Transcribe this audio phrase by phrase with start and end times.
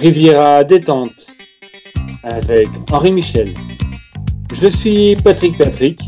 [0.00, 1.32] Riviera détente
[2.22, 3.52] avec Henri Michel.
[4.52, 6.00] Je suis Patrick Patrick.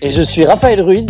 [0.00, 1.06] Et je suis Raphaël Ruiz.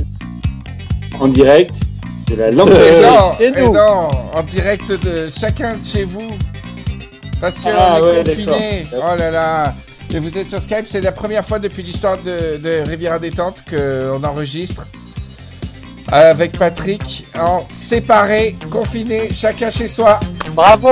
[1.20, 1.80] En direct
[2.28, 3.72] de la langue euh, chez nous.
[3.72, 6.30] non, en direct de chacun de chez vous.
[7.40, 8.86] Parce qu'on ah, est confiné.
[8.94, 9.74] Oh là là.
[10.12, 13.62] Et vous êtes sur Skype, c'est la première fois depuis l'histoire de, de Riviera Détente
[13.68, 14.86] qu'on enregistre
[16.10, 20.18] avec Patrick en séparé, confiné, chacun chez soi.
[20.54, 20.90] Bravo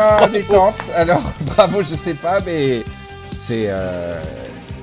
[0.00, 0.74] Riviera détente.
[0.94, 2.82] Alors, bravo, je sais pas, mais
[3.34, 4.20] c'est euh,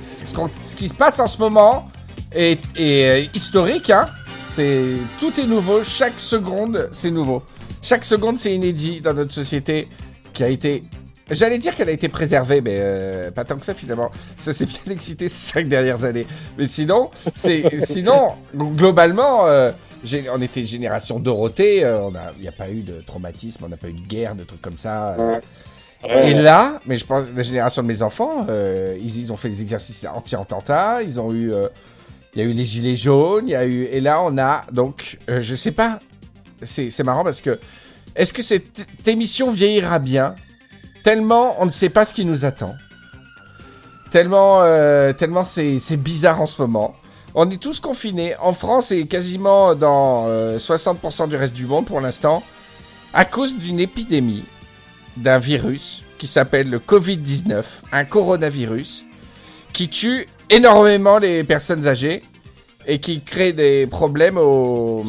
[0.00, 1.90] ce, qui se passe en ce moment
[2.32, 3.90] est, euh, historique.
[3.90, 4.08] Hein
[4.50, 4.84] c'est
[5.18, 5.82] tout est nouveau.
[5.82, 7.42] Chaque seconde, c'est nouveau.
[7.82, 9.88] Chaque seconde, c'est inédit dans notre société
[10.32, 10.84] qui a été.
[11.30, 14.10] J'allais dire qu'elle a été préservée, mais euh, pas tant que ça finalement.
[14.36, 16.26] Ça s'est bien excité ces cinq dernières années.
[16.56, 19.46] Mais sinon, c'est sinon globalement,
[20.32, 21.80] on était génération Dorothée.
[21.80, 24.62] Il n'y a, pas eu de traumatisme, on n'a pas eu de guerre, de trucs
[24.62, 25.16] comme ça.
[26.04, 29.62] Et là, mais je pense la génération de mes enfants, euh, ils, ont fait des
[29.62, 31.68] exercices anti-attentats, ils ont eu, euh,
[32.34, 34.64] il y a eu les gilets jaunes, il y a eu, et là on a
[34.70, 35.98] donc, euh, je sais pas,
[36.62, 37.58] c'est marrant parce que
[38.14, 40.36] est-ce que cette émission vieillira bien?
[41.02, 42.74] Tellement on ne sait pas ce qui nous attend.
[44.12, 44.62] Tellement,
[45.14, 46.94] tellement c'est bizarre en ce moment.
[47.40, 52.00] On est tous confinés en France et quasiment dans 60% du reste du monde pour
[52.00, 52.42] l'instant
[53.14, 54.42] à cause d'une épidémie
[55.16, 59.04] d'un virus qui s'appelle le Covid-19, un coronavirus,
[59.72, 62.24] qui tue énormément les personnes âgées
[62.88, 65.04] et qui crée des problèmes aux,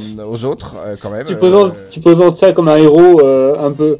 [0.46, 1.26] autres euh, quand même.
[1.26, 3.98] Tu présentes, euh, tu ça comme un héros euh, un peu.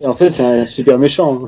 [0.00, 1.42] Et en fait, c'est un super méchant.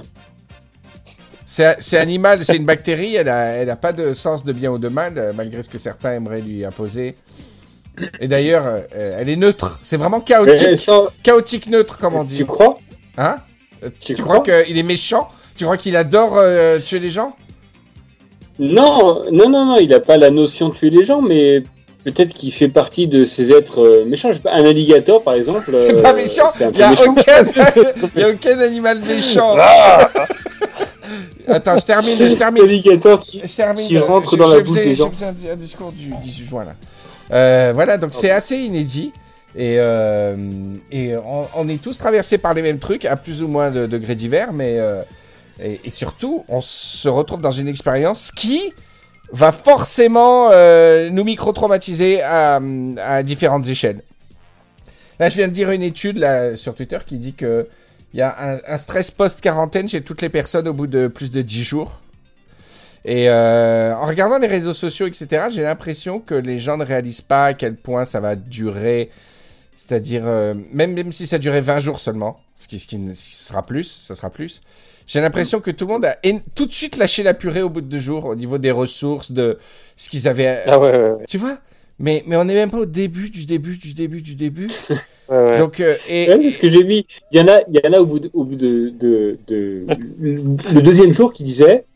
[1.45, 4.79] C'est animal, c'est une bactérie, elle a, elle a pas de sens de bien ou
[4.79, 7.17] de mal, malgré ce que certains aimeraient lui imposer.
[8.21, 9.81] Et d'ailleurs, elle est neutre.
[9.83, 10.89] C'est vraiment chaotique.
[11.23, 12.37] Chaotique neutre, comme on dit.
[12.37, 12.79] Tu crois?
[13.19, 13.37] Hein?
[14.01, 15.29] Tu, crois, qu'il est méchant?
[15.57, 17.37] Tu crois qu'il adore euh, tuer les gens?
[18.59, 21.63] Non, non, non, non, il n'a pas la notion de tuer les gens, mais
[22.05, 24.31] peut-être qu'il fait partie de ces êtres euh, méchants.
[24.51, 25.69] un alligator, par exemple.
[25.73, 26.47] C'est pas euh, méchant.
[26.61, 26.91] Il n'y a,
[28.27, 29.57] a, aucun animal méchant.
[31.49, 32.17] Attends, je termine.
[32.17, 32.63] Je termine.
[32.63, 35.11] Alligator qui, qui rentre dans la bouche des gens.
[35.11, 37.73] Je faisais un, discours du 18 juin là.
[37.73, 39.13] voilà, donc c'est assez inédit.
[39.55, 40.35] Et, euh,
[40.91, 41.15] et
[41.55, 44.53] on, est tous traversés par les mêmes trucs, à plus ou moins de degrés divers,
[44.53, 45.03] mais euh,
[45.61, 48.73] et, surtout, on se retrouve dans une expérience qui
[49.31, 52.61] va forcément euh, nous micro-traumatiser à,
[52.99, 54.03] à, différentes échelles.
[55.21, 57.69] Là, je viens de dire une étude là, sur Twitter qui dit que
[58.15, 61.31] il y a un, un stress post-quarantaine chez toutes les personnes au bout de plus
[61.31, 62.01] de 10 jours.
[63.05, 67.21] Et euh, en regardant les réseaux sociaux, etc., j'ai l'impression que les gens ne réalisent
[67.21, 69.11] pas à quel point ça va durer
[69.75, 73.65] c'est-à-dire, euh, même, même si ça durait 20 jours seulement, ce qui, ce qui, sera
[73.65, 74.61] plus, ça sera plus,
[75.07, 76.17] j'ai l'impression que tout le monde a
[76.55, 79.33] tout de suite lâché la purée au bout de deux jours au niveau des ressources,
[79.33, 79.59] de
[79.97, 80.63] ce qu'ils avaient.
[80.67, 81.59] Ah ouais, ouais, Tu vois?
[82.03, 84.69] Mais, mais on n'est même pas au début du début du début du début.
[85.31, 87.03] Donc, euh, et, c'est ce que j'ai vu.
[87.31, 89.39] Il y en a, il y en a au bout de, au bout de, de,
[89.47, 89.87] de
[90.19, 91.87] le deuxième jour qui disait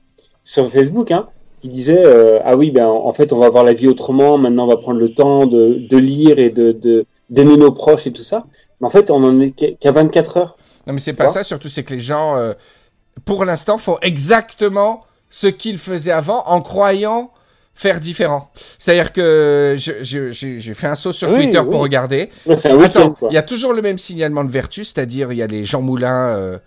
[0.45, 1.29] sur Facebook, hein,
[1.61, 4.39] qui disait euh, ah oui ben en fait on va voir la vie autrement.
[4.39, 8.07] Maintenant on va prendre le temps de, de lire et de, de d'aimer nos proches
[8.07, 8.45] et tout ça.
[8.81, 10.57] Mais en fait, on en est qu'à 24 heures.
[10.87, 12.53] Non, mais c'est pas ça, surtout, c'est que les gens, euh,
[13.25, 17.33] pour l'instant, font exactement ce qu'ils faisaient avant en croyant
[17.77, 18.51] faire différent.
[18.79, 22.31] C'est-à-dire que j'ai fait un saut sur Twitter pour regarder.
[23.31, 25.83] Il y a toujours le même signalement de vertu, c'est-à-dire il y a les Jean
[25.83, 26.59] Moulin, euh,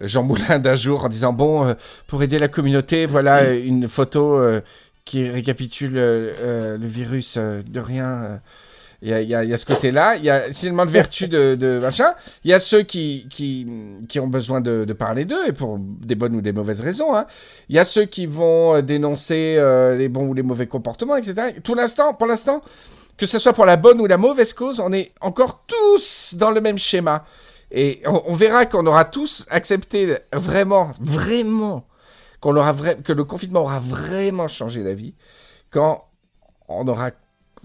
[0.00, 1.74] Jean Moulin d'un jour en disant bon, euh,
[2.06, 4.40] pour aider la communauté, voilà une photo
[5.04, 8.40] qui récapitule le virus de rien.
[9.00, 10.16] Il y a, ce côté-là.
[10.16, 12.12] Il y a signalement de vertu de, machin.
[12.42, 13.66] Il y a ceux qui, qui,
[14.08, 17.14] qui ont besoin de, parler d'eux, et pour des bonnes ou des mauvaises raisons.
[17.14, 17.26] Hein.
[17.68, 21.16] Il y a ceux qui vont euh, dénoncer euh, les bons ou les mauvais comportements,
[21.16, 21.54] etc.
[21.62, 22.60] Tout l'instant, pour l'instant,
[23.16, 26.50] que ce soit pour la bonne ou la mauvaise cause, on est encore tous dans
[26.50, 27.24] le même schéma.
[27.70, 31.86] Et on, verra qu'on aura tous accepté vraiment, vraiment,
[32.40, 35.14] qu'on aura vrai, que le confinement aura vraiment changé la vie
[35.70, 36.06] quand
[36.68, 37.10] on aura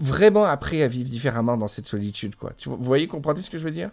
[0.00, 2.52] vraiment appris à vivre différemment dans cette solitude, quoi.
[2.56, 3.90] Tu, vous voyez, comprenez ce que je veux dire?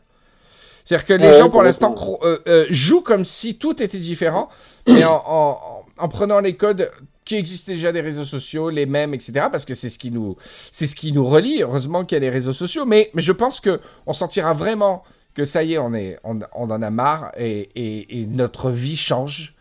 [0.83, 4.49] C'est-à-dire que les gens, pour l'instant, euh, euh, jouent comme si tout était différent,
[4.87, 6.91] mais en, en, en, prenant les codes
[7.23, 9.47] qu'il existait déjà des réseaux sociaux, les mêmes, etc.
[9.51, 10.35] Parce que c'est ce qui nous,
[10.71, 11.61] c'est ce qui nous relie.
[11.61, 12.85] Heureusement qu'il y a les réseaux sociaux.
[12.85, 16.41] Mais, mais je pense que on sentira vraiment que ça y est, on, est, on,
[16.53, 19.55] en a marre et, et, notre vie change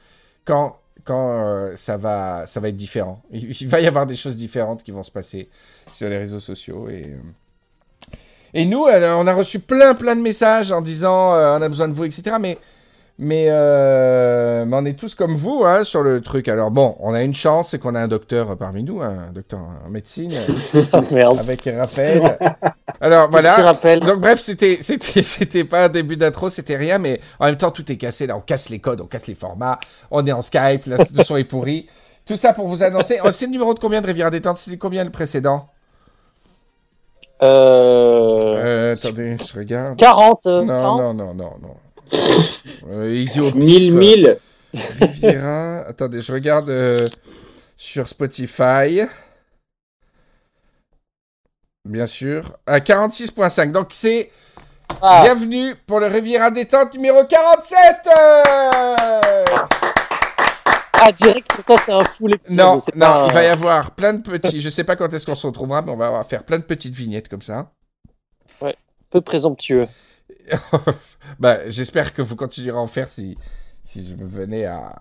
[0.45, 3.23] quand, quand euh, ça, va, ça va être différent.
[3.33, 5.49] Il, va y avoir des choses différentes qui vont se passer
[5.93, 6.89] sur les réseaux sociaux.
[6.89, 8.17] Et, euh,
[8.55, 11.89] et nous, on a reçu plein, plein de messages en disant euh, on a besoin
[11.89, 12.37] de vous, etc.
[12.41, 12.59] Mais
[13.23, 16.49] mais, euh, mais, on est tous comme vous hein, sur le truc.
[16.49, 19.61] Alors bon, on a une chance, c'est qu'on a un docteur parmi nous, un docteur
[19.61, 20.31] en médecine,
[21.39, 22.39] avec Raphaël.
[22.99, 23.75] Alors voilà.
[23.99, 27.71] Donc bref, c'était c'était c'était pas un début d'intro, c'était rien, mais en même temps
[27.71, 28.27] tout est cassé.
[28.27, 29.79] Là, on casse les codes, on casse les formats,
[30.11, 31.89] on est en Skype, le son est pourri.
[32.25, 33.19] Tout ça pour vous annoncer.
[33.23, 34.57] Oh, c'est le numéro de combien de Rivière détente?
[34.57, 35.69] C'est combien le précédent?
[37.43, 38.41] Euh...
[38.57, 38.95] euh...
[38.95, 39.99] Attendez, je regarde.
[39.99, 40.47] 40.
[40.47, 41.77] non, non, non, non, non.
[42.13, 43.53] Euh, idiot.
[43.55, 44.39] 1000, 1000.
[45.01, 45.85] Riviera.
[45.89, 47.09] Attendez, je regarde euh,
[47.77, 49.03] sur Spotify.
[51.85, 52.57] Bien sûr.
[52.67, 53.73] À 46.5.
[53.73, 54.31] Donc c'est.
[55.03, 55.23] Ah.
[55.23, 57.79] Bienvenue pour le Riviera détente numéro 47
[61.03, 62.51] Ah, direct, pourtant c'est un épisode.
[62.51, 64.61] Non, non, il va y avoir plein de petits.
[64.61, 66.95] Je sais pas quand est-ce qu'on se retrouvera, mais on va faire plein de petites
[66.95, 67.71] vignettes comme ça.
[68.61, 68.77] Ouais,
[69.11, 69.87] peu présomptueux.
[71.39, 73.37] bah, j'espère que vous continuerez à en faire si,
[73.85, 74.97] si je me venais à,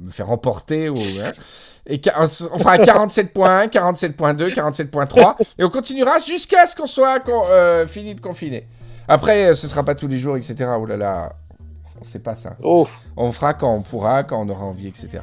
[0.00, 0.88] me faire emporter.
[0.88, 1.32] Ou, hein.
[1.86, 5.36] Et on fera 47.1, 47.2, 47.3.
[5.58, 8.66] Et on continuera jusqu'à ce qu'on soit euh, fini de confiner.
[9.08, 10.70] Après, ce sera pas tous les jours, etc.
[10.80, 11.32] Oh là là,
[12.00, 12.56] on sait pas ça.
[12.62, 15.22] On fera quand on pourra, quand on aura envie, etc.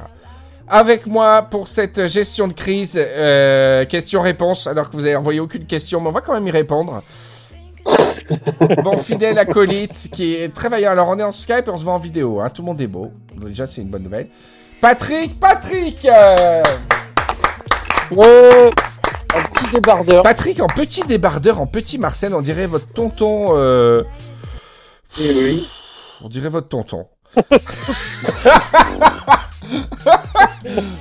[0.66, 5.66] Avec moi pour cette gestion de crise, euh, question-réponse, alors que vous avez envoyé aucune
[5.66, 7.02] question, mais on va quand même y répondre.
[8.82, 10.92] bon, fidèle acolyte qui est très vaillant.
[10.92, 12.40] Alors, on est en Skype et on se voit en vidéo.
[12.40, 12.50] Hein.
[12.50, 13.10] Tout le monde est beau.
[13.36, 14.28] Donc, déjà, c'est une bonne nouvelle.
[14.80, 16.62] Patrick, Patrick euh...
[19.34, 20.22] Un petit débardeur.
[20.22, 23.56] Patrick en petit débardeur, en petit Marcel, on dirait votre tonton.
[23.56, 24.02] Euh...
[25.20, 25.68] Eh oui.
[26.22, 27.06] On dirait votre tonton.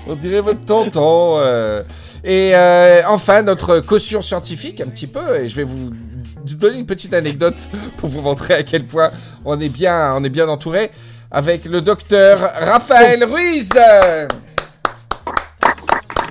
[0.08, 1.38] on dirait votre tonton.
[1.40, 1.84] Euh...
[2.24, 5.92] Et euh, enfin, notre caution scientifique, un petit peu, et je vais vous
[6.56, 7.68] donner une petite anecdote
[7.98, 9.12] pour vous montrer à quel point
[9.44, 10.90] on est bien, on est bien entouré,
[11.32, 13.70] avec le docteur Raphaël Ruiz.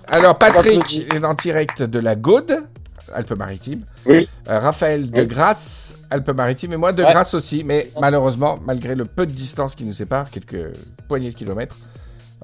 [0.08, 2.66] Alors, Patrick est en direct de la Gaude,
[3.14, 3.84] Alpes-Maritimes.
[4.06, 4.28] Oui.
[4.48, 9.26] Euh, Raphaël de Grasse, Alpes-Maritimes, et moi de Grasse aussi, mais malheureusement, malgré le peu
[9.26, 10.72] de distance qui nous sépare, quelques
[11.08, 11.76] poignées de kilomètres,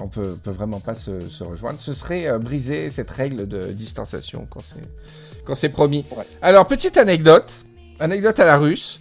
[0.01, 1.81] on peut, peut vraiment pas se, rejoindre.
[1.81, 4.47] Ce serait euh, briser cette règle de distanciation
[5.45, 6.05] qu'on s'est promis.
[6.43, 7.65] Alors, petite anecdote,
[8.01, 9.01] anecdote à la russe.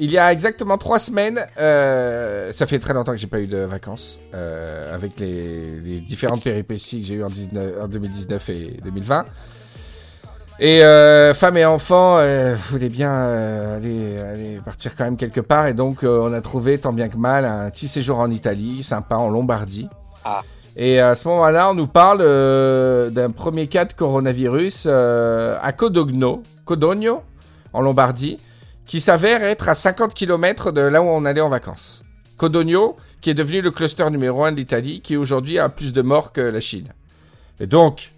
[0.00, 3.48] Il y a exactement trois semaines, euh, ça fait très longtemps que j'ai pas eu
[3.48, 9.26] de vacances, euh, avec les, différentes péripéties que j'ai eues en, en, 2019 et 2020.
[10.60, 10.82] Et
[11.34, 12.18] femme et enfant
[12.70, 16.92] voulaient bien aller, aller, partir quand même quelque part, et donc on a trouvé tant
[16.92, 19.88] bien que mal un petit séjour en Italie, sympa, en Lombardie.
[20.24, 20.42] Ah.
[20.76, 25.72] Et à ce moment-là, on nous parle euh, d'un premier cas de coronavirus euh, à
[25.72, 27.22] Codogno, Codogno,
[27.72, 28.38] en Lombardie,
[28.86, 32.04] qui s'avère être à 50 km de là où on allait en vacances.
[32.36, 36.00] Codogno, qui est devenu le cluster numéro 1 de l'Italie, qui aujourd'hui a plus de
[36.00, 36.94] morts que la Chine.
[37.58, 38.12] Et donc,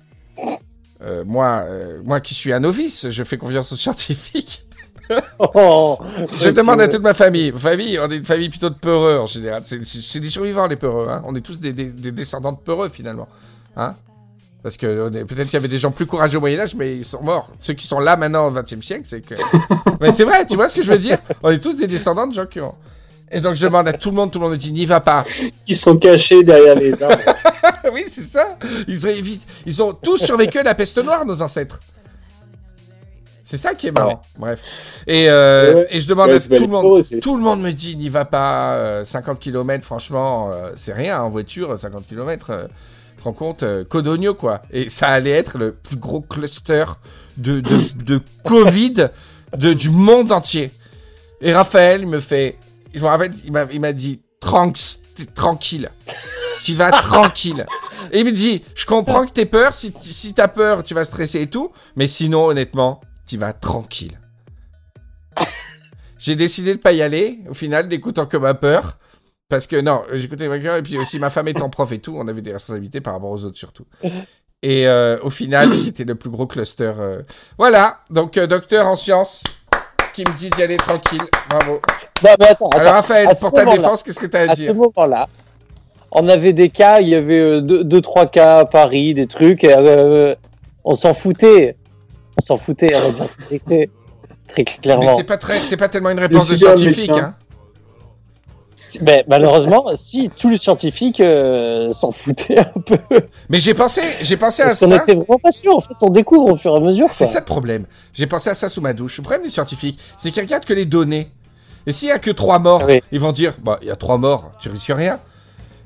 [1.00, 1.64] euh, moi,
[2.04, 4.66] moi qui suis un novice, je fais confiance aux scientifiques.
[5.54, 5.98] Oh,
[6.40, 7.52] je demande à toute ma famille.
[7.52, 9.62] Famille, on est une famille plutôt de peureux en général.
[9.64, 11.08] C'est des survivants les peureux.
[11.10, 11.22] Hein.
[11.26, 13.28] On est tous des, descendants de peureux finalement.
[13.76, 13.94] Hein
[14.62, 17.04] Parce que peut-être qu'il y avait des gens plus courageux au Moyen Âge, mais ils
[17.04, 17.50] sont morts.
[17.58, 19.34] Ceux qui sont là maintenant au XXe siècle, c'est que.
[20.00, 21.18] mais c'est vrai, tu vois ce que je veux dire?
[21.42, 22.74] On est tous des descendants de gens qui ont.
[23.32, 25.00] Et donc je demande à tout le monde, tout le monde me dit n'y va
[25.00, 25.24] pas.
[25.68, 27.16] Ils sont cachés derrière les arbres.
[27.92, 28.58] oui, c'est ça.
[28.88, 31.78] Ils, ils ont tous survécu à la peste noire, nos ancêtres.
[33.50, 34.22] C'est ça qui est marrant.
[34.38, 35.02] Bref.
[35.08, 37.02] Et, euh, et je demande à tout le monde.
[37.20, 39.04] Tout le monde me dit n'y va pas.
[39.04, 41.76] 50 euh, km, franchement, euh, c'est rien en voiture.
[41.76, 42.46] 50 km.
[42.46, 44.62] tu te rends compte Codogno, quoi.
[44.70, 46.84] Et ça allait être le plus gros cluster
[47.38, 49.08] de, de, de Covid
[49.56, 50.70] de, du monde entier.
[51.40, 52.56] Et Raphaël me fait.
[52.94, 55.00] Je me rappelle, il m'a dit Tranks,
[55.34, 55.90] tranquille.
[56.62, 57.66] Tu vas tranquille.
[58.12, 59.74] Et il me dit, je comprends que t'aies peur.
[59.74, 61.72] Si, si t'as peur, tu vas stresser et tout.
[61.96, 63.00] Mais sinon, honnêtement,
[63.30, 64.18] tu vas tranquille.
[66.18, 68.98] J'ai décidé de pas y aller, au final, d'écoutant que ma peur.
[69.48, 72.26] Parce que non, j'écoutais ma et puis aussi ma femme étant prof et tout, on
[72.26, 73.84] avait des responsabilités par rapport aux autres surtout.
[74.62, 76.92] Et euh, au final, c'était le plus gros cluster.
[76.98, 77.22] Euh.
[77.56, 79.44] Voilà, donc euh, docteur en sciences
[80.12, 81.22] qui me dit d'y aller tranquille.
[81.48, 81.80] Bravo.
[82.24, 84.74] Non, mais attends, Alors Raphaël, pour ta défense, qu'est-ce que tu as à, dire À
[84.74, 85.28] ce moment-là,
[86.10, 89.62] on avait des cas, il y avait deux, deux trois cas à Paris, des trucs.
[89.62, 90.36] et,
[90.84, 91.76] on s'en foutait.
[92.38, 93.28] On s'en foutait, on va dire.
[93.46, 93.88] Très, très
[94.56, 95.16] Mais clairement.
[95.16, 97.10] c'est pas très, c'est pas tellement une réponse de scientifique.
[97.10, 97.24] médecin.
[97.24, 97.34] Hein.
[99.02, 102.98] Mais malheureusement, si tous les scientifiques euh, s'en foutaient un peu.
[103.48, 104.96] Mais j'ai pensé, j'ai pensé à Parce ça.
[104.96, 105.76] était vraiment pas sûr.
[105.76, 107.06] En fait, on découvre au fur et à mesure.
[107.12, 107.86] C'est ça le problème.
[108.12, 109.18] J'ai pensé à ça sous ma douche.
[109.18, 111.30] Le problème des scientifiques, c'est qu'ils regardent que les données.
[111.86, 113.00] Et s'il y a que trois morts, Oui.
[113.12, 115.20] ils vont dire, bah, il y a trois morts, tu risques rien.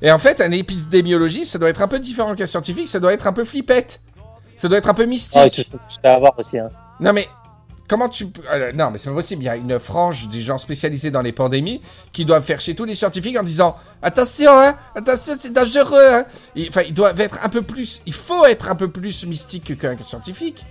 [0.01, 3.13] Et en fait, un épidémiologiste, ça doit être un peu différent qu'un scientifique, ça doit
[3.13, 4.01] être un peu flippette.
[4.55, 5.69] Ça doit être un peu mystique.
[5.73, 6.57] Ah, je vais avoir aussi.
[6.57, 6.69] Hein.
[6.99, 7.27] Non mais
[7.87, 9.43] comment tu euh, Non mais c'est pas possible.
[9.43, 11.81] Il y a une frange des gens spécialisés dans les pandémies
[12.11, 16.07] qui doivent faire chez tous les scientifiques en disant attention hein, attention c'est dangereux.
[16.11, 16.25] Hein.
[16.69, 18.01] Enfin ils doivent être un peu plus.
[18.05, 20.65] Il faut être un peu plus mystique qu'un scientifique.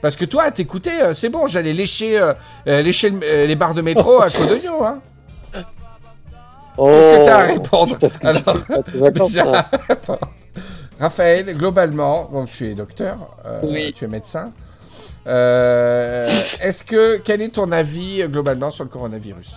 [0.00, 2.32] Parce que toi, à t'écouter, euh, c'est bon, j'allais lécher, euh,
[2.68, 4.84] euh, lécher les barres de métro à Codogno.
[4.84, 5.00] Hein.
[5.52, 7.98] Qu'est-ce que t'as à répondre?
[8.00, 8.56] Oh, que Alors,
[8.94, 10.20] vacances, Déjà, attends.
[10.98, 13.92] Raphaël, globalement, donc tu es docteur, euh, Oui.
[13.94, 14.52] tu es médecin.
[15.26, 16.26] Euh,
[16.60, 19.56] Est-ce que quel est ton avis euh, globalement sur le coronavirus?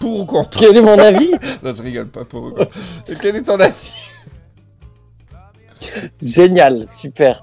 [0.00, 0.58] Pour ou contre?
[0.58, 1.32] Quel est mon avis?
[1.62, 2.72] Non, je rigole pas pour ou contre.
[3.20, 3.92] quel est ton avis?
[6.20, 7.42] Génial, super.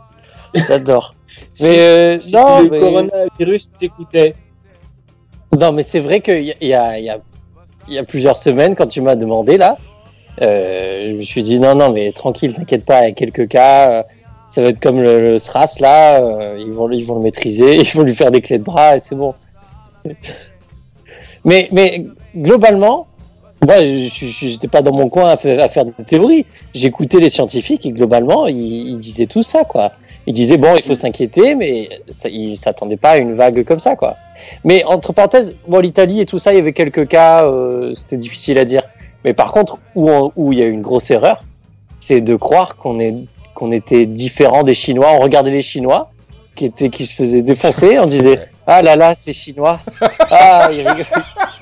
[0.53, 1.13] J'adore.
[1.53, 4.33] Si, Mais euh, si non, le mais- coronavirus t'écoutait,
[5.57, 7.19] Non, mais c'est vrai qu'il y, a- il y, a, il y, a,
[7.87, 9.77] il y a plusieurs semaines, quand tu m'as demandé là,
[10.39, 13.91] je me suis dit non, non, mais tranquille, t'inquiète pas, il y a quelques cas,
[13.91, 14.03] euh,
[14.47, 17.91] ça va être comme le, SRAS là, euh, ils, vont, ils vont le maîtriser, ils
[17.91, 19.33] vont lui faire des clés de bras et c'est bon.
[21.45, 22.05] mais, mais
[22.35, 23.07] globalement,
[23.65, 26.45] moi, j'étais pas dans mon coin à faire, à faire des théories.
[26.73, 29.91] J'écoutais les scientifiques et globalement, ils, disaient tout ça, quoi.
[30.27, 33.79] Ils disaient bon, il faut s'inquiéter, mais ça, ils s'attendaient pas à une vague comme
[33.79, 34.15] ça, quoi.
[34.63, 38.17] Mais entre parenthèses, bon, l'Italie et tout ça, il y avait quelques cas, euh, c'était
[38.17, 38.83] difficile à dire.
[39.25, 41.43] Mais par contre, où, on- où il y a eu une grosse erreur,
[41.99, 43.13] c'est de croire qu'on est
[43.55, 45.09] qu'on était différent des Chinois.
[45.11, 46.11] On regardait les Chinois
[46.55, 49.79] qui étaient qui se faisaient défoncer, on disait ah là là, c'est chinois.
[50.31, 51.03] Ah, il y avait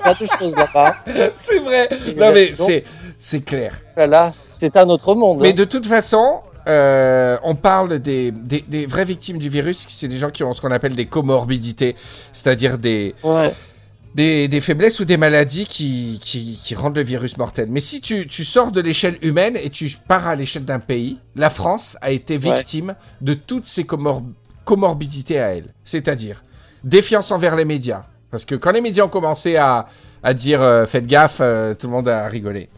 [0.04, 0.94] pas de choses là-bas.
[1.34, 1.88] C'est vrai.
[2.16, 2.84] Non mais c'est
[3.16, 3.78] c'est clair.
[3.96, 5.38] Là là, c'est un autre monde.
[5.40, 5.54] Mais hein.
[5.54, 10.18] de toute façon, euh, on parle des, des, des vraies victimes du virus, c'est des
[10.18, 11.96] gens qui ont ce qu'on appelle des comorbidités,
[12.32, 13.52] c'est-à-dire des, Ouais.
[14.18, 17.68] Des, des faiblesses ou des maladies qui, qui, qui rendent le virus mortel.
[17.70, 21.18] Mais si tu, tu sors de l'échelle humaine et tu pars à l'échelle d'un pays,
[21.36, 24.24] la France a été victime de toutes ces comor-
[24.64, 25.72] comorbidités à elle.
[25.84, 26.42] C'est-à-dire
[26.82, 28.02] défiance envers les médias.
[28.32, 29.86] Parce que quand les médias ont commencé à,
[30.24, 32.68] à dire euh, faites gaffe, euh, tout le monde a rigolé.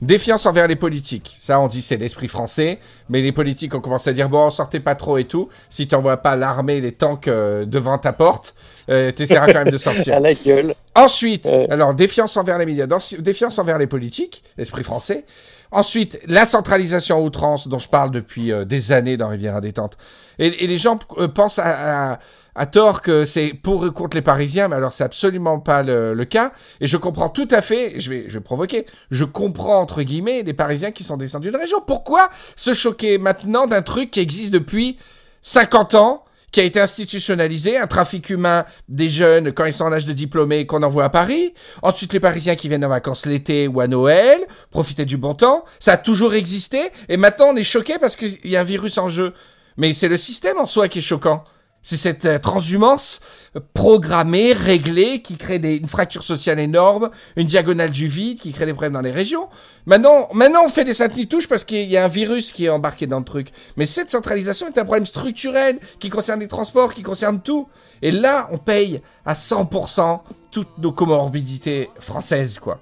[0.00, 1.36] Défiance envers les politiques.
[1.40, 2.78] Ça, on dit c'est l'esprit français.
[3.08, 5.48] Mais les politiques ont commencé à dire bon, sortez pas trop et tout.
[5.70, 8.54] Si tu n'envoies pas l'armée, les tanks euh, devant ta porte,
[8.90, 10.14] euh, t'essaieras quand même de sortir.
[10.18, 10.74] À la gueule.
[10.94, 12.86] Ensuite, alors défiance envers les médias,
[13.18, 15.24] défiance envers les politiques, l'esprit français.
[15.70, 19.60] Ensuite, la centralisation à outrance dont je parle depuis euh, des années dans Rivière à
[19.60, 19.98] détente.
[20.38, 22.18] Et, et les gens euh, pensent à, à,
[22.58, 26.24] à tort que c'est pour ou contre les Parisiens, mais alors c'est absolument pas le,
[26.24, 26.52] cas.
[26.80, 30.02] Et je comprends tout à fait, et je vais, je vais provoquer, je comprends entre
[30.02, 31.80] guillemets les Parisiens qui sont descendus de région.
[31.86, 34.98] Pourquoi se choquer maintenant d'un truc qui existe depuis
[35.42, 39.92] 50 ans qui a été institutionnalisé, un trafic humain des jeunes quand ils sont en
[39.92, 41.54] âge de diplômé qu'on envoie à Paris.
[41.82, 45.64] Ensuite, les Parisiens qui viennent en vacances l'été ou à Noël, profiter du bon temps.
[45.78, 46.90] Ça a toujours existé.
[47.08, 49.34] Et maintenant, on est choqué parce qu'il y a un virus en jeu.
[49.76, 51.44] Mais c'est le système en soi qui est choquant.
[51.82, 53.20] C'est cette euh, transhumance
[53.56, 58.66] euh, programmée, réglée, qui crée une fracture sociale énorme, une diagonale du vide, qui crée
[58.66, 59.48] des problèmes dans les régions.
[59.86, 62.68] Maintenant, maintenant on fait des saintes touches parce qu'il y a un virus qui est
[62.68, 63.48] embarqué dans le truc.
[63.76, 67.68] Mais cette centralisation est un problème structurel qui concerne les transports, qui concerne tout.
[68.02, 70.20] Et là, on paye à 100%
[70.50, 72.80] toutes nos comorbidités françaises, quoi.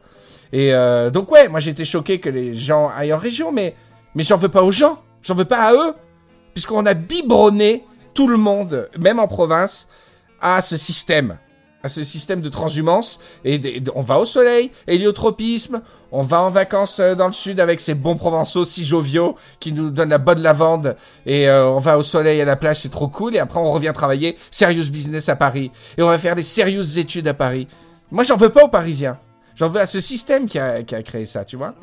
[0.53, 3.75] Et euh, donc ouais, moi j'ai été choqué que les gens aillent en région, mais
[4.15, 5.95] mais j'en veux pas aux gens, j'en veux pas à eux,
[6.55, 7.85] puisqu'on a biberonné
[8.17, 9.89] tout le monde, même en province,
[10.41, 11.39] à ce système,
[11.83, 13.21] à ce système de transhumance.
[13.45, 17.81] Et on va au soleil, héliotropisme, on va en vacances euh, dans le sud avec
[17.81, 20.97] ces bons provençaux si joviaux qui nous donnent la bonne lavande.
[21.27, 23.37] Et euh, on va au soleil à la plage, c'est trop cool.
[23.37, 25.71] Et après on revient travailler serious business à Paris.
[25.99, 27.69] Et on va faire des serious études à Paris.
[28.11, 29.19] Moi j'en veux pas aux Parisiens.
[29.57, 31.75] J'en veux à ce système qui a, a créé ça, tu vois.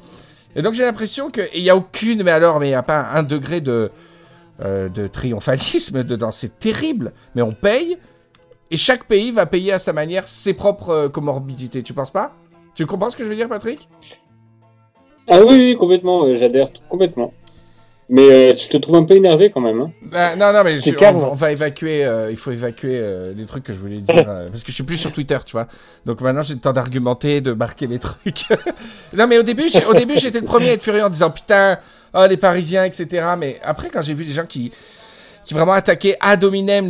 [0.56, 2.84] Et donc j'ai l'impression que il y a aucune, mais alors, mais il y a
[2.84, 3.92] pas un degré de
[4.62, 6.31] euh, de triomphalisme dedans.
[6.31, 7.98] C'est terrible, mais on paye
[8.72, 11.83] et chaque pays va payer à sa manière ses propres euh, comorbidités.
[11.83, 12.33] Tu penses pas?
[12.75, 13.88] Tu comprends ce que je veux dire, Patrick?
[15.29, 17.33] Ah oui, oui, complètement, j'adhère complètement.
[18.10, 19.81] Mais euh, je te trouve un peu énervé quand même.
[19.81, 19.91] Hein.
[20.01, 20.77] Bah, non, non, mais
[21.13, 22.03] on, va évacuer.
[22.03, 24.83] Euh, il faut évacuer euh, les trucs que je voulais dire parce que je suis
[24.83, 25.67] plus sur Twitter, tu vois.
[26.05, 28.45] Donc maintenant j'ai le temps d'argumenter, de marquer les trucs.
[29.13, 31.79] non, mais au début, au début, j'étais le premier à être furieux en disant putain,
[32.13, 33.25] oh les Parisiens, etc.
[33.38, 34.72] Mais après, quand j'ai vu des gens qui
[35.45, 36.89] qui vraiment attaquaient à dominem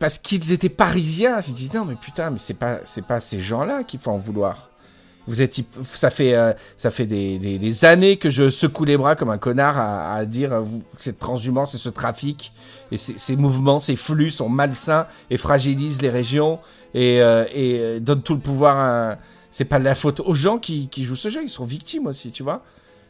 [0.00, 3.40] parce qu'ils étaient parisiens, j'ai dit non, mais putain, mais c'est pas c'est pas ces
[3.40, 4.71] gens-là qu'il faut en vouloir.
[5.28, 8.96] Vous êtes, ça fait, euh, ça fait des, des, des, années que je secoue les
[8.96, 10.62] bras comme un connard à, à dire euh,
[10.96, 12.52] que cette transhumance et ce trafic
[12.90, 16.58] et ces, mouvements, ces flux sont malsains et fragilisent les régions
[16.92, 19.16] et, euh, et donnent tout le pouvoir.
[19.50, 22.06] C'est pas de la faute aux gens qui, qui jouent ce jeu, ils sont victimes
[22.08, 22.62] aussi, tu vois.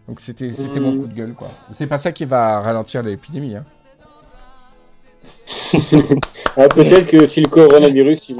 [0.08, 1.48] Donc c'était, c'était mon coup de gueule, quoi.
[1.72, 3.56] C'est pas ça qui va ralentir l'épidémie.
[3.56, 3.64] Hein.
[6.56, 8.34] ah, peut-être que si le coronavirus,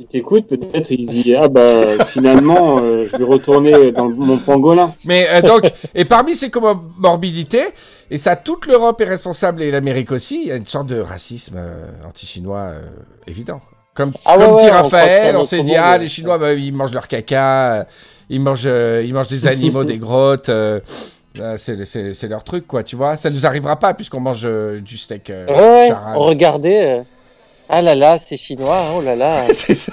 [0.00, 4.08] ils vont il t'écoute, peut-être il dit ah bah finalement euh, je vais retourner dans
[4.08, 4.94] mon pangolin.
[5.04, 7.64] Mais euh, donc et parmi ces comorbidités
[8.10, 11.00] et ça toute l'Europe est responsable et l'Amérique aussi, il y a une sorte de
[11.00, 12.72] racisme euh, anti-chinois
[13.26, 13.60] évident.
[13.94, 17.08] Comme ah comme dit Raphaël, on, s'est dit ah les Chinois bah, ils mangent leur
[17.08, 17.86] caca,
[18.28, 18.64] ils mangent
[19.04, 20.50] ils mangent des animaux des grottes.
[21.56, 23.16] c'est leur truc, quoi, tu vois.
[23.16, 24.48] Ça nous arrivera pas puisqu'on mange
[24.80, 25.32] du steak.
[26.14, 27.02] regardez,
[27.70, 29.44] ah là là, c'est chinois, oh là là.
[29.52, 29.92] c'est ça,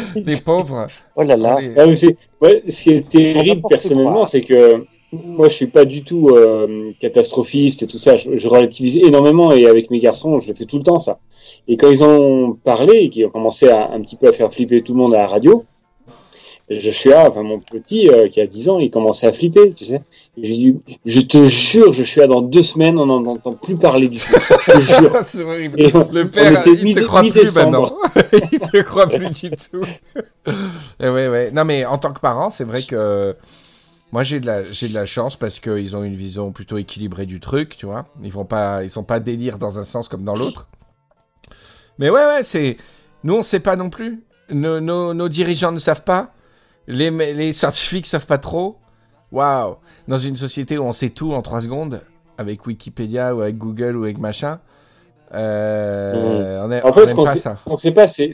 [0.14, 0.86] les pauvres.
[1.16, 1.56] Oh là là.
[1.76, 6.28] Ah, ouais, ce qui est terrible personnellement, c'est que moi je suis pas du tout
[6.30, 8.14] euh, catastrophiste et tout ça.
[8.14, 11.18] Je, je, relativise énormément et avec mes garçons, je fais tout le temps ça.
[11.66, 14.52] Et quand ils ont parlé et qu'ils ont commencé à, un petit peu à faire
[14.52, 15.64] flipper tout le monde à la radio,
[16.70, 19.72] je suis là, enfin mon petit euh, qui a 10 ans, il commençait à flipper,
[19.72, 20.02] tu sais.
[20.36, 23.76] J'ai dit, je te jure, je suis là dans deux semaines, on n'en entend plus
[23.76, 24.34] parler du tout.
[24.66, 25.18] Je te jure.
[25.22, 25.78] C'est horrible.
[25.78, 27.90] le père, il te croit plus maintenant.
[28.52, 29.82] il te croit plus du tout.
[29.82, 30.52] et
[31.00, 31.50] eh ouais, ouais.
[31.52, 33.34] Non mais en tant que parent, c'est vrai que
[34.12, 37.26] moi j'ai de la j'ai de la chance parce qu'ils ont une vision plutôt équilibrée
[37.26, 38.06] du truc, tu vois.
[38.22, 40.68] Ils vont pas, ils sont pas délire dans un sens comme dans l'autre.
[41.98, 42.76] Mais ouais, ouais, c'est
[43.24, 44.22] nous on sait pas non plus.
[44.50, 46.34] Nos, nos, nos dirigeants ne savent pas.
[46.88, 48.76] Les, les scientifiques savent pas trop.
[49.30, 49.76] Waouh
[50.08, 52.00] Dans une société où on sait tout en 3 secondes,
[52.38, 54.58] avec Wikipédia ou avec Google ou avec machin,
[55.34, 57.56] euh, on est, en fait, ce qu'on sait, ça.
[57.76, 58.32] sait pas, c'est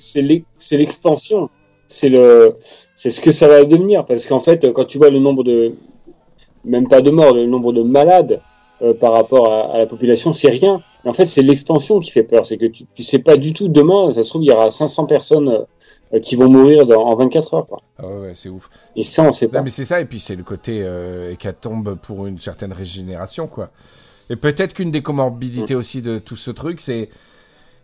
[0.72, 1.50] l'expansion.
[1.88, 2.55] C'est le,
[2.94, 4.05] c'est ce que ça va devenir.
[4.05, 5.74] Parce qu'en fait, quand tu vois le nombre de,
[6.64, 8.40] même pas de morts, le nombre de malades
[8.82, 10.82] euh, par rapport à, la population, c'est rien.
[11.04, 12.44] en fait, c'est l'expansion qui fait peur.
[12.44, 14.70] C'est que tu, tu sais pas du tout demain, ça se trouve, il y aura
[14.70, 15.48] 500 personnes
[16.12, 17.66] euh, qui vont mourir dans, en 24 heures.
[17.66, 17.80] Quoi.
[17.98, 18.68] Ah ouais, c'est ouf.
[18.96, 19.62] Et ça, on sait pas.
[19.62, 23.70] mais c'est ça, et puis c'est le côté euh, tombe pour une certaine régénération, quoi.
[24.30, 25.78] Et peut-être qu'une des comorbidités mm.
[25.78, 27.10] aussi de tout ce truc, c'est.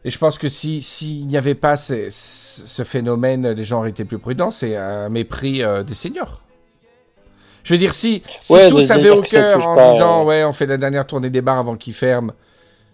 [0.03, 3.90] Et je pense que s'il si, n'y avait pas ce, ce, phénomène, les gens auraient
[3.90, 6.42] été plus prudents, c'est un mépris euh, des seniors.
[7.64, 10.77] Je veux dire, si, si tous avaient au cœur en disant, ouais, on fait la
[10.77, 12.33] dernière tournée des bars avant qu'ils ferment,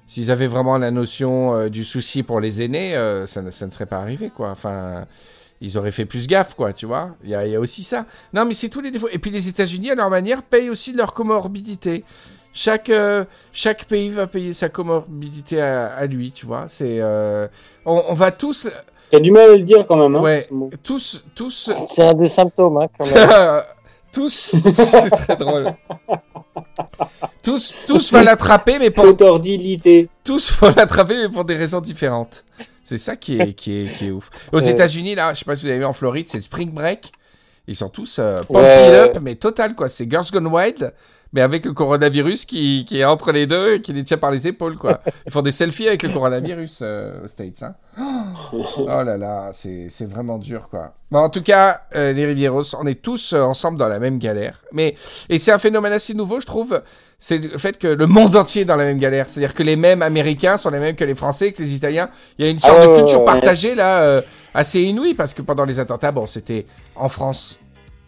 [0.07, 3.67] S'ils avaient vraiment la notion euh, du souci pour les aînés, euh, ça, ne, ça,
[3.67, 4.51] ne, serait pas arrivé, quoi.
[4.51, 5.05] Enfin,
[5.61, 7.11] ils auraient fait plus gaffe, quoi, tu vois.
[7.25, 8.07] Il y, y a, aussi ça.
[8.33, 9.09] Non, mais c'est tous les défauts.
[9.11, 12.05] Et puis les États-Unis, à leur manière, payent aussi leur comorbidité.
[12.53, 16.67] Chaque, euh, chaque pays va payer sa comorbidité à, à lui, tu vois.
[16.69, 17.49] C'est, on,
[17.85, 18.69] on, va tous.
[19.11, 20.15] T'as du mal à le dire quand même.
[20.15, 20.49] Hein, ouais.
[20.85, 21.71] Tous, tous.
[21.89, 23.63] C'est un des symptômes, hein, quand même.
[24.17, 25.67] tous, c'est très drôle.
[27.43, 29.05] tous, tous vont l'attraper, mais pour.
[30.25, 32.47] Tous vont l'attraper, mais pour des raisons différentes.
[32.83, 34.31] C'est ça qui est, qui est, qui est ouf.
[34.53, 36.71] Aux États-Unis, là, je sais pas si vous avez vu en Floride, c'est le Spring
[36.71, 37.13] Break.
[37.67, 39.91] Ils sont tous euh, up, mais total, quoi.
[39.91, 40.95] C'est Girls Gone Wild
[41.37, 44.31] mais avec le coronavirus qui, qui, est entre les deux et qui les tient par
[44.31, 45.03] les épaules, quoi.
[45.27, 47.75] Ils font des selfies avec le coronavirus euh, aux States, hein.
[48.55, 50.95] Oh là là, c'est vraiment dur, quoi.
[51.11, 54.17] Bon, en tout cas, euh, les Rivieros, on est tous euh, ensemble dans la même
[54.17, 54.63] galère.
[54.73, 54.95] Mais,
[55.29, 56.81] et c'est un phénomène assez nouveau, je trouve,
[57.19, 59.29] c'est le fait que le monde entier est dans la même galère.
[59.29, 62.09] C'est-à-dire que les mêmes Américains sont les mêmes que les Français, que les Italiens.
[62.39, 64.23] Il y a une sorte de ah culture partagée, là,
[64.55, 67.59] assez inouïe, parce que pendant les attentats, bon, c'était en France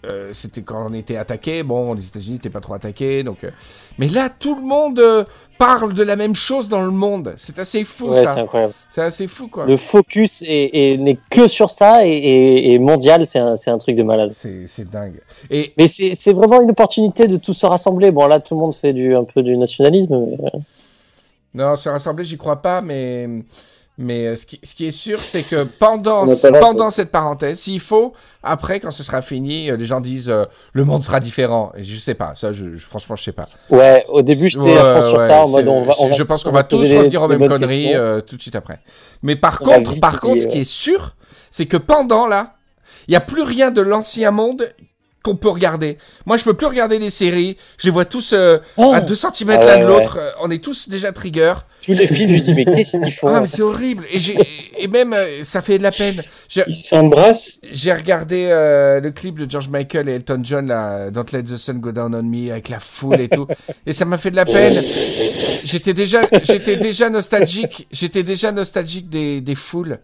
[0.07, 1.63] euh, c'était quand on était attaqué.
[1.65, 3.43] Bon, les États-Unis n'étaient pas trop attaqués, donc.
[3.43, 3.51] Euh,
[3.99, 5.25] mais là, tout le monde euh,
[5.59, 7.35] parle de la même chose dans le monde.
[7.37, 8.35] C'est assez fou, ça.
[8.35, 8.75] C'est incroyable.
[8.89, 9.67] C'est assez fou, quoi.
[9.67, 14.33] Le focus n'est que sur ça et, mondial, c'est un, un, truc de malade.
[14.33, 15.21] C'est dingue.
[15.51, 15.73] Et...
[15.77, 18.13] Mais c'est vraiment une opportunité de tous se rassembler.
[18.13, 20.37] Bon, là, tout le monde fait du, un peu du nationalisme.
[21.55, 23.29] Non, se rassembler, j'y crois pas, mais.
[24.01, 26.25] Mais euh, ce qui, ce qui, est sûr, c'est que pendant,
[26.61, 28.13] pendant cette parenthèse, s'il faut,
[28.45, 31.73] après, quand ce sera fini, euh, les gens disent euh, le monde sera différent.
[31.77, 33.45] Et je sais pas, ça, je, franchement, je sais pas.
[33.71, 36.23] Ouais, au début, j'étais ouais, à fond sur ça, en mode on va, on Je
[36.23, 37.93] pense qu'on va tous revenir aux mêmes conneries
[38.25, 38.79] tout de suite après.
[39.23, 41.17] Mais par contre, par contre, ce qui est sûr,
[41.51, 42.55] c'est que pendant là,
[43.09, 44.71] il n'y a plus rien de l'ancien monde
[45.29, 45.99] qu'on peut regarder.
[46.27, 47.57] Moi, je peux plus regarder les séries.
[47.79, 48.93] Je les vois tous euh, Oh.
[48.95, 50.17] à 2 cm Ah l'un ouais, de l'autre.
[50.19, 51.55] Euh, On est tous déjà trigger.
[51.85, 54.05] Tous les films, je dis, mais qu'est-ce qu'ils font Ah, mais c'est horrible.
[54.79, 56.23] Et, même, euh, ça fait de la peine.
[56.49, 57.61] J'ai, Ils s'embrassent.
[57.71, 61.57] j'ai regardé euh, le clip de George Michael et Elton John, là, Don't Let the
[61.57, 63.47] Sun Go Down on Me, avec la foule et tout.
[63.87, 64.75] et ça m'a fait de la peine.
[65.64, 67.87] J'étais déjà, j'étais déjà nostalgique.
[67.93, 69.99] J'étais déjà nostalgique des, des foules.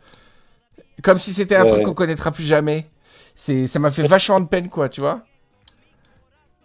[1.03, 1.71] Comme si c'était un Ouais.
[1.71, 2.87] truc qu'on connaîtra plus jamais.
[3.35, 5.20] C'est, ça m'a fait vachement de peine, quoi, tu vois.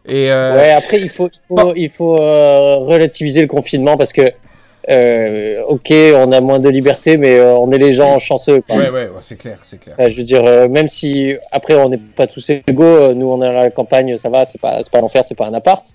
[0.08, 1.74] Et euh, Ouais, après, il faut, il faut, Bon.
[1.76, 4.32] il faut euh, relativiser le confinement parce que,
[4.90, 8.62] euh, ok, on a moins de liberté, mais euh, on est les gens chanceux.
[8.62, 8.78] Quoi.
[8.78, 9.96] ouais, ouais, ouais, c'est clair, c'est clair.
[10.00, 13.42] Je veux dire, euh, même si après on n'est pas tous égaux, euh, nous on
[13.42, 15.86] est à la campagne, ça va, c'est pas, c'est pas l'enfer, c'est pas un appart,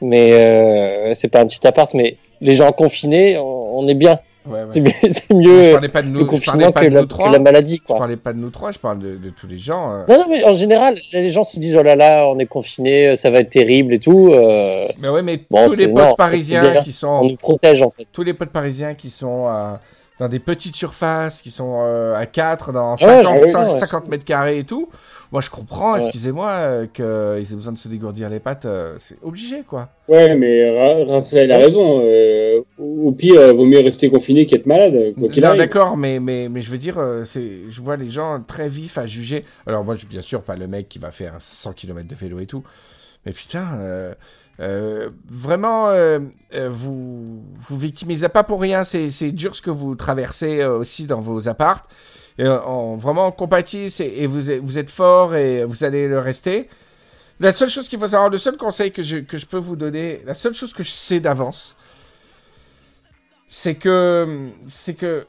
[0.00, 4.18] mais euh, c'est pas un petit appart, mais les gens confinés, on, on est bien.
[4.48, 4.68] Ouais, ouais.
[4.70, 4.80] C'est
[5.30, 7.06] je mieux parlais pas de le nous, je parlais confinement pas que de la, nous
[7.06, 7.30] que trois.
[7.30, 7.96] la maladie, Je quoi.
[7.98, 9.92] parlais pas de nous trois, je parle de, de tous les gens.
[9.92, 10.04] euh.
[10.08, 13.16] Non, non, mais en général, les gens se disent oh là là, on est confinés,
[13.16, 14.32] ça va être terrible et tout.
[14.32, 17.82] euh, Mais ouais, mais Bon, tous les potes non, parisiens qui on sont, nous protège
[17.82, 18.06] en fait.
[18.12, 19.72] tous les potes parisiens qui sont euh,
[20.18, 23.72] dans des petites surfaces, qui sont euh, à 4, dans Ouais, 50, ouais, ouais, 50
[23.72, 23.78] ouais.
[23.78, 24.88] 50 mètres carrés et tout.
[25.32, 26.00] Moi, je comprends, Ouais.
[26.04, 27.04] excusez-moi, euh, qu'ils
[27.52, 28.64] aient besoin de se dégourdir les pattes.
[28.64, 29.88] euh, c'est obligé, quoi.
[30.08, 32.00] Ouais, mais Ra- Raphaël a raison.
[32.02, 35.14] euh, au pire, euh, vaut mieux rester confiné qu'être malade.
[35.18, 35.58] Quoi arrive.
[35.58, 39.06] d'accord, mais, mais, mais je veux dire, c'est, je vois les gens très vifs à
[39.06, 39.44] juger.
[39.66, 42.14] Alors, moi, je suis bien sûr pas le mec qui va faire 100 km de
[42.14, 42.62] vélo et tout.
[43.24, 44.14] Mais putain, euh,
[44.60, 46.20] euh, vraiment, euh,
[46.70, 48.84] vous vous victimisez pas pour rien.
[48.84, 51.82] C'est, dur ce que vous traversez aussi dans vos apparts.
[52.38, 52.58] Et, euh,
[52.96, 56.68] vraiment, on compatit c'est- et vous êtes, fort et vous allez le rester.
[57.40, 59.76] La seule chose qu'il faut savoir, le seul conseil que je, que je peux vous
[59.76, 61.76] donner, la seule chose que je sais d'avance,
[63.48, 65.26] c'est que, c'est que,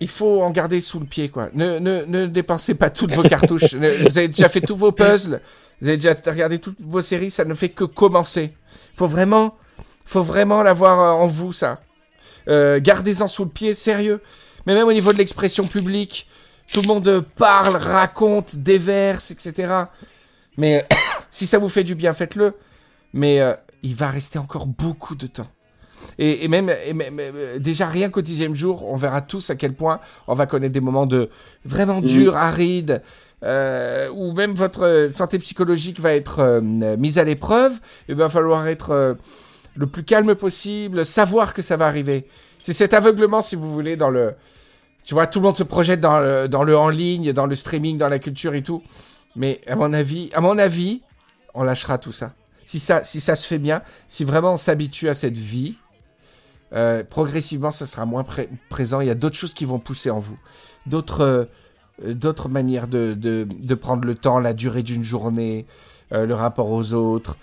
[0.00, 1.48] il faut en garder sous le pied, quoi.
[1.54, 3.74] Ne, ne, dépensez pas toutes vos cartouches.
[3.74, 5.40] Vous avez déjà fait tous vos puzzles,
[5.80, 8.52] vous avez déjà regardé toutes vos séries, ça ne fait que commencer.
[8.94, 9.56] Faut vraiment,
[10.04, 11.80] faut vraiment l'avoir euh, en vous, ça.
[12.48, 14.20] Euh, Gardez-en sous le pied, sérieux.
[14.68, 16.28] Mais même au niveau de l'expression publique,
[16.72, 19.72] tout le monde parle, raconte, déverse, etc.
[20.56, 20.84] Mais
[21.32, 22.54] si ça vous fait du bien, faites-le.
[23.12, 25.48] Mais euh, il va rester encore beaucoup de temps.
[26.18, 29.56] Et, et même, et même, euh, déjà rien qu'au dixième jour, on verra tous à
[29.56, 31.28] quel point on va connaître des moments de
[31.64, 33.02] vraiment durs, arides,
[33.44, 37.78] euh, où même votre santé psychologique va être euh, mise à l'épreuve.
[38.08, 39.14] Il va falloir être euh,
[39.76, 42.26] le plus calme possible, savoir que ça va arriver.
[42.58, 44.34] C'est cet aveuglement, si vous voulez, dans le...
[45.08, 48.10] Tu vois, tout le monde se projette dans le, en ligne, dans le streaming, dans
[48.10, 48.82] la culture et tout.
[49.36, 51.00] Mais à mon avis, à mon avis,
[51.54, 52.34] on lâchera tout ça.
[52.66, 55.78] Si ça, si ça se fait bien, si vraiment on s'habitue à cette vie,
[56.74, 59.00] euh, progressivement, ça sera moins pré- présent.
[59.00, 60.38] Il y a d'autres choses qui vont pousser en vous,
[60.84, 61.48] d'autres,
[62.02, 65.64] euh, manières de, de, prendre le temps, la durée d'une journée,
[66.12, 67.38] euh, le rapport aux autres.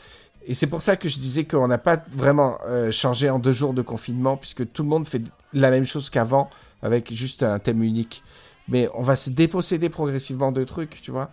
[0.46, 2.60] Et c'est pour ça que je disais qu'on n'a pas vraiment
[2.92, 5.24] changé en deux jours de confinement, puisque tout le monde fait
[5.54, 6.52] la même chose qu'avant,
[6.86, 8.24] avec juste un thème unique.
[8.68, 11.32] Mais on va se déposséder progressivement de trucs, tu vois.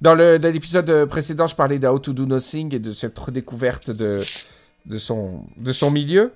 [0.00, 4.98] Dans l'épisode précédent, je parlais de How to Do Nothing et de cette redécouverte de,
[4.98, 6.32] son, milieu.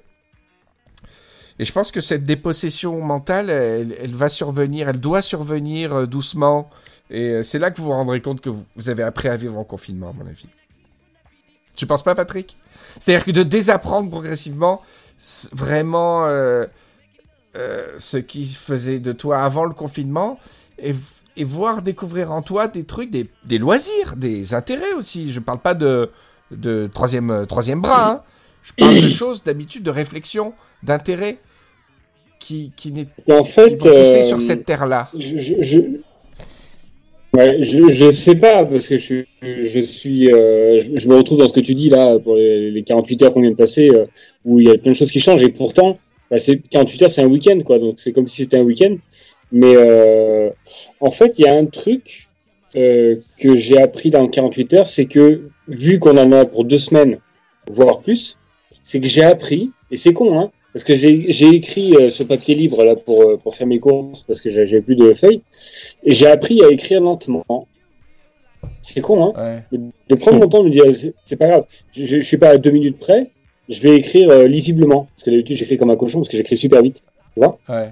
[1.59, 6.71] Et je pense que cette dépossession mentale, elle, va survenir, elle doit survenir euh, doucement.
[7.11, 9.59] Et euh, c'est là que vous vous rendrez compte que vous, avez appris à vivre
[9.59, 10.47] en confinement, à mon avis.
[11.75, 12.57] Tu penses pas, Patrick?
[13.01, 14.81] C'est-à-dire que de désapprendre progressivement
[15.53, 16.67] vraiment euh,
[17.57, 20.39] euh, ce qui faisait de toi avant le confinement
[20.79, 20.93] et,
[21.37, 25.33] et voir découvrir en toi des trucs, des, des loisirs, des intérêts aussi.
[25.33, 26.11] Je parle pas de,
[26.51, 28.11] de troisième, euh, troisième bras.
[28.11, 28.23] hein.
[28.63, 31.39] Je parle de choses, d'habitude, de réflexion, d'intérêt
[32.39, 33.89] qui, qui, n'est- En qui fait, pousser
[34.19, 35.09] euh, sur cette terre-là.
[35.19, 35.81] je, je, je...
[37.33, 41.39] Ouais, je, je sais pas, parce que je, je suis, euh, je, je me retrouve
[41.39, 43.91] dans ce que tu dis là, pour les, les 48 heures qu'on vient de passer,
[43.91, 44.07] euh,
[44.45, 45.99] où il y a plein de choses qui changent, et pourtant,
[46.31, 48.97] bah, c'est 48 heures, c'est un week-end, quoi, donc c'est comme si c'était un week-end.
[49.53, 50.51] Mais euh,
[51.01, 52.29] en fait, il y a un truc
[52.77, 56.79] euh, que j'ai appris dans 48 heures, c'est que vu qu'on en a pour deux
[56.79, 57.19] semaines,
[57.69, 58.37] voire plus,
[58.83, 62.55] c'est que j'ai appris, et c'est con, hein, parce que j'ai écrit euh, ce papier
[62.55, 65.43] libre là pour, euh, pour faire mes courses, parce que j'avais plus de feuilles,
[66.05, 67.67] et j'ai appris à écrire lentement.
[68.83, 69.81] C'est con, hein Ouais.
[70.09, 72.37] de prendre mon temps de me dire c'est- c'est pas grave, je, je, je suis
[72.37, 73.31] pas à deux minutes près,
[73.69, 76.57] je vais écrire euh, lisiblement parce que d'habitude j'écris comme un cochon parce que j'écris
[76.57, 77.03] super vite,
[77.35, 77.59] tu vois.
[77.69, 77.91] Ouais.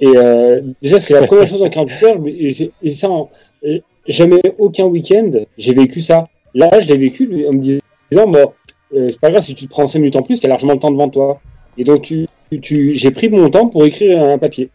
[0.00, 3.28] Et euh, déjà c'est la première chose en 48 heures mais- et, et ça en,
[3.64, 6.28] euh, jamais aucun week-end j'ai vécu ça.
[6.54, 8.52] Là je l'ai vécu en me disant bon
[8.94, 10.78] euh, c'est pas grave si tu te prends 5 minutes en plus, t'as largement le
[10.80, 11.40] temps devant toi.
[11.78, 14.70] Et donc tu, tu, tu- j'ai pris mon temps pour écrire un papier.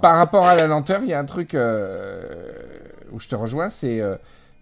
[0.00, 2.22] Par rapport à la lenteur, il y a un truc euh,
[3.12, 4.14] où je te rejoins, c'est euh,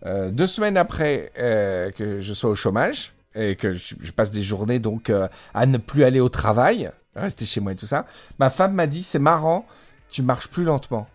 [0.07, 4.31] euh, deux semaines après euh, que je sois au chômage et que je, je passe
[4.31, 7.87] des journées donc euh, à ne plus aller au travail, rester chez moi et tout
[7.87, 8.07] ça,
[8.39, 9.67] ma femme m'a dit c'est marrant,
[10.11, 11.07] tu marches plus lentement.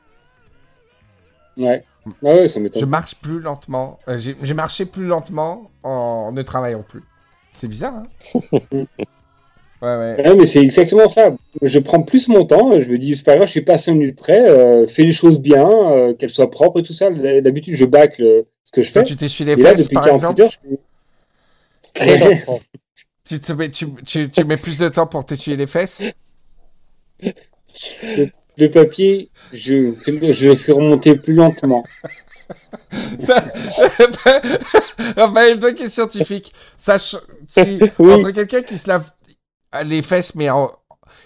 [1.57, 1.84] Ouais.
[2.23, 2.81] Ah ouais, ça m'étonne.
[2.81, 3.99] Je marche plus lentement.
[4.07, 7.03] Euh, J'ai marché plus lentement en ne travaillant plus.
[7.51, 8.03] C'est bizarre, hein
[9.81, 10.15] Ouais, ouais.
[10.23, 11.31] Ouais, mais c'est exactement ça.
[11.62, 12.79] Je prends plus mon temps.
[12.79, 14.47] Je me dis, c'est pas grave, je suis pas à 5 minutes près.
[14.47, 17.10] euh, fais les choses bien, euh, qu'elles soient propres et tout ça.
[17.10, 19.03] D'habitude, je bâcle ce que je Toi, fais.
[19.03, 20.57] tu t'essuies les Et là, fesses, depuis par 48 exemple heures, je
[22.01, 22.43] Très
[23.27, 26.03] tu, te mets, tu, tu, tu mets plus de temps pour t'essuyer les fesses?
[28.57, 29.93] Le papier, je,
[30.33, 31.83] je le fais remonter plus lentement.
[33.19, 33.43] Ça...
[35.17, 37.15] Raphaël, toi qui es scientifique, sache
[37.47, 38.13] si Oui.
[38.13, 39.09] entre quelqu'un qui se lave
[39.85, 40.71] les fesses, mais en-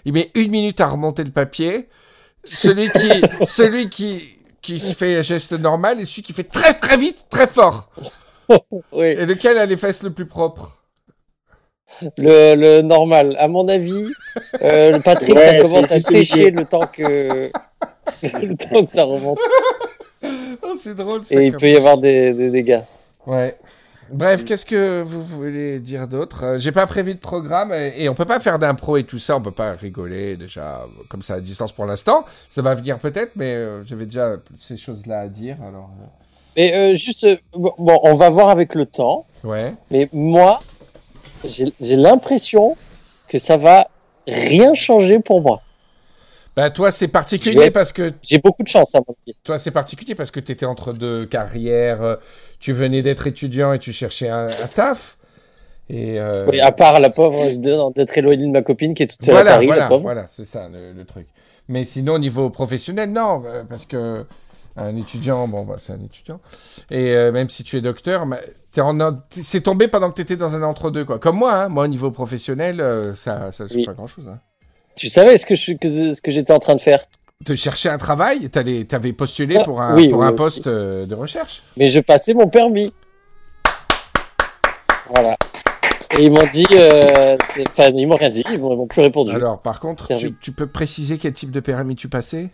[0.04, 1.88] il met une minute à remonter le papier,
[2.44, 3.10] celui qui,
[3.44, 7.24] celui qui, qui se fait un geste normal et celui qui fait très très vite,
[7.30, 7.90] très fort.
[8.92, 9.06] Oui.
[9.06, 10.78] Et lequel a les fesses le plus propres?
[12.18, 13.36] Le, le normal.
[13.38, 14.12] À mon avis,
[14.62, 17.50] euh, le Patrick, Ouais, ça commence à sécher le temps que
[18.22, 19.38] le temps que ça remonte.
[20.62, 21.24] Oh, c'est drôle.
[21.24, 22.80] ça, Et il peut y avoir des, des dégâts.
[23.26, 23.56] Ouais.
[24.10, 26.44] Bref, qu'est-ce que vous voulez dire d'autre?
[26.44, 29.18] Euh, J'ai pas prévu de programme et, et on peut pas faire d'impro et tout
[29.18, 32.24] ça, on peut pas rigoler déjà comme ça à distance pour l'instant.
[32.48, 35.56] Ça va venir peut-être, mais euh, j'avais déjà ces choses-là à dire.
[35.62, 36.06] Alors, euh,
[36.56, 39.26] Mais euh, juste, euh, bon, on va voir avec le temps.
[39.44, 39.74] ouais.
[39.90, 40.60] Mais moi,
[41.44, 42.76] j'ai l'impression
[43.28, 43.88] que ça va
[44.26, 45.62] rien changer pour moi.
[46.56, 49.36] Bah toi c'est particulier vais- parce que J'ai beaucoup de chance à mon avis.
[49.44, 52.00] toi c'est particulier parce que t'étais entre deux carrières.
[52.02, 52.16] euh,
[52.60, 55.18] Tu venais d'être étudiant et tu cherchais un, un taf.
[55.90, 57.50] Et euh, Oui, à part la pauvre
[57.92, 60.46] d'être éloigné de ma copine qui est toute seule à voilà, Paris, voilà, voilà, c'est
[60.46, 61.26] ça le, le truc.
[61.68, 64.24] Mais sinon, au niveau professionnel, non, parce que
[64.76, 66.40] un étudiant, bon, bah, c'est un étudiant.
[66.90, 68.26] Et euh, même si tu es docteur,
[69.30, 71.18] c'est tombé pendant que tu étais dans un entre-deux, quoi.
[71.18, 71.68] Comme moi, hein.
[71.68, 73.84] moi, au niveau professionnel, euh, ça, ça, Oui.
[73.86, 74.28] pas grand-chose.
[74.28, 74.40] Hein.
[74.96, 77.06] Tu savais ce que je- que- ce que j'étais en train de faire?
[77.44, 80.36] De chercher un travail, t'allais- t'avais postulé Ah, pour un, oui, pour oui, un aussi.
[80.36, 81.62] poste euh, de recherche.
[81.76, 82.92] Mais je passais mon permis.
[85.08, 85.36] Voilà.
[86.18, 89.30] Et ils m'ont dit, enfin, ils m'ont rien dit, ils m'ont plus répondu.
[89.30, 92.50] Alors, Alors, par contre, tu, tu peux préciser quel type de permis tu passais?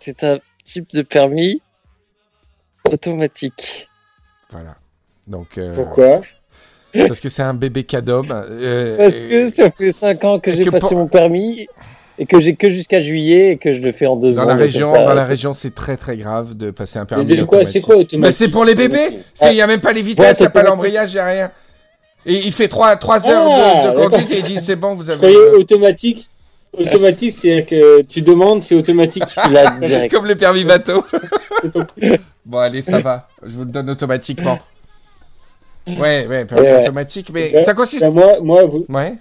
[0.00, 0.38] C'est un
[0.68, 1.60] type de permis
[2.90, 3.88] automatique.
[4.50, 4.76] Voilà.
[5.26, 6.20] Donc, euh, Pourquoi
[7.06, 8.24] parce que c'est un bébé cadom.
[8.32, 11.66] euh, Parce que ça fait 5 ans que j'ai passé pour- mon permis
[12.18, 14.48] et que j'ai que jusqu'à juillet et que je le fais en deux Dans secondes.
[14.48, 17.36] la région, ça, dans la région, c'est très très grave de passer un Mais permis
[17.36, 19.18] de quoi C'est quoi automatique c'est pour les bébés.
[19.42, 21.20] Il n'y a même pas les vitesses, il Ouais, n'y a pas l'embrayage, il n'y
[21.20, 21.50] a rien.
[22.24, 24.10] Et il fait 3, trois heures Ah, de, de d'accord.
[24.10, 25.18] conduite et il dit c'est bon, vous avez.
[25.18, 26.24] croyais automatique.
[26.72, 29.24] Automatique, c'est-à-dire que tu demandes, c'est automatique.
[29.80, 30.14] Direct.
[30.14, 31.04] Comme le permis bateau.
[32.44, 33.28] Bon, allez, ça va.
[33.42, 34.58] Je vous le donne automatiquement.
[35.86, 37.30] Ouais, ouais, permis Ouais, automatique.
[37.32, 37.60] Mais Ouais.
[37.62, 38.04] ça consiste.
[38.04, 38.84] Bah, moi, moi, vous.
[38.90, 39.14] Ouais.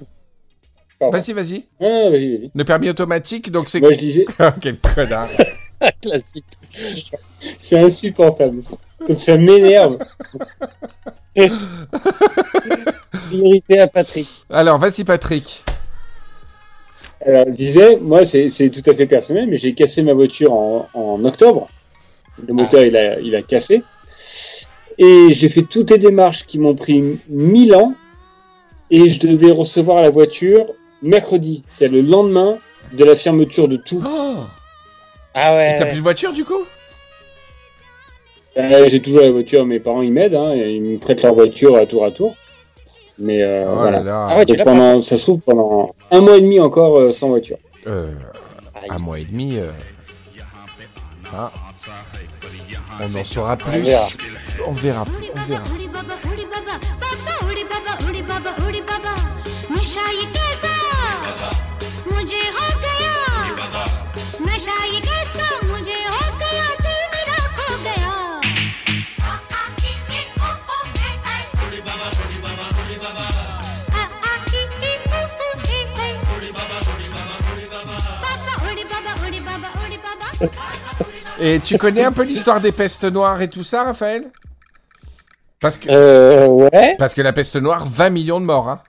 [1.00, 1.66] Vas-y, vas-y.
[1.80, 2.52] Ah, vas-y, vas-y.
[2.54, 3.80] Le permis automatique, donc c'est.
[3.80, 4.26] Moi, je disais,
[4.62, 5.28] Quel connard.
[6.02, 6.46] Classique.
[6.70, 8.60] c'est insupportable.
[9.06, 10.00] Comme ça m'énerve.
[13.12, 14.28] Priorité à Patrick.
[14.50, 15.64] Alors, vas-y, Patrick.
[17.28, 20.88] Alors, je disais, moi, c'est tout à fait personnel, mais j'ai cassé ma voiture en,
[20.94, 21.68] en octobre.
[22.48, 23.84] Le moteur, il, a, il a cassé.
[24.98, 27.92] Et j'ai fait toutes les démarches qui m'ont pris 1000 ans.
[28.92, 30.68] Et je devais recevoir la voiture
[31.02, 31.64] mercredi.
[31.68, 32.60] C'est le lendemain
[32.94, 34.02] de la fermeture de tout.
[34.06, 34.36] Oh
[35.34, 35.76] Ah ouais.
[35.76, 36.64] Et t'as plus de voiture du coup?
[38.56, 41.76] Euh, j'ai toujours la voiture, mes parents ils m'aident, hein, ils me prêtent leur voiture
[41.76, 42.36] à tour à tour.
[43.20, 44.00] Mais euh, Oh voilà.
[44.00, 44.28] là là.
[44.30, 47.30] Ah ouais, Donc pendant, ça se trouve pendant un mois et demi encore euh, sans
[47.30, 47.58] voiture.
[47.88, 48.12] Euh,
[48.90, 49.58] un mois et demi.
[49.58, 49.70] euh,
[51.32, 51.52] Ça.
[53.00, 53.82] On en saura On plus.
[53.82, 54.06] verra.
[54.68, 55.04] On verra.
[55.36, 55.64] On verra.
[81.40, 84.24] Et tu connais un peu l'histoire des pestes noires et tout ça, Raphaël?
[85.60, 86.96] Parce que, Euh, ouais.
[86.98, 88.70] parce que la peste noire, 20 millions de morts.
[88.70, 88.80] Hein.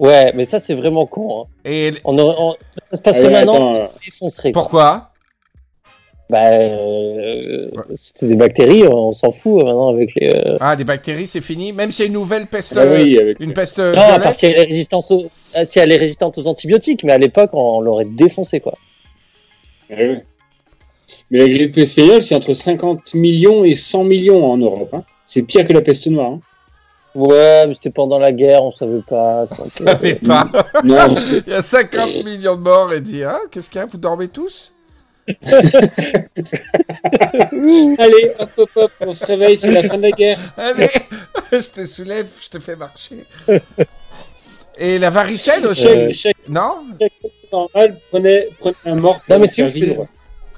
[0.00, 1.42] Ouais, mais ça c'est vraiment con.
[1.42, 1.46] hein.
[1.64, 2.54] Et On aurait- on-
[2.90, 4.52] Ça se passerait Ah maintenant, attends, euh, on défoncerait.
[4.52, 4.62] quoi.
[4.62, 5.08] pourquoi?
[6.30, 7.32] Bah, euh,
[7.94, 10.28] c'était des bactéries, on s'en fout euh, maintenant avec les.
[10.34, 13.18] euh, Ah, les bactéries, c'est fini Même s'il y a une nouvelle peste, bah oui,
[13.18, 15.26] avec, une peste Non, à part si elle est résistante aux...
[15.54, 18.72] ah, si elle est résistante aux antibiotiques, mais à l'époque on l'aurait défoncé quoi.
[21.30, 24.92] Mais la grippe espagnole, c'est entre 50 millions et 100 millions en Europe.
[24.94, 25.04] hein.
[25.24, 26.32] C'est pire que la peste noire.
[26.32, 26.40] hein.
[27.14, 29.44] Ouais, mais c'était pendant la guerre, on savait pas.
[29.58, 30.46] On savait pas.
[30.84, 31.14] Non,
[31.46, 33.98] Il y a 50 millions de morts et dit Ah, qu'est-ce qu'il y a Vous
[33.98, 34.74] dormez tous?
[37.98, 40.38] Allez, hop, hop, hop, on se réveille, c'est la fin de la guerre.
[40.56, 40.88] Allez,
[41.52, 43.16] je te soulève, je te fais marcher.
[44.78, 46.86] Et la varicelle aussi chaque Non?
[47.52, 48.48] Normal prenait
[48.86, 50.06] un mort pour Non, mais si vivre.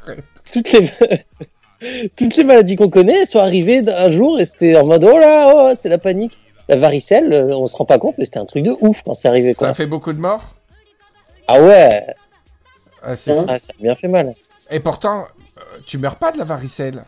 [0.52, 0.90] Toutes les...
[2.16, 5.18] Toutes les maladies qu'on connaît elles sont arrivées un jour et c'était en mode oh
[5.18, 6.38] là, oh, c'est la panique.
[6.68, 9.12] La varicelle, euh, on se rend pas compte, mais c'était un truc de ouf quand
[9.12, 9.52] c'est arrivé.
[9.52, 10.54] Ça a fait beaucoup de morts?
[11.46, 12.06] Ah ouais,
[13.02, 13.46] Ah, c'est Hein fou.
[13.50, 14.32] ah, ça a bien fait mal.
[14.70, 15.26] Et pourtant,
[15.58, 17.04] euh, tu meurs pas de la varicelle?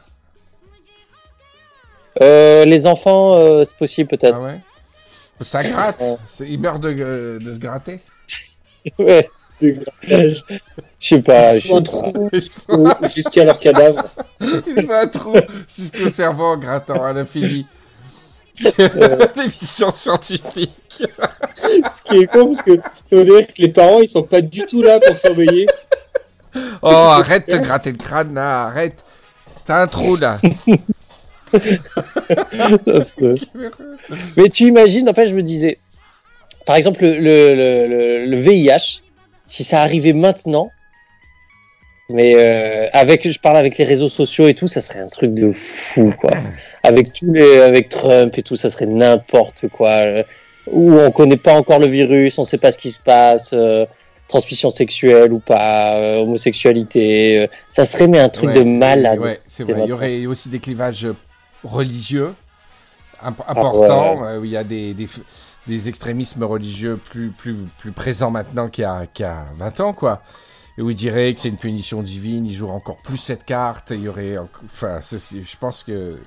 [2.21, 4.39] Euh, les enfants, euh, c'est possible peut-être.
[4.41, 4.61] Ah ouais?
[5.41, 6.03] Ça gratte.
[6.41, 8.01] Ils meurent de, de se gratter.
[9.01, 9.29] Ouais.
[9.61, 10.35] Je
[11.01, 11.57] sais pas.
[11.57, 12.29] Ils font un trou
[13.15, 14.03] jusqu'à leur cadavre.
[14.41, 15.37] Ils se font un trou
[15.75, 17.67] jusqu'au cerveau en grattant à l'infini.
[18.65, 19.19] Euh.
[19.37, 20.73] L'émission scientifique.
[20.91, 22.79] Ce qui est con, parce que
[23.13, 25.67] on dirait que les parents, ils sont pas du tout là pour surveiller.
[26.83, 29.05] Oh, arrête de gratter le crâne là, arrête.
[29.67, 30.39] T'as un trou là.
[34.37, 35.79] Mais tu imagines, en fait, je me disais,
[36.67, 39.03] par exemple, le, le, le, le VIH,
[39.47, 40.71] si ça arrivait maintenant,
[42.09, 45.35] mais euh, avec, je parle avec les réseaux sociaux et tout, ça serait un truc
[45.35, 46.31] de fou, quoi.
[46.85, 49.89] Avec tous les, avec Trump et tout, ça serait n'importe quoi.
[49.91, 50.23] euh,
[50.71, 53.85] Où on connaît pas encore le virus, on sait pas ce qui se passe, euh,
[54.29, 59.19] transmission sexuelle ou pas, euh, homosexualité, ça serait mais un truc Ouais, de malade.
[59.19, 59.83] Ouais, c'est vrai.
[59.85, 61.09] Il y aurait aussi des clivages
[61.65, 62.35] religieux
[63.21, 64.95] imp- importants, où il y a des,
[65.67, 69.81] des extrémismes religieux plus, plus, plus présents maintenant qu'il y, a, qu'il y a 20
[69.81, 70.23] ans, quoi.
[70.79, 73.91] Et où il dirait que c'est une punition divine, il jouera encore plus cette carte,
[73.93, 76.19] et il y aurait, enfin, je pense que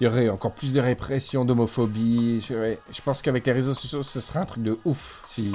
[0.00, 2.44] il y aurait encore plus de répression, d'homophobie.
[2.48, 5.52] Je, pense qu'avec les réseaux sociaux, ce serait un truc de ouf si,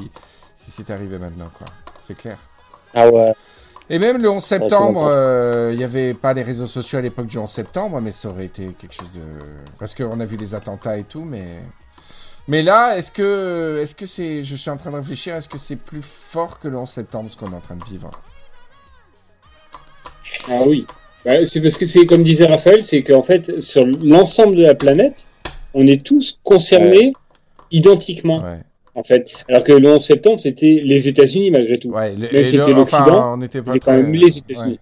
[0.55, 1.67] si c'est arrivé maintenant, quoi.
[2.01, 2.37] C'est clair.
[2.93, 3.33] Ah ouais.
[3.89, 7.01] Et même le 11 c'est septembre, euh, il n'y avait pas les réseaux sociaux à
[7.01, 9.21] l'époque du 11 septembre, mais ça aurait été quelque chose de...
[9.79, 11.63] Parce qu'on a vu les attentats et tout, mais...
[12.49, 14.43] Mais là, est-ce que est-ce que c'est...
[14.43, 17.29] Je suis en train de réfléchir, est-ce que c'est plus fort que le 11 septembre,
[17.31, 18.09] ce qu'on est en train de vivre?
[20.49, 20.85] Ah oui.
[21.25, 24.73] Bah, c'est parce que c'est comme disait Raphaël, c'est qu'en fait, sur l'ensemble de la
[24.75, 25.27] planète,
[25.73, 27.13] on est tous concernés
[27.71, 28.61] identiquement, Ouais,
[28.95, 29.31] en fait.
[29.47, 31.89] Alors que le 11 septembre, c'était les États-Unis malgré tout.
[31.91, 32.15] ouais.
[32.15, 34.79] le- c'était enfin, l'Occident, on n'était pas C'est quand même les États-Unis.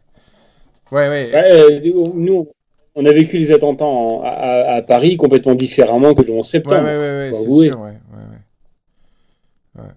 [0.91, 1.09] Ouais, ouais.
[1.09, 1.31] ouais.
[1.33, 2.47] Ouais, euh, nous,
[2.99, 6.83] on a vécu les attentats en- à, Paris complètement différemment que le 11 Ouais, septembre.
[6.83, 7.65] ouais, ouais, ouais, Bah c'est oui.
[7.67, 8.17] sûr, ouais, ouais,
[9.77, 9.83] ouais.
[9.83, 9.89] Ouais.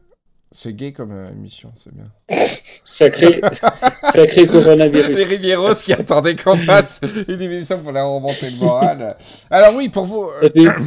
[0.52, 2.10] C'est gay comme euh, émission, c'est bien.
[2.84, 3.40] Sacré,
[4.12, 5.16] sacré coronavirus.
[5.16, 9.16] Les Rivieros qui attendaient qu'on fasse une émission pour leur remonter le moral.
[9.50, 10.48] Alors oui, pour vous, euh,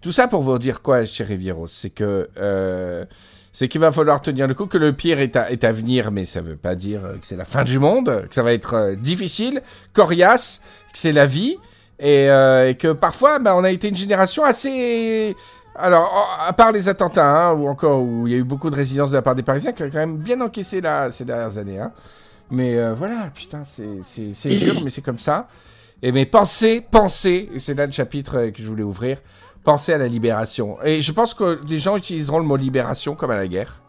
[0.00, 3.06] Tout ça pour vous dire quoi, chez Rivieros C'est que euh,
[3.54, 6.10] c'est qu'il va falloir tenir le coup, que le pire est à, est à venir,
[6.12, 8.52] mais ça veut pas dire euh, que c'est la fin du monde, que ça va
[8.52, 9.62] être euh, difficile,
[9.94, 10.60] coriace,
[10.92, 11.56] que c'est la vie,
[11.98, 15.34] et, euh, et que parfois, bah, on a été une génération assez...
[15.76, 18.76] Alors, à part les attentats, hein, ou encore où il y a eu beaucoup de
[18.76, 21.58] résilience de la part des Parisiens, qui ont quand même bien encaissé là, ces dernières
[21.58, 21.80] années.
[21.80, 21.90] Hein.
[22.50, 25.48] Mais euh, voilà, putain, c'est- dur, mais c'est comme ça.
[26.02, 29.18] Et mais pensez, pensez, c'est là le chapitre euh, que je voulais ouvrir,
[29.64, 30.76] pensez à la libération.
[30.84, 33.80] Et je pense que les gens utiliseront le mot libération comme à la guerre.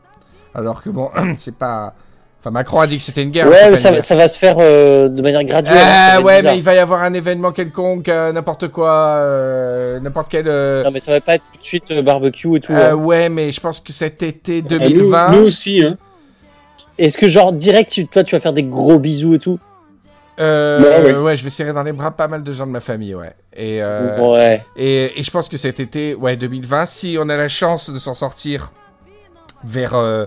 [0.55, 1.93] Alors que bon, c'est pas...
[2.41, 3.47] Enfin, Macron a dit que c'était une guerre.
[3.49, 4.03] Ouais, mais ça, guerre.
[4.03, 5.75] ça va se faire euh, de manière graduelle.
[5.77, 6.53] hein, Ah ouais, bizarre.
[6.53, 10.47] mais il va y avoir un événement quelconque, euh, n'importe quoi, euh, n'importe quel...
[10.47, 12.71] euh, Non, mais ça va pas être tout de suite euh, barbecue et tout.
[12.71, 12.93] euh, hein.
[12.93, 15.31] ouais, mais je pense que cet été Ah, nous, 2020...
[15.31, 15.97] nous aussi, hein.
[16.99, 19.59] Est-ce que, genre, direct, toi, tu vas faire des gros bisous et tout?
[20.39, 21.17] Euh, Ouais, ouais.
[21.19, 23.33] ouais, je vais serrer dans les bras pas mal de gens de ma famille, ouais.
[23.53, 24.63] Et, euh, Ouais.
[24.75, 27.97] et, et je pense que cet été, ouais, 2020, si on a la chance de
[27.99, 28.71] s'en sortir
[29.63, 29.95] vers...
[29.95, 30.25] euh,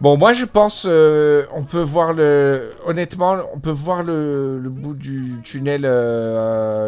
[0.00, 2.70] Bon, moi je pense, euh, on peut voir le...
[2.86, 5.82] Honnêtement, on peut voir le, le bout du tunnel,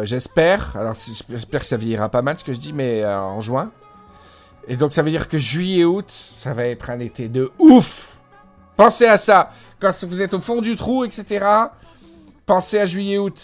[0.05, 0.77] j'espère.
[0.77, 3.69] Alors j'espère que ça vieillira pas mal ce que je dis, mais en juin.
[4.69, 8.15] Et donc ça veut dire que juillet, août, ça va être un été de ouf
[8.77, 9.49] Pensez à ça
[9.81, 11.45] Quand vous êtes au fond du trou, etc.,
[12.45, 13.39] pensez à juillet, août.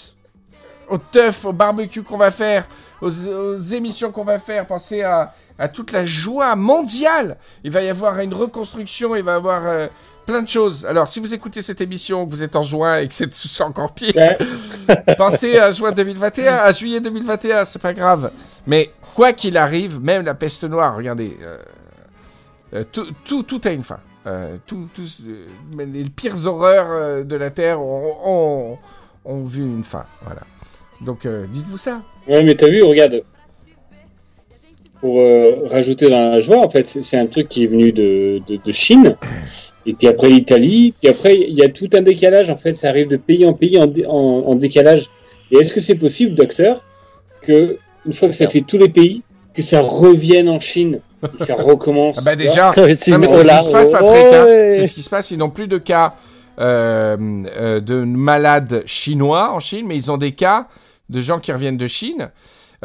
[0.90, 2.66] Au teuf, au barbecue qu'on va faire,
[3.02, 7.38] aux, aux émissions qu'on va faire, pensez à, à toute la joie mondiale.
[7.64, 9.88] Il va y avoir une reconstruction, il va y avoir euh,
[10.26, 10.86] plein de choses.
[10.86, 13.30] Alors, si vous écoutez cette émission, que vous êtes en juin et que c'est
[13.64, 14.38] encore pire, Ouais.
[15.18, 18.32] pensez à juin 2021, à juillet 2021, c'est pas grave.
[18.66, 21.58] Mais quoi qu'il arrive, même la peste noire, regardez, euh,
[22.74, 24.00] euh, tout, tout, tout a une fin.
[24.28, 24.90] Euh, tout,
[25.26, 25.46] euh,
[25.92, 28.78] les pires horreurs euh, de la Terre ont, ont-
[29.24, 30.04] ont vu une fin.
[30.24, 30.42] Voilà.
[31.02, 32.02] Donc, euh, dites-vous ça.
[32.28, 33.24] Ouais, mais t'as vu, regarde.
[35.00, 38.42] Pour euh, rajouter dans la joie, en fait, c'est un truc qui est venu de,
[38.48, 39.16] de, de Chine.
[39.86, 40.94] Et puis après l'Italie.
[41.00, 42.50] Puis après, il y a tout un décalage.
[42.50, 45.08] En fait, ça arrive de pays en pays en, en, en décalage.
[45.52, 46.84] Et est-ce que c'est possible, docteur,
[47.44, 49.24] que une fois que ça fait tous les pays,
[49.54, 51.00] que ça revienne en Chine?
[51.40, 54.26] ça recommence Ah bah déjà, C'est ce qui se passe, oh, Patrick.
[54.34, 54.46] hein.
[54.70, 55.32] C'est ce qui se passe.
[55.32, 56.14] Ils n'ont plus de cas
[56.60, 57.18] euh,
[57.56, 60.68] euh, de malades chinois en Chine, mais ils ont des cas
[61.10, 62.32] de gens qui reviennent de Chine.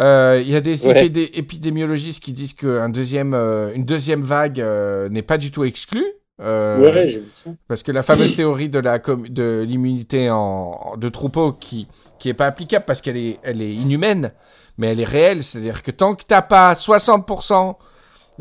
[0.00, 1.06] Euh, Il y a des Ouais.
[1.06, 4.64] épidémiologistes qui disent qu'une deuxième, une deuxième vague
[5.10, 6.04] n'est pas du tout exclue.
[6.40, 7.50] Ouais, vu ça.
[7.68, 11.86] Parce que la fameuse théorie de la com- de l'immunité en de troupeau qui
[12.18, 14.32] qui est pas applicable parce qu'elle est elle est inhumaine,
[14.76, 17.76] mais elle est réelle, c'est-à-dire que tant que t'as pas 60%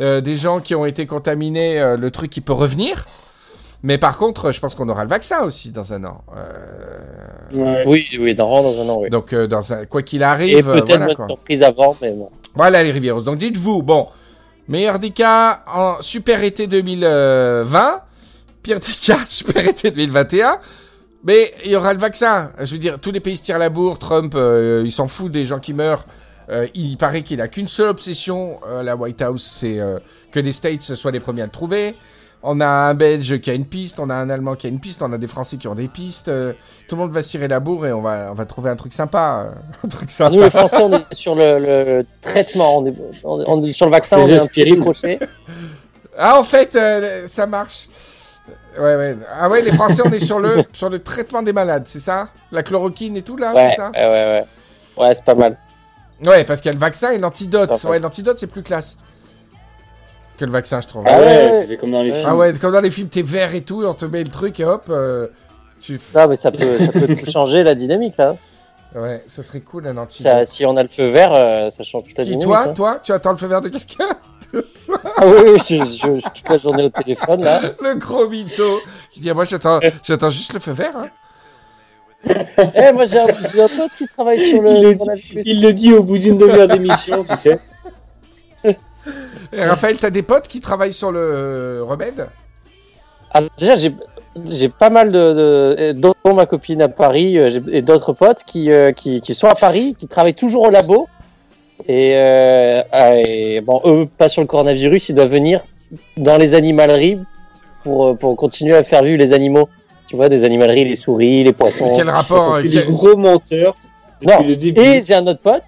[0.02, 3.06] euh, des gens qui ont été contaminés, euh, le truc il peut revenir.
[3.84, 6.22] Mais par contre, je pense qu'on aura le vaccin aussi dans un an.
[6.38, 6.98] Euh,
[7.54, 7.84] Ouais.
[7.86, 9.10] Oui, oui, dans, dans un an, oui.
[9.10, 11.28] donc euh, dans un, quoi qu'il Et arrive, euh, peut-être voilà notre quoi.
[11.28, 12.30] surprise avant, mais bon.
[12.56, 13.22] Voilà les Rivieros.
[13.22, 14.08] Donc dites-vous, bon,
[14.70, 18.02] meilleur des cas en super été 2020,
[18.64, 20.60] pire des cas super été 2021.
[21.26, 22.52] Mais il y aura le vaccin.
[22.60, 24.00] Je veux dire, tous les pays se tirent la bourre.
[24.00, 26.06] Trump, euh, il s'en fout des gens qui meurent.
[26.50, 30.00] Euh, il paraît qu'il a qu'une seule obsession, euh, la White House, c'est euh,
[30.32, 31.96] que les States soient les premiers à le trouver.
[32.44, 34.80] On a un Belge qui a une piste, on a un Allemand qui a une
[34.80, 36.28] piste, on a des Français qui ont des pistes.
[36.28, 36.54] euh,
[36.88, 38.76] tout le monde va se tirer la bourre et on va, on va trouver un
[38.76, 39.46] truc sympa.
[39.54, 40.36] euh, un truc sympa.
[40.36, 43.72] Nous, les Français, on est sur le, le traitement, on est, on est- on est
[43.74, 44.76] sur le vaccin, Les on est un peu aspirines.
[44.76, 45.20] décroché.
[46.18, 47.88] Ah, en fait, euh, ça marche.
[48.78, 49.18] Ouais, ouais.
[49.34, 52.28] Ah ouais, les Français, on est sur le, sur le traitement des malades, c'est ça?
[52.52, 53.92] La chloroquine et tout, là, Ouais, c'est ça?
[53.92, 54.46] ouais, ouais, ouais.
[54.98, 55.58] Ouais, c'est pas mal.
[56.26, 57.84] Ouais, parce qu'il y a le vaccin et l'antidote.
[57.86, 58.98] Ouais, l'antidote, c'est plus classe
[60.38, 61.04] que le vaccin, je trouve.
[61.08, 62.26] Ah ouais, fait comme dans les films.
[62.28, 64.30] Ah ouais, comme dans les films, t'es vert et tout, et on te met le
[64.30, 65.28] truc et hop, euh,
[65.82, 66.00] tu...
[66.16, 68.36] Non, mais ça peut, ça peut tout changer la dynamique, là.
[68.96, 70.32] Ouais, ça serait cool, un antidote.
[70.32, 72.44] Ça, si on a le feu vert, euh, ça change toute la dynamique.
[72.44, 72.74] toi, hein.
[72.74, 74.06] toi, tu attends le feu vert de quelqu'un?
[75.16, 77.62] Ah oui, oui, je, je- je suis toute la journée au téléphone, là.
[77.82, 78.66] Le gros mytho
[79.10, 81.08] qui dit, ah, moi, j'attends, j'attends juste le feu vert, hein.
[82.24, 85.44] Eh, moi, j'ai un, pote qui travaille sur Il le le, dit, coronavirus.
[85.46, 87.60] il le dit au bout d'une demi-heure d'émission, tu sais.
[89.54, 92.30] Et Raphaël, t'as des potes qui travaillent sur le remède?
[93.34, 93.92] Ah, déjà, j'ai
[94.46, 98.72] j'ai pas mal de, de dont ma copine à Paris euh, et d'autres potes qui,
[98.72, 101.08] euh, qui qui sont à Paris, qui travaillent toujours au labo.
[101.88, 105.66] Et, euh, ah, et bon, eux, pas sur le coronavirus, ils doivent venir
[106.16, 107.20] dans les animaleries
[107.84, 109.68] pour pour continuer à faire vivre les animaux.
[110.12, 111.94] Tu vois, des animaleries, les souris, les poissons.
[111.96, 113.78] Quel rapport C'est euh, des quel- gros menteurs
[114.20, 114.46] depuis Non.
[114.46, 114.82] le début.
[114.82, 115.64] Et j'ai un autre pote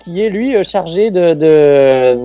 [0.00, 2.16] qui est lui euh, chargé de, de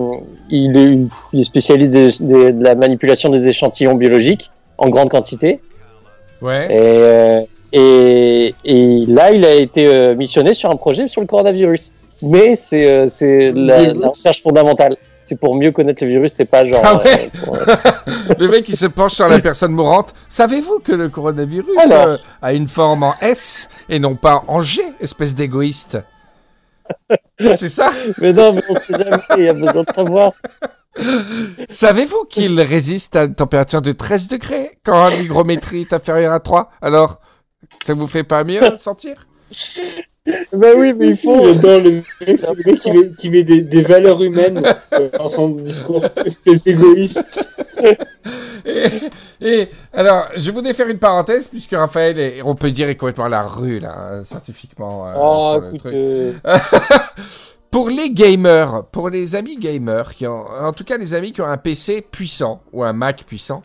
[0.50, 4.50] il, est, il est spécialiste des- des- de la manipulation des échantillons biologiques
[4.80, 5.60] en grande quantité.
[6.42, 6.66] Ouais.
[6.72, 7.42] Et, euh,
[7.74, 11.92] et, et là, il a été missionné sur un projet sur le coronavirus.
[12.24, 14.98] Mais c'est c'est la, la recherche fondamentale.
[15.26, 16.82] C'est pour mieux connaître le virus, c'est pas genre.
[16.84, 17.66] Ah ouais euh, pour, euh,
[18.40, 20.14] Le mec qui se penche sur la personne mourante.
[20.28, 22.08] Savez-vous que le coronavirus Alors.
[22.08, 26.00] euh, a une forme en S et non pas en G, espèce d'égoïste?
[27.56, 27.92] C'est ça?
[28.18, 30.32] Mais non, mais on sait jamais, il y a besoin de savoir.
[31.70, 36.72] Savez-vous qu'il résiste à une température de 13 degrés quand l'hygrométrie est inférieure à 3
[36.82, 37.20] Alors,
[37.86, 39.28] ça vous fait pas mieux sentir?
[40.54, 41.52] Ben oui, mais il faut.
[41.54, 44.62] J'adore le mec, c'est le mec qui met, qui met des, des valeurs humaines
[45.18, 47.48] dans son discours, espèce égoïste.
[48.66, 48.88] et,
[49.42, 53.26] et, alors, je voulais faire une parenthèse puisque Raphaël, est- on peut dire, est complètement
[53.26, 55.08] à la rue là, hein, scientifiquement.
[55.08, 55.94] euh, Oh, sur le écoute, truc.
[55.94, 56.34] euh,
[57.72, 61.42] Pour les gamers, pour les amis gamers, qui ont, en tout cas les amis qui
[61.42, 63.62] ont un PC puissant ou un Mac puissant,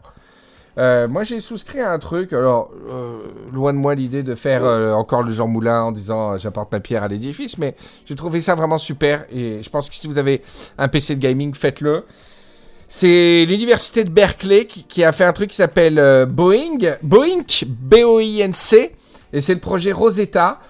[0.77, 2.33] euh, moi j'ai souscrit à un truc.
[2.33, 3.18] Alors, euh,
[3.53, 6.81] loin de moi l'idée de faire euh, encore le Jean Moulin en disant j'apporte ma
[6.81, 10.18] pierre à l'édifice, mais j'ai trouvé ça vraiment super et je pense que si vous
[10.18, 10.43] avez
[10.79, 12.05] un PC de gaming, faites-le.
[12.89, 18.95] C'est l'université de Berkeley qui, qui a fait un truc qui s'appelle Boeing, Boeing, B-O-I-N-C,
[19.33, 20.61] et c'est le projet Rosetta.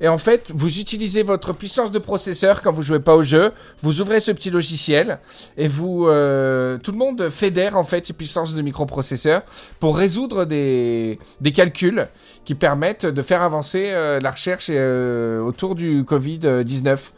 [0.00, 3.52] Et en fait, vous utilisez votre puissance de processeur quand vous jouez pas au jeu.
[3.82, 5.18] Vous ouvrez ce petit logiciel
[5.58, 9.42] et vous, euh, tout le monde fédère en fait ces puissances de microprocesseur
[9.78, 12.08] pour résoudre des, des calculs
[12.44, 17.12] qui permettent de faire avancer euh, la recherche euh, autour du Covid 19.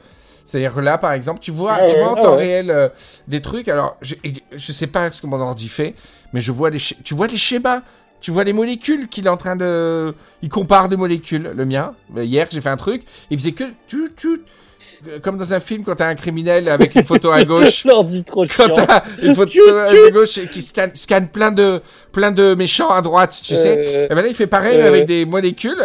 [0.45, 2.89] C'est-à-dire que là, par exemple, tu vois, Ah tu vois en ah temps réel euh,
[3.29, 3.69] des trucs.
[3.69, 4.15] Alors, je,
[4.53, 5.95] je sais pas ce que mon ordi fait,
[6.33, 7.83] mais je vois les, tu vois les schémas
[8.23, 10.15] tu vois les molécules qu'il est en train de.
[10.41, 11.95] Il compare des molécules, le mien.
[12.17, 13.65] Euh, Hier, j'ai fait un truc, il faisait que.
[13.65, 17.83] euh, Comme dans un film, quand t'as un criminel avec une photo à gauche.
[17.83, 21.51] Je leur dis trop Quand t'as une photo à gauche et qui scanne, scanne plein
[21.51, 23.79] de plein de méchants à droite, tu sais.
[23.79, 24.87] Euh, Et ben là, il fait pareil euh.
[24.89, 25.85] avec des molécules.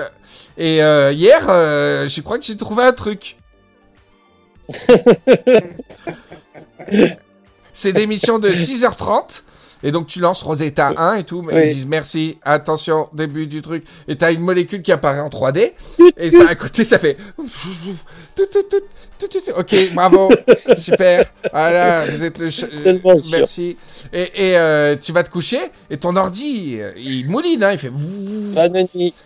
[0.60, 3.38] Et euh, hier, je crois que j'ai trouvé un truc.
[7.74, 9.44] C'est des missions de 6h30.
[9.84, 11.62] Et donc tu lances Rosetta 1 et tout, mais Oui.
[11.68, 13.84] ils disent merci, attention, début du truc.
[14.08, 15.72] Et t'as une molécule qui apparaît en 3D.
[16.18, 17.16] Et ça à côté, ça fait.
[17.36, 17.44] tout,
[18.36, 18.64] tout, tout,
[19.20, 19.52] tout, tout.
[19.58, 20.30] Ok, bravo,
[20.76, 21.26] super.
[21.52, 22.52] Voilà, vous êtes le.
[22.52, 22.70] ch-.
[23.32, 23.76] Merci.
[24.14, 25.60] Et, et euh, tu vas te coucher
[25.90, 27.92] et ton ordi, il mouline, hein, il fait.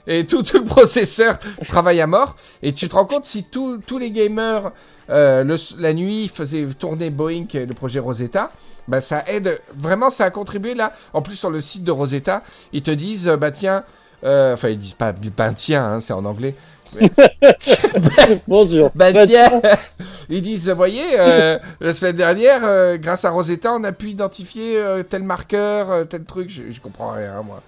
[0.07, 1.37] Et tout, tout le processeur
[1.67, 2.35] travaille à mort.
[2.63, 4.71] Et tu te rends compte si tous tous les gamers
[5.09, 8.51] euh, le, la nuit faisaient tourner Boeing, le projet Rosetta,
[8.87, 9.61] bah ça aide.
[9.75, 10.93] Vraiment, ça a contribué là.
[11.13, 13.83] En plus, sur le site de Rosetta, ils te disent, euh, bah tiens,
[14.23, 16.55] euh, enfin ils disent pas, ben tiens, hein, c'est en anglais.
[18.47, 18.91] Bonjour.
[18.95, 19.61] Bah tiens,
[20.29, 24.09] ils disent, vous voyez, euh, la semaine dernière, euh, grâce à Rosetta, on a pu
[24.09, 26.49] identifier euh, tel marqueur, tel truc.
[26.49, 27.61] Je, je comprends rien, moi.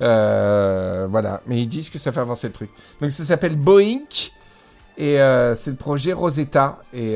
[0.00, 2.70] Voilà, mais ils disent que ça fait avancer le truc.
[3.00, 4.00] Donc ça s'appelle Boeing
[4.96, 5.16] et
[5.54, 7.14] c'est le projet Rosetta et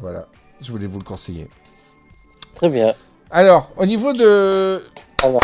[0.00, 0.26] voilà,
[0.64, 1.46] je voulais vous le conseiller.
[2.54, 2.92] Très bien.
[3.30, 4.82] Alors, au niveau de
[5.22, 5.42] Au revoir.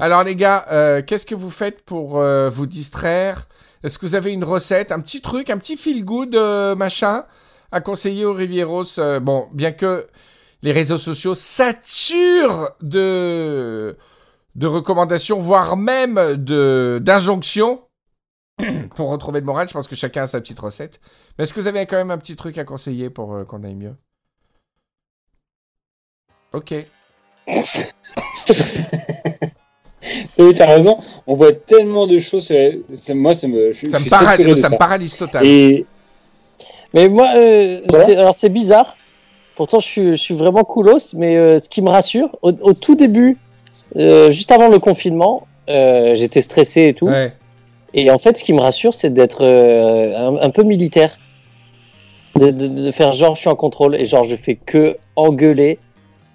[0.00, 3.46] Alors les gars, euh, qu'est-ce que vous faites pour euh, vous distraire?
[3.84, 7.24] Est-ce que vous avez une recette, un petit truc, un petit feel good euh, machin
[7.70, 10.06] à conseiller aux Rivieros Bon, bien que
[10.62, 13.96] les réseaux sociaux saturent de
[14.56, 17.82] de recommandations, voire même de d'injonctions
[18.96, 19.68] pour retrouver le moral.
[19.68, 21.00] Je pense que chacun a sa petite recette.
[21.38, 23.62] Mais est-ce que vous avez quand même un petit truc à conseiller pour euh, qu'on
[23.64, 23.94] aille mieux?
[26.52, 26.74] Ok.
[30.38, 30.98] Oui, t'as raison.
[31.26, 32.46] On voit tellement de choses.
[32.46, 35.46] c'est- c'est- moi, ça me, je, Ça je me, para- ça me paralyse totalement.
[35.48, 35.84] Et
[36.94, 38.04] Mais moi, euh, Voilà.
[38.06, 38.96] c'est- alors c'est bizarre.
[39.60, 42.72] Pourtant, je suis, je suis vraiment coolos, mais euh, ce qui me rassure, au, au
[42.72, 43.36] tout début,
[43.96, 47.08] euh, juste avant le confinement, euh, j'étais stressé et tout.
[47.08, 47.34] Ouais.
[47.92, 51.18] Et en fait, ce qui me rassure, c'est d'être un, un peu militaire.
[52.36, 55.78] De, de- de faire genre, je suis en contrôle et genre, je fais que engueuler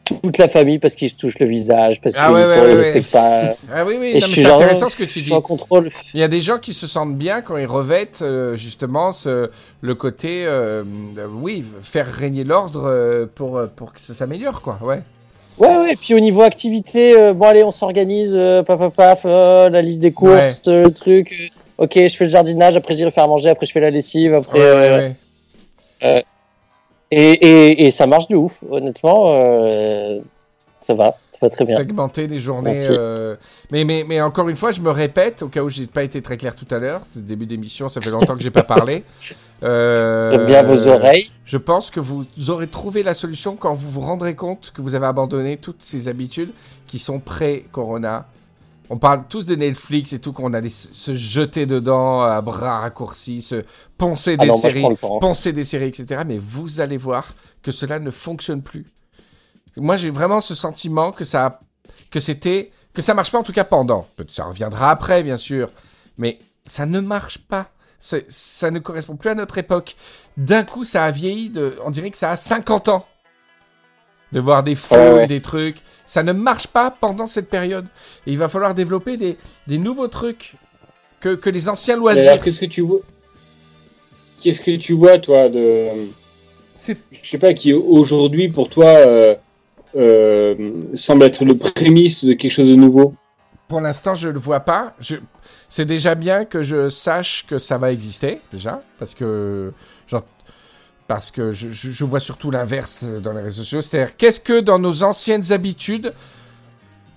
[0.06, 2.76] toute la famille parce qu'ils se touchent le visage, parce Ah qu'ils ouais, sont- ouais,
[2.76, 3.56] ouais.
[3.74, 5.32] Ah oui, oui, Et non, mais c'est genre, intéressant ce que tu dis.
[5.41, 5.89] contrôle.
[6.14, 9.49] Il y a des gens qui se sentent bien quand ils revêtent euh, justement ce,
[9.82, 10.84] le côté, euh,
[11.18, 14.78] euh, oui, faire régner l'ordre pour, pour que ça s'améliore, quoi.
[14.82, 15.01] Ouais.
[15.58, 15.95] Ouais, ouais.
[15.99, 18.38] Puis au niveau activité, euh, bon, allez, on s'organise,
[18.68, 21.34] paf, paf, paf, la liste des courses, le truc.
[21.78, 24.34] ok, je fais le jardinage, après j'irai faire à manger, après je fais la lessive,
[24.34, 25.16] après.
[27.12, 29.26] Et, et, et ça marche de ouf, honnêtement.
[29.30, 30.20] euh,
[30.82, 31.78] ça va, ça va très bien.
[31.78, 32.78] Segmenter les journées.
[32.89, 33.36] Euh,
[33.72, 36.22] Mais, mais, mais encore une fois, je me répète, au cas où j'ai pas été
[36.22, 38.64] très clair tout à l'heure, c'est le début d'émission, ça fait longtemps que j'ai pas
[38.64, 39.03] parlé.
[39.64, 41.30] Euh, bien vos oreilles.
[41.45, 44.95] Je pense que vous aurez trouvé la solution quand vous vous rendrez compte que vous
[44.95, 46.51] avez abandonné toutes ces habitudes
[46.88, 48.28] qui sont pré-corona.
[48.89, 53.41] On parle tous de Netflix et tout, qu'on allait se jeter dedans à bras raccourcis,
[53.41, 53.63] se
[53.97, 54.86] poncer Ah des non, séries,
[55.19, 56.23] poncer des séries, etc.
[56.25, 57.33] Mais vous allez voir
[57.63, 58.86] que cela ne fonctionne plus.
[59.77, 61.59] Moi, j'ai vraiment ce sentiment que ça,
[62.11, 64.07] que c'était, que ça marche pas, en tout cas pendant.
[64.29, 65.69] Ça reviendra après, bien sûr,
[66.17, 67.69] mais ça ne marche pas.
[67.99, 69.95] Ça ne correspond plus à notre époque.
[70.38, 73.07] D'un coup, ça a vieilli de, on dirait que ça a 50 ans.
[74.36, 75.77] De voir des feux Ouais, et des trucs.
[76.05, 77.88] Ça ne marche pas pendant cette période.
[78.27, 80.55] Et il va falloir développer des, des nouveaux trucs
[81.21, 82.41] que, que les anciens loisirs.
[82.41, 82.99] qu'est-ce que tu vois?
[84.41, 85.88] Qu'est-ce que tu vois, toi, de.
[86.77, 89.36] Je sais pas, qui aujourd'hui, pour toi, euh,
[89.95, 93.15] euh, semble être le prémisse de quelque chose de nouveau?
[93.69, 94.93] Pour l'instant, je le vois pas.
[94.99, 95.15] Je...
[95.69, 99.71] C'est déjà bien que je sache que ça va exister, déjà, parce que,
[101.08, 103.82] parce que je, vois surtout l'inverse dans les réseaux sociaux.
[103.82, 106.14] C'est-à-dire, qu'est-ce que dans nos anciennes habitudes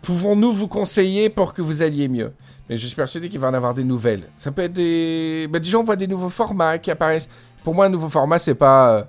[0.02, 2.32] pouvons-nous vous conseiller pour que vous alliez mieux?
[2.68, 4.24] Mais je suis persuadé qu'il va en avoir des nouvelles.
[4.34, 5.48] Ça peut être des...
[5.50, 7.28] Bah, déjà, on voit des nouveaux formats qui apparaissent.
[7.64, 9.02] Pour moi, un nouveau format, c'est pas euh,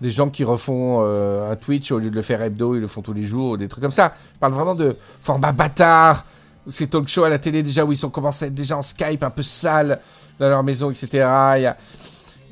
[0.00, 2.86] des gens qui refont euh, un Twitch au lieu de le faire hebdo, ils le
[2.86, 4.14] font tous les jours, ou des trucs comme ça.
[4.34, 6.24] Je parle vraiment de format bâtard,
[6.68, 8.82] ces talk shows à la télé déjà où ils sont commencés à être déjà en
[8.82, 9.98] Skype un peu sale
[10.38, 11.08] dans leur maison, etc.
[11.56, 11.76] Il y a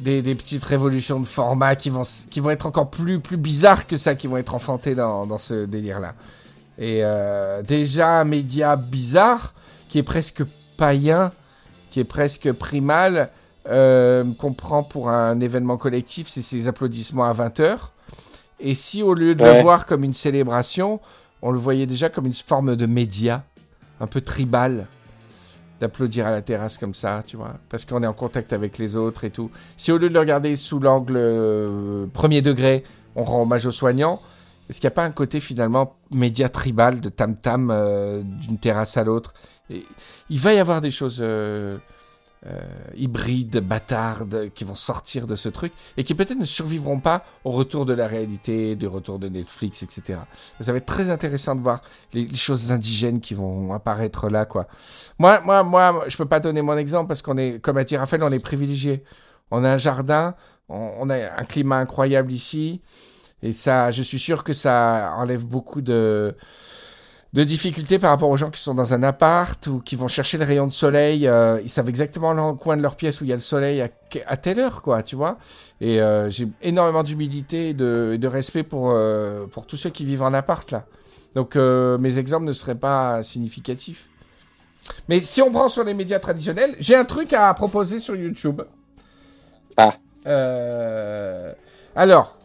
[0.01, 3.86] des, des petites révolutions de format qui vont, qui vont être encore plus, plus bizarres
[3.86, 6.14] que ça, qui vont être enfantées dans, dans ce délire-là.
[6.78, 9.53] Et euh, déjà un média bizarre
[9.90, 10.42] qui est presque
[10.76, 11.30] païen,
[11.90, 13.28] qui est presque primal,
[13.68, 17.76] euh, qu'on prend pour un événement collectif, c'est ces applaudissements à 20h.
[18.61, 19.57] Et si au lieu de Ouais.
[19.57, 21.01] le voir comme une célébration,
[21.42, 23.42] on le voyait déjà comme une forme de média,
[24.01, 24.86] un peu tribal,
[25.81, 28.97] d'applaudir à la terrasse comme ça, tu vois, parce qu'on est en contact avec les
[28.97, 29.51] autres et tout.
[29.76, 32.85] Si au lieu de le regarder sous l'angle euh, premier degré,
[33.16, 34.20] on rend hommage aux soignants,
[34.68, 38.97] est-ce qu'il n'y a pas un côté finalement média tribal de tam-tam euh, d'une terrasse
[38.97, 39.35] à l'autre?
[39.70, 41.78] Il va y avoir des choses euh,
[42.95, 47.51] hybrides, bâtardes, qui vont sortir de ce truc et qui peut-être ne survivront pas au
[47.51, 50.20] retour de la réalité, du retour de Netflix, etc.
[50.59, 51.82] Ça va être très intéressant de voir
[52.14, 54.66] les, les choses indigènes qui vont apparaître là, quoi.
[55.18, 57.97] Moi, moi, moi, je peux pas donner mon exemple parce qu'on est, comme a dit
[57.97, 59.05] Raphaël, on est privilégié.
[59.51, 60.34] On a un jardin,
[60.68, 62.80] on, on a un climat incroyable ici.
[63.43, 66.34] Et ça, je suis sûr que ça enlève beaucoup de,
[67.33, 70.37] de difficultés par rapport aux gens qui sont dans un appart ou qui vont chercher
[70.37, 71.28] le rayon de soleil.
[71.28, 73.81] euh, ils savent exactement le coin de leur pièce où il y a le soleil
[74.26, 75.39] à, telle heure, quoi, tu vois.
[75.81, 79.91] Et euh, j'ai énormément d'humilité et de, et de respect pour, euh, pour tous ceux
[79.91, 80.87] qui vivent en appart, là.
[81.37, 84.09] Donc mes exemples ne seraient pas significatifs.
[85.09, 88.62] Mais si on prend sur les médias traditionnels, j'ai un truc à proposer sur YouTube.
[89.76, 89.95] Ah.
[91.95, 92.37] Alors,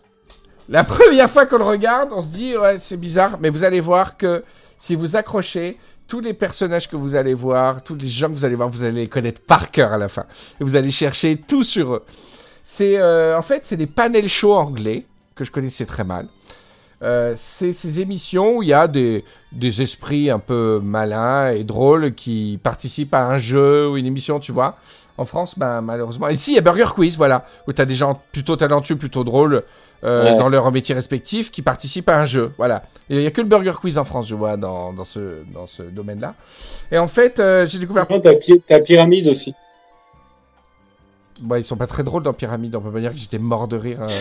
[0.70, 3.80] la première fois qu'on le regarde, on se dit, ouais, c'est bizarre, mais vous allez
[3.80, 4.44] voir que
[4.86, 5.78] si vous accrochez,
[6.08, 8.84] tous les personnages que vous allez voir, tous les gens que vous allez voir, vous
[8.84, 10.26] allez les connaître par cœur à la fin.
[10.62, 12.04] Et vous allez chercher tout sur eux.
[12.64, 16.28] C'est, euh, en fait, c'est des panel shows anglais que je connaissais très mal.
[17.02, 21.64] Euh, c'est ces émissions où il y a des, des esprits un peu malins et
[21.64, 24.78] drôles qui participent à un jeu ou une émission, tu vois.
[25.18, 26.28] En France, ben, malheureusement.
[26.30, 29.24] Ici, il y a Burger Quiz, voilà, où tu as des gens plutôt talentueux, plutôt
[29.24, 29.63] drôles
[30.03, 30.38] euh, Ouais.
[30.38, 32.51] dans leur métier respectif qui participent à un jeu.
[32.57, 32.84] Voilà.
[33.09, 35.68] Il n'y a que le Burger Quiz en France, je vois, dans, dans ce, dans
[35.68, 36.36] ce domaine-là.
[36.91, 38.03] Et en fait, euh, j'ai découvert.
[38.03, 38.20] Après,
[38.68, 39.53] t'as Pyramide aussi.
[41.41, 43.68] Bon, ils sont pas très drôles dans Pyramide, on peut pas dire que j'étais mort
[43.68, 43.99] de rire.
[44.01, 44.07] euh.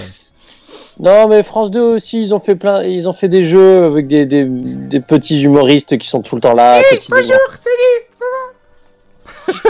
[1.00, 4.06] Non, mais France 2 aussi, ils ont fait plein, ils ont fait des jeux avec
[4.06, 6.80] des, des, des petits humoristes qui sont tout le temps là.
[6.88, 7.34] quotidiennement.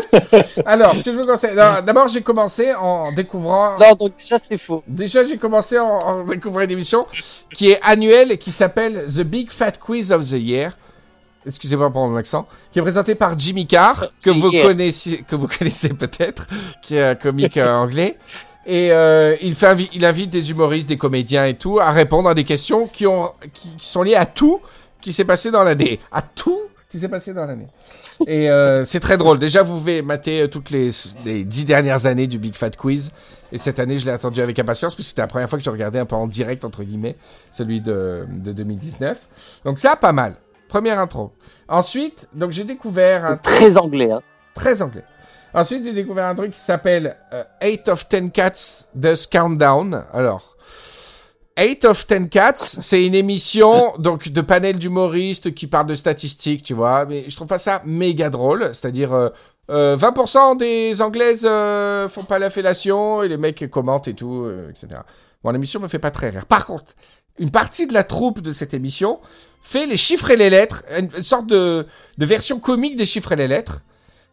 [0.67, 1.55] Alors, ce que je vous conseille.
[1.55, 3.79] D'abord, j'ai commencé en découvrant.
[3.79, 4.83] Non, donc déjà c'est faux.
[4.87, 7.07] Déjà, j'ai commencé en, en découvrant une émission
[7.55, 10.73] qui est annuelle et qui s'appelle The Big Fat Quiz of the Year.
[11.47, 12.47] Excusez-moi pour mon accent.
[12.73, 16.47] Qui est présenté par Jimmy Carr, que vous connaissez, que vous connaissez peut-être,
[16.83, 18.19] qui est un comique euh, anglais.
[18.67, 22.31] Et euh, il, fait invi- il invite des humoristes, des comédiens et tout à répondre
[22.31, 24.61] à des questions qui, ont, qui, qui sont liées à tout
[25.03, 26.01] qui s'est passé dans l'année.
[26.11, 27.67] À tout qui s'est passé dans l'année.
[28.27, 29.39] Et euh, c'est très drôle.
[29.39, 30.91] Déjà, vous pouvez mater euh, toutes les,
[31.25, 33.11] les dix dernières années du Big Fat Quiz.
[33.53, 35.71] Et cette année, je l'ai attendu avec impatience, puisque c'était la première fois que je
[35.71, 37.17] regardais un peu en direct, entre guillemets,
[37.53, 39.61] celui de, de 2019.
[39.65, 40.37] Donc ça, pas mal.
[40.69, 41.33] Première intro.
[41.69, 44.11] Ensuite, donc j'ai découvert un Très anglais.
[44.11, 44.23] Hein.
[44.55, 45.05] très anglais.
[45.53, 50.03] Ensuite, j'ai découvert un truc qui s'appelle euh, 8 of 10 Cats Does Countdown.
[50.13, 50.54] Alors,
[51.59, 56.63] 8 of 10 Cats, c'est une émission donc de panel d'humoristes qui parlent de statistiques,
[56.63, 57.07] tu vois.
[57.07, 58.71] Mais je trouve pas ça méga drôle.
[58.73, 59.29] C'est-à-dire, euh,
[59.71, 64.45] euh, 20% des Anglaises euh, font pas la fellation et les mecs commentent et tout,
[64.45, 65.01] euh, etc.
[65.43, 66.47] Bon, l'émission me fait pas très rire.
[66.47, 66.93] Par contre,
[67.39, 69.21] une partie de la troupe de cette émission
[69.61, 71.87] fait les chiffres et les lettres, une, une sorte de,
[72.19, 73.81] de version comique des chiffres et les lettres.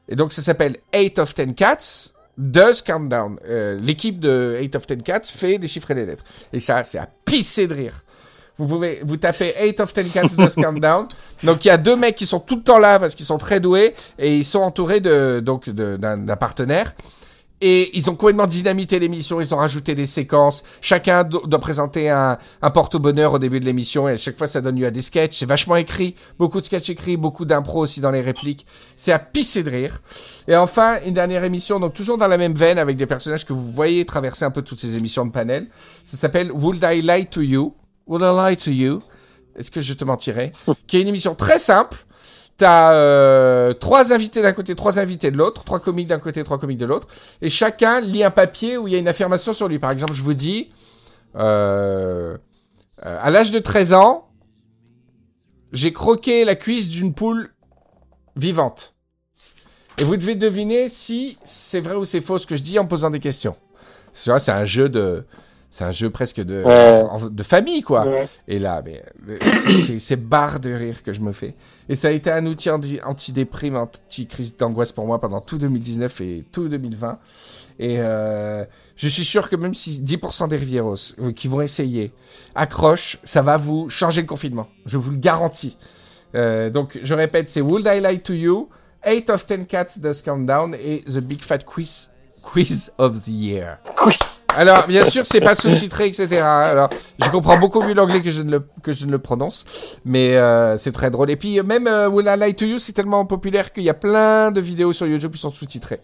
[0.09, 3.37] Et donc ça s'appelle 8 of 10 Cats Does Countdown.
[3.47, 6.23] Euh, L'équipe de 8 of 10 Cats fait des chiffres et des lettres.
[6.53, 8.03] Et ça, c'est à pisser de rire.
[8.57, 11.05] Vous pouvez, vous tapez 8 of 10 Cats Does Countdown.
[11.43, 13.37] Donc il y a deux mecs qui sont tout le temps là parce qu'ils sont
[13.37, 16.93] très doués et ils sont entourés de, donc, d'un partenaire.
[17.63, 20.63] Et ils ont complètement dynamité l'émission, ils ont rajouté des séquences.
[20.81, 24.47] Chacun do- doit présenter un, un porte-bonheur au début de l'émission et à chaque fois
[24.47, 25.37] ça donne lieu à des sketchs.
[25.37, 28.65] C'est vachement écrit, beaucoup de sketchs écrits, beaucoup d'impro aussi dans les répliques.
[28.95, 30.01] C'est à pisser de rire.
[30.47, 33.53] Et enfin, une dernière émission, donc toujours dans la même veine avec des personnages que
[33.53, 35.67] vous voyez traverser un peu toutes ces émissions de panel.
[36.03, 37.75] Ça s'appelle Would I Lie to You?
[38.07, 39.01] Would I Lie to You?
[39.55, 40.51] Est-ce que je te mentirais?
[40.87, 41.97] qui est une émission très simple.
[42.61, 46.59] T'as euh, trois invités d'un côté, trois invités de l'autre, trois comiques d'un côté, trois
[46.59, 47.07] comiques de l'autre,
[47.41, 49.79] et chacun lit un papier où il y a une affirmation sur lui.
[49.79, 50.69] Par exemple, je vous dis,
[51.37, 52.37] euh,
[53.03, 54.29] euh, à l'âge de 13 ans,
[55.71, 57.51] j'ai croqué la cuisse d'une poule
[58.35, 58.93] vivante.
[59.97, 62.85] Et vous devez deviner si c'est vrai ou c'est faux ce que je dis en
[62.85, 63.57] posant des questions.
[64.13, 65.25] C'est un jeu de,
[65.71, 66.95] c'est un jeu presque de, Ouais.
[67.31, 68.05] de famille quoi.
[68.05, 68.27] Ouais.
[68.47, 69.01] Et là, mais,
[69.99, 71.55] c'est- barre de rire que je me fais.
[71.89, 76.21] Et ça a été un outil anti- anti-déprime, anti-crise d'angoisse pour moi pendant tout 2019
[76.21, 77.17] et tout 2020.
[77.79, 78.63] Et euh,
[78.97, 82.13] je suis sûr que même si 10% des Rivieros euh, qui vont essayer
[82.53, 84.67] accrochent, ça va vous changer le confinement.
[84.85, 85.77] Je vous le garantis.
[86.35, 88.69] Euh, donc, je répète, c'est Would I Lie to You
[89.05, 92.11] 8 of 10 Cats Does Countdown et The Big Fat Quiz,
[92.41, 93.79] quiz of the Year.
[94.57, 96.41] Alors, bien sûr, c'est pas sous-titré, etc.
[96.41, 96.89] Alors,
[97.23, 100.35] je comprends beaucoup mieux l'anglais que je ne le que je ne le prononce, mais
[100.35, 101.29] euh, c'est très drôle.
[101.29, 103.89] Et puis euh, même euh, Will I Lie to You, c'est tellement populaire qu'il y
[103.89, 106.01] a plein de vidéos sur YouTube qui sont sous-titrées.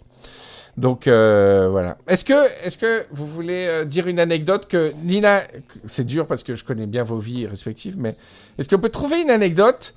[0.77, 1.97] Donc euh, voilà.
[2.07, 2.33] Est-ce que
[2.63, 5.41] est-ce que vous voulez euh, dire une anecdote que Nina,
[5.85, 8.15] c'est dur parce que je connais bien vos vies respectives, mais
[8.59, 9.95] est-ce qu'on peut trouver une anecdote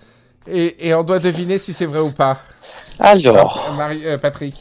[0.50, 2.40] et, et on doit deviner si c'est vrai ou pas?
[2.98, 4.54] Alors, Marie, euh, Patrick.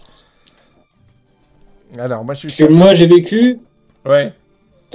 [1.97, 3.59] Alors moi je suis Que moi j'ai vécu.
[4.05, 4.33] Ouais.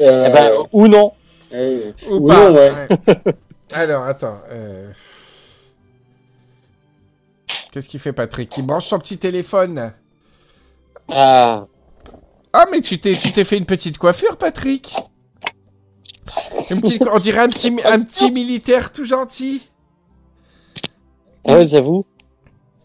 [0.00, 1.12] euh, eh ben, ou non.
[1.52, 2.48] euh, Ou ou pas.
[2.50, 2.70] non, ouais.
[2.72, 3.34] ouais.
[3.72, 4.40] Alors, attends.
[4.50, 4.90] euh,
[7.72, 8.56] Qu'est-ce qu'il fait, Patrick?
[8.56, 9.92] Il branche son petit téléphone.
[11.10, 11.66] Ah,
[12.52, 14.94] Ah, mais tu t'es, tu t'es fait une petite coiffure, Patrick?
[16.70, 19.68] Une petite, On dirait un petit, un petit militaire tout gentil.
[21.46, 22.06] ah ouais, j'avoue.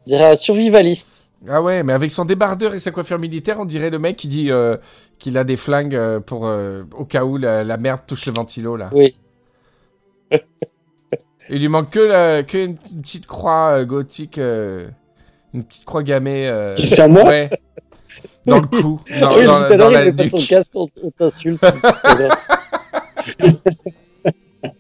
[0.07, 1.28] Je dirais un survivaliste.
[1.47, 4.27] Ah ouais, mais avec son débardeur et sa coiffure militaire, on dirait le mec qui
[4.27, 4.75] dit euh,
[5.19, 8.33] qu'il a des flingues euh, pour euh, au cas où la, la merde touche le
[8.33, 8.89] ventilo, là.
[8.91, 9.15] Oui.
[11.49, 14.89] Il lui manque que, la, que une, une petite croix euh, gothique, euh,
[15.53, 16.73] une petite croix gammée.
[16.75, 17.49] Qui c'est à moi Ouais.
[18.45, 19.01] Dans le cou.
[19.19, 21.63] Dans, oui, dans- tout à l'heure, il met pas son casque, on, on t'insulte.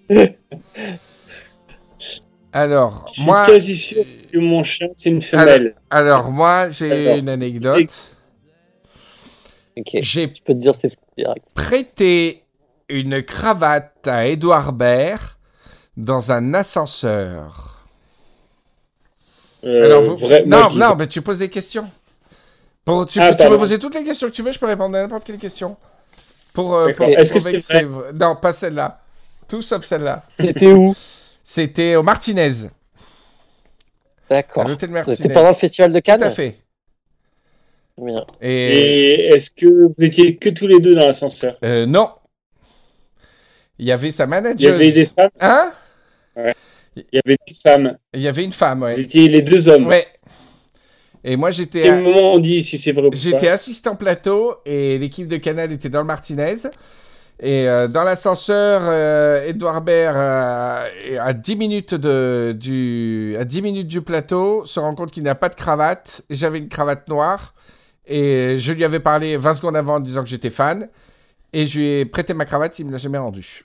[2.51, 5.75] Alors, Je suis moi, quasi sûr que mon chien c'est une femelle.
[5.89, 7.17] alors moi, j'ai Alors.
[7.19, 8.15] une anecdote.
[9.77, 11.45] ok, J'ai je peux te dire c'est direct.
[11.53, 12.43] prêté
[12.89, 15.21] une cravate à Edouard Baird
[15.95, 17.85] dans un ascenseur.
[19.63, 21.87] Euh, Alors, vous- vrai- moi, non, dis- non, mais tu poses des questions.
[22.85, 24.65] Pour, tu, Ah, peux, tu peux poser toutes les questions que tu veux, je peux
[24.65, 25.77] répondre à n'importe quelle question.
[26.53, 28.99] Pour, euh, pour Est-ce que c'est vrai Non, pas celle-là.
[29.47, 30.23] Tout sauf celle-là.
[30.39, 30.95] C'était où?
[31.43, 32.69] C'était au Martinez, à
[34.29, 34.69] D'accord.
[35.07, 36.55] C'était pendant le festival de Tout Cannes à fait.
[37.97, 38.25] Bien.
[38.41, 41.57] Et, Et est-ce que vous étiez que tous les deux dans l'ascenseur?
[41.63, 42.11] Euh, non.
[43.77, 44.75] Il y avait sa Il y manager.
[44.75, 45.29] avait des femmes?
[45.39, 45.71] Hein?
[46.95, 47.97] Il y avait des femmes.
[48.13, 49.01] Il y avait une femme, Vous ouais.
[49.01, 49.87] étiez les deux hommes.
[49.87, 50.05] Ouais.
[51.23, 51.81] Et moi, j'étais.
[51.83, 55.71] Quel moment on dit si c'est vrai ou J'étais assistant plateau et l'équipe de Canal
[55.71, 56.55] était dans le Martinez.
[57.41, 63.61] Et euh, dans l'ascenseur, euh, Edouard Baird, euh, à 10 minutes de, du, à 10
[63.61, 66.23] minutes du plateau, se rend compte qu'il n'a pas de cravate.
[66.29, 67.53] J'avais une cravate noire.
[68.05, 70.89] Et je lui avais parlé 20 secondes avant en disant que j'étais fan.
[71.53, 73.63] Et je lui ai prêté ma cravate, il me l'a jamais rendue.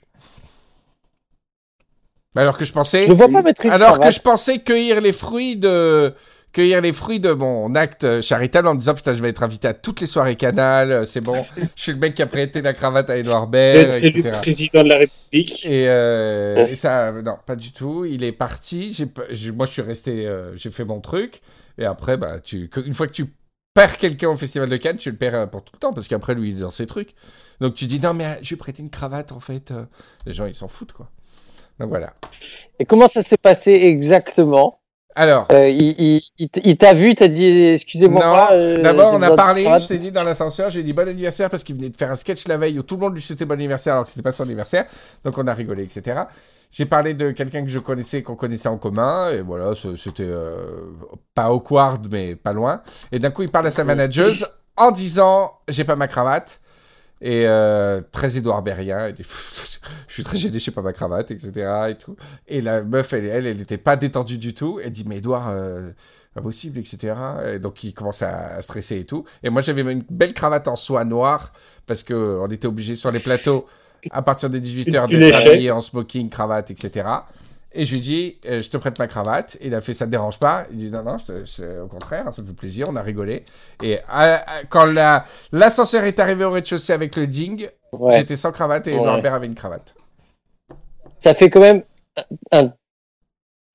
[2.35, 3.05] Alors que je pensais.
[3.05, 6.13] Je ne vois pas mettre une Alors que je pensais cueillir les fruits de
[6.55, 9.67] cueillir les fruits de mon acte charitable en me disant putain je vais être invité
[9.67, 11.35] à toutes les soirées Canal, euh, c'est bon,
[11.75, 14.37] je suis le mec qui a prêté la cravate à Edouard Baird, C'est le etc.
[14.41, 15.65] président de la République.
[15.65, 18.05] Et, euh, et ça, non, pas du tout.
[18.05, 18.93] Il est parti.
[18.93, 20.25] J'ai, moi, je suis resté.
[20.25, 21.41] euh, j'ai fait mon truc.
[21.77, 23.25] Et après, bah, tu, une fois que tu
[23.73, 25.91] perds quelqu'un au Festival de Cannes, tu le perds euh, pour tout le temps.
[25.91, 27.09] Parce qu'après, lui, il est dans ses trucs.
[27.59, 29.71] Donc, tu dis, non, mais euh, je lui ai prêté une cravate, en fait.
[29.71, 29.83] euh.
[30.25, 31.09] Les gens, ils s'en foutent, quoi.
[31.79, 32.13] Donc, voilà.
[32.79, 34.79] Et comment ça s'est passé exactement?
[35.17, 38.25] Alors, Euh, Il, il- il t- il t'a vu, il t'a dit excusez-moi.
[38.25, 41.49] Non, euh, D'abord, on a parlé, je t'ai dit dans l'ascenseur, j'ai dit bon anniversaire
[41.49, 43.45] parce qu'il venait de faire un sketch la veille où tout le monde lui souhaitait
[43.45, 44.85] bon anniversaire alors que c'était pas son anniversaire.
[45.23, 46.21] Donc on a rigolé, etc.
[46.71, 50.57] J'ai parlé de quelqu'un que je connaissais, qu'on connaissait en commun, et voilà, c'était euh,
[51.33, 52.81] pas awkward, mais pas loin.
[53.13, 54.45] Et d'un coup, il parle à sa manageuse
[54.75, 56.59] en disant j'ai pas ma cravate.
[57.21, 59.23] Et euh, très Édouard Berrien, dit,
[60.07, 61.51] je suis très gêné, j'ai pas ma cravate, etc.
[61.89, 62.15] Et, tout.
[62.47, 64.79] et la meuf, elle, elle, elle était pas détendue du tout.
[64.83, 65.91] Elle dit, mais Édouard, euh,
[66.33, 67.15] pas possible, etc.
[67.53, 69.23] Et donc il commence à, à stresser et tout.
[69.43, 71.53] Et moi, j'avais une belle cravate en soie noire
[71.85, 73.65] parce que on était obligé sur les plateaux
[74.11, 75.47] à partir des 18h Tu d'être l'échec.
[75.47, 77.07] habillé en smoking, cravate, etc.
[77.77, 79.57] Et je lui dis, euh, je te prête ma cravate.
[79.61, 80.65] Il a fait, ça te dérange pas?
[80.71, 83.01] Il dit, non, non, je te- je- au contraire, ça me fait plaisir, on a
[83.01, 83.43] rigolé.
[83.83, 88.15] Et à- à- quand la- l'ascenseur est arrivé au rez-de-chaussée avec le ding, Ouais.
[88.17, 89.21] j'étais sans cravate et Ouais.
[89.21, 89.93] Baird avait une cravate.
[91.19, 91.83] Ça fait quand même
[92.51, 92.65] un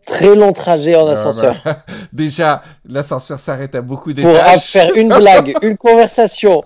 [0.06, 1.60] très long trajet en Euh, ascenseur.
[1.64, 4.62] bah, déjà, l'ascenseur s'arrête à beaucoup Pour d'étages.
[4.64, 6.64] faire une blague, une conversation,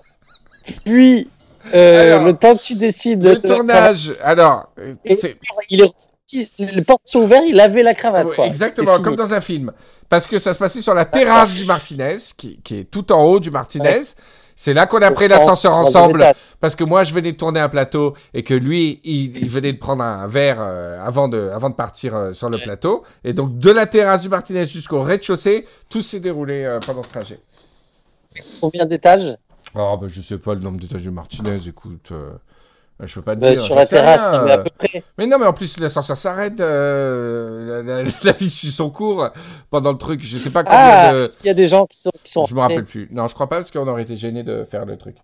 [0.85, 1.29] puis
[1.73, 3.23] euh, Alors, le temps que tu décides.
[3.23, 4.93] Le de- tournage, alors, euh,
[5.69, 5.91] Il est
[6.33, 8.27] les portes sont ouvertes, il avait la cravate.
[8.35, 8.47] Quoi.
[8.47, 9.71] exactement, comme dans un film.
[10.09, 13.23] Parce que ça se passait sur la terrasse du Martinez, qui, qui est tout en
[13.23, 14.01] haut du Martinez.
[14.57, 16.31] C'est là qu'on a pris l'ascenseur le ensemble.
[16.61, 19.73] Parce que moi, je venais de tourner un plateau et que lui, il, il venait
[19.73, 23.03] de prendre un verre euh, avant, de, avant de partir euh, sur le plateau.
[23.25, 27.09] Et donc, de la terrasse du Martinez jusqu'au rez-de-chaussée, tout s'est déroulé euh, pendant ce
[27.09, 27.39] trajet.
[28.61, 29.35] Combien d'étages?
[29.75, 32.09] Oh, bah, je sais pas le nombre d'étages du Martinez, écoute.
[32.13, 32.31] Euh,
[33.03, 33.61] Je peux pas te Bah, dire.
[33.61, 35.03] sur la terrasse, rien, mais à peu près.
[35.17, 36.59] Mais non, mais en plus, l'ascenseur s'arrête.
[36.61, 39.29] euh, la, la- la vie suit son cours
[39.69, 40.21] pendant le truc.
[40.23, 41.25] Je sais pas combien Ah, de.
[41.25, 42.11] est-ce qu'il y a des gens qui sont.
[42.23, 43.09] Qui sont Je me rappelle plus.
[43.11, 45.17] Non, je crois pas parce qu'on aurait été gêné de faire le truc.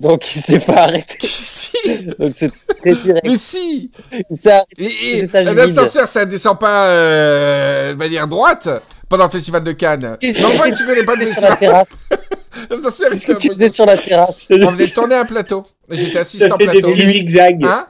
[0.00, 1.16] Donc il s'est pas arrêté.
[1.20, 1.72] si
[2.18, 2.50] Donc c'est
[2.80, 3.24] très direct.
[3.26, 3.90] Mais si
[4.28, 4.66] Il s'est arrêté.
[4.78, 5.60] Et, et Les étages un vides.
[5.60, 8.68] ascenseur, ça descend pas euh, de manière droite
[9.08, 10.16] pendant le festival de Cannes.
[10.22, 11.58] Non, moi, tu connais pas la festival.
[11.58, 11.88] terrasse
[12.70, 14.48] L'ascenseur, Qu'est-ce que tu faisais sur la terrasse?
[14.50, 15.66] On venait de tourner un plateau.
[15.90, 16.88] J'étais Ça assistant des plateau.
[16.88, 17.64] petits zigzags.
[17.64, 17.86] Hein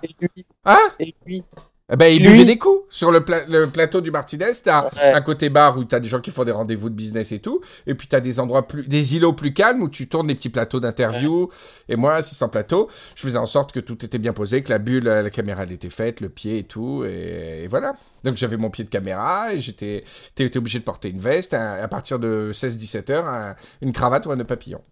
[0.64, 4.00] Hein Et lui Eh ben, il Lui buvait des coups sur le, pla- le plateau
[4.00, 4.50] du Martinez.
[4.64, 5.12] T'as Ouais.
[5.12, 7.60] un côté bar où t'as des gens qui font des rendez-vous de business et tout.
[7.86, 10.48] Et puis t'as des endroits plus, des îlots plus calmes où tu tournes des petits
[10.48, 11.48] plateaux d'interview.
[11.88, 14.78] Et moi, assistant plateau, je faisais en sorte que tout était bien posé, que la
[14.78, 17.04] bulle, la caméra elle était faite, le pied et tout.
[17.04, 17.94] Et, et voilà.
[18.24, 20.02] Donc j'avais mon pied de caméra et j'étais,
[20.34, 24.26] t'étais obligé de porter une veste à, à partir de 16-17 heures, un- une cravate
[24.26, 24.82] ou un papillon.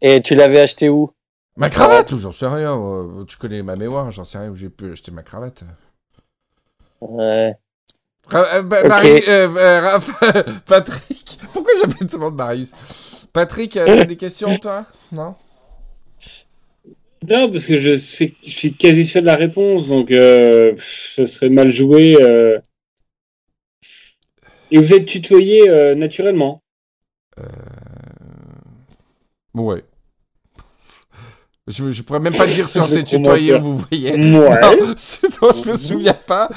[0.00, 1.10] Et tu l'avais acheté où?
[1.58, 2.74] Ma cravate, ou j'en sais rien.
[2.76, 5.64] euh, Tu connais ma mémoire, j'en sais rien où j'ai pu acheter ma cravate.
[7.00, 7.58] Ouais.
[8.26, 9.04] Ra- euh, bah, Ok.
[9.04, 13.26] Euh, euh, Raph- Patrick, pourquoi j'appelle tout le monde Marius?
[13.32, 14.84] Patrick, euh, t'as des questions toi?
[15.12, 15.34] Non?
[17.28, 21.12] Non, parce que je sais, je suis quasi sûr de la réponse, donc euh, pff,
[21.16, 22.16] ce serait mal joué.
[22.20, 22.58] euh.
[24.70, 26.62] Et vous êtes tutoyé euh, naturellement?
[29.54, 29.84] Ouais.
[31.68, 34.12] Je, je pourrais même pas dire si on s'est tutoyé ou vous voyez.
[34.12, 34.18] Ouais.
[34.18, 34.48] Non,
[34.96, 36.48] ce dont je me souviens pas.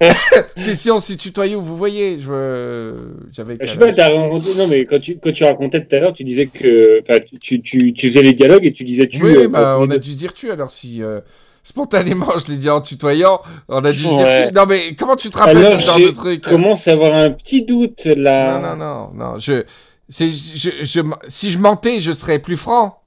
[0.56, 2.20] C'est si on s'est tutoyé ou vous voyez.
[2.20, 2.94] Je
[3.32, 3.56] j'avais.
[3.60, 6.12] Je sais pas, t'as raconté- non, mais quand tu, quand tu racontais tout à l'heure,
[6.12, 7.00] tu disais que.
[7.02, 9.22] Enfin, tu, tu, tu faisais les dialogues et tu disais tu.
[9.24, 11.02] Oui, euh, bah on a dû se dire tu alors si.
[11.02, 11.20] euh,
[11.64, 13.40] Spontanément, je l'ai dit en tutoyant.
[13.68, 14.54] On a dû se dire tu.
[14.54, 16.42] Non mais comment tu te rappelles Alors, ce genre de truc?
[16.42, 18.58] commence à avoir un petit doute là.
[18.58, 19.38] Non, non, non, non.
[19.38, 19.64] Je,
[20.08, 22.97] c'est, je, je, si je mentais, je serais plus franc.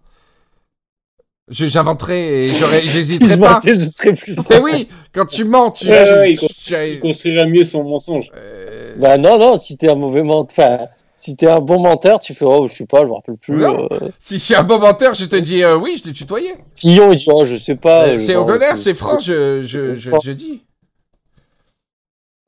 [1.50, 3.62] Je, j'inventerais et je pas.
[3.66, 4.36] je serais plus.
[4.50, 5.90] Mais oui, quand tu mens, tu.
[5.90, 8.32] Ouais, tu- ouais, tu- constru- tu- Il construira mieux son mensonge.
[8.36, 10.86] euh, Bah non, non, si t'es un mauvais menteur, enfin,
[11.18, 13.66] si t'es un bon menteur, tu fais, oh, je sais pas, je me rappelle plus.
[13.66, 13.88] Euh,
[14.18, 16.54] si je suis un bon menteur, je te dis euh, oui, je t'ai tutoyé.
[16.76, 18.18] Fillon, il dit, oh, je sais pas.
[18.18, 20.62] C'est au contraire, c'est franc, je, je, je, je dis.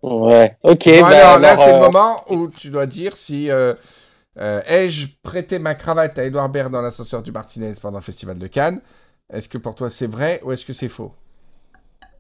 [0.02, 0.86] Ouais, ok.
[0.86, 3.50] Bon, bah, alors là, c'est le moment où tu dois dire si
[4.40, 8.40] euh, ai-je prêté ma cravate à Edouard Baird dans l'ascenseur du Martinez pendant le festival
[8.40, 8.82] de Cannes?
[9.32, 11.14] Est-ce que pour toi c'est vrai ou est-ce que c'est faux?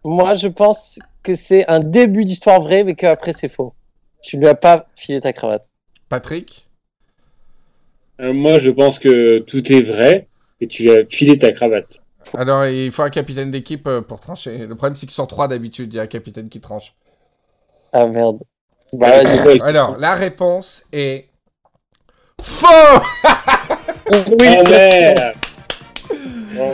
[0.03, 3.73] Moi, je pense que c'est un début d'histoire vraie, mais qu'après, c'est faux.
[4.21, 5.65] Tu lui as pas filé ta cravate.
[6.09, 6.67] Patrick?
[8.19, 10.27] Euh, moi, je pense que tout est vrai
[10.59, 11.99] et tu as filé ta cravate.
[12.33, 14.59] Alors, il faut un capitaine d'équipe euh, pour trancher.
[14.59, 15.93] Le problème, c'est qu'ils sont trois d'habitude.
[15.93, 16.93] Il y a un capitaine qui tranche.
[17.91, 18.39] Ah merde.
[18.91, 19.23] Bah.
[19.63, 21.29] Alors, la réponse est
[22.43, 22.67] faux.
[24.39, 25.33] Oui, Ah, merde.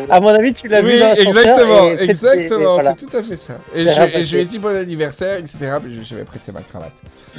[0.10, 2.74] à mon avis, tu l'as Oui, vu dans exactement, et c'est- et exactement.
[2.74, 2.96] voilà.
[2.98, 3.54] C'est tout à fait ça.
[3.74, 4.18] Et je, rabattu.
[4.18, 5.58] et je lui ai dit bon anniversaire, etc.
[5.82, 6.92] Puis je, je vais prêter ma cravate.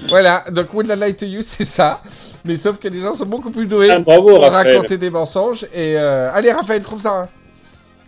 [0.08, 0.44] Voilà.
[0.50, 2.00] Donc, Would I Lie to You, c'est ça.
[2.44, 4.74] Mais sauf que les gens sont beaucoup plus doués Ah, bravo, pour Raphaël.
[4.76, 5.64] raconter des mensonges.
[5.74, 7.10] Et euh, allez, Raphaël, trouve ça.
[7.10, 7.28] hein.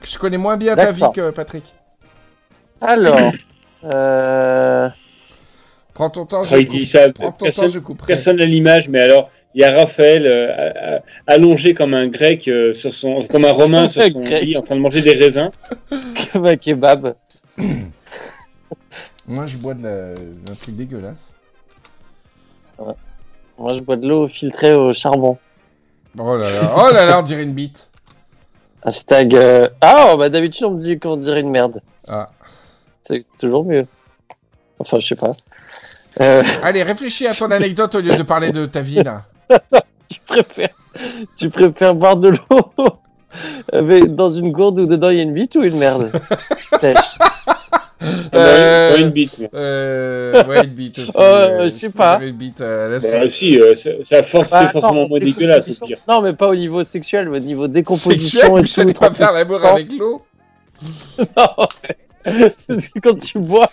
[0.05, 1.75] Je connais moins bien ta vie que Patrick.
[2.81, 3.19] Alors,
[3.85, 4.89] euh...
[5.95, 6.43] Prends ton temps.
[6.43, 6.77] Je Quand il coupe.
[6.79, 8.07] dit ça, Prends ton temps, personne je couperai.
[8.07, 12.73] personne n'a l'image, mais alors il y a Raphaël euh, allongé comme un grec euh,
[12.75, 14.45] sur son, comme un romain sur son Grec.
[14.45, 15.51] lit, en train de manger des raisins.
[16.33, 17.15] comme un kebab.
[19.27, 20.11] Moi, je bois de la...
[20.51, 21.33] un truc dégueulasse.
[23.59, 25.39] Moi, je bois de l'eau filtrée au charbon.
[26.19, 27.89] Oh là là, oh là là, on dirait une bite.
[28.83, 29.35] Hashtag.
[29.35, 31.81] euh, Ah, bah d'habitude, on me dit qu'on dirait une merde.
[32.09, 32.29] Ah.
[33.05, 33.87] C'est toujours mieux.
[34.79, 35.33] Enfin, je sais pas.
[36.21, 39.25] Euh, Allez, réfléchis à ton anecdote au lieu de parler de ta vie là.
[40.09, 40.75] tu préfères,
[41.37, 42.73] tu préfères boire de l'eau
[43.73, 46.11] avec- dans une gourde où dedans il y a une bite ou une merde?
[48.35, 49.49] Euh, Dans une bite.
[49.55, 51.13] Euh, ouais, une bite aussi.
[51.17, 51.21] Euh,
[51.61, 52.19] euh, je sais pas.
[52.21, 55.81] Une bite euh, Bah, si, euh, ça, force, Bah, c'est forcément moins dégueulasse.
[56.09, 58.57] Non, mais pas au niveau sexuel, mais au niveau décomposition.
[58.57, 59.67] Sexuel, et mais je tout, pas faire l'amour 30%.
[59.71, 60.23] avec l'eau.
[62.25, 63.71] Que Quand tu bois,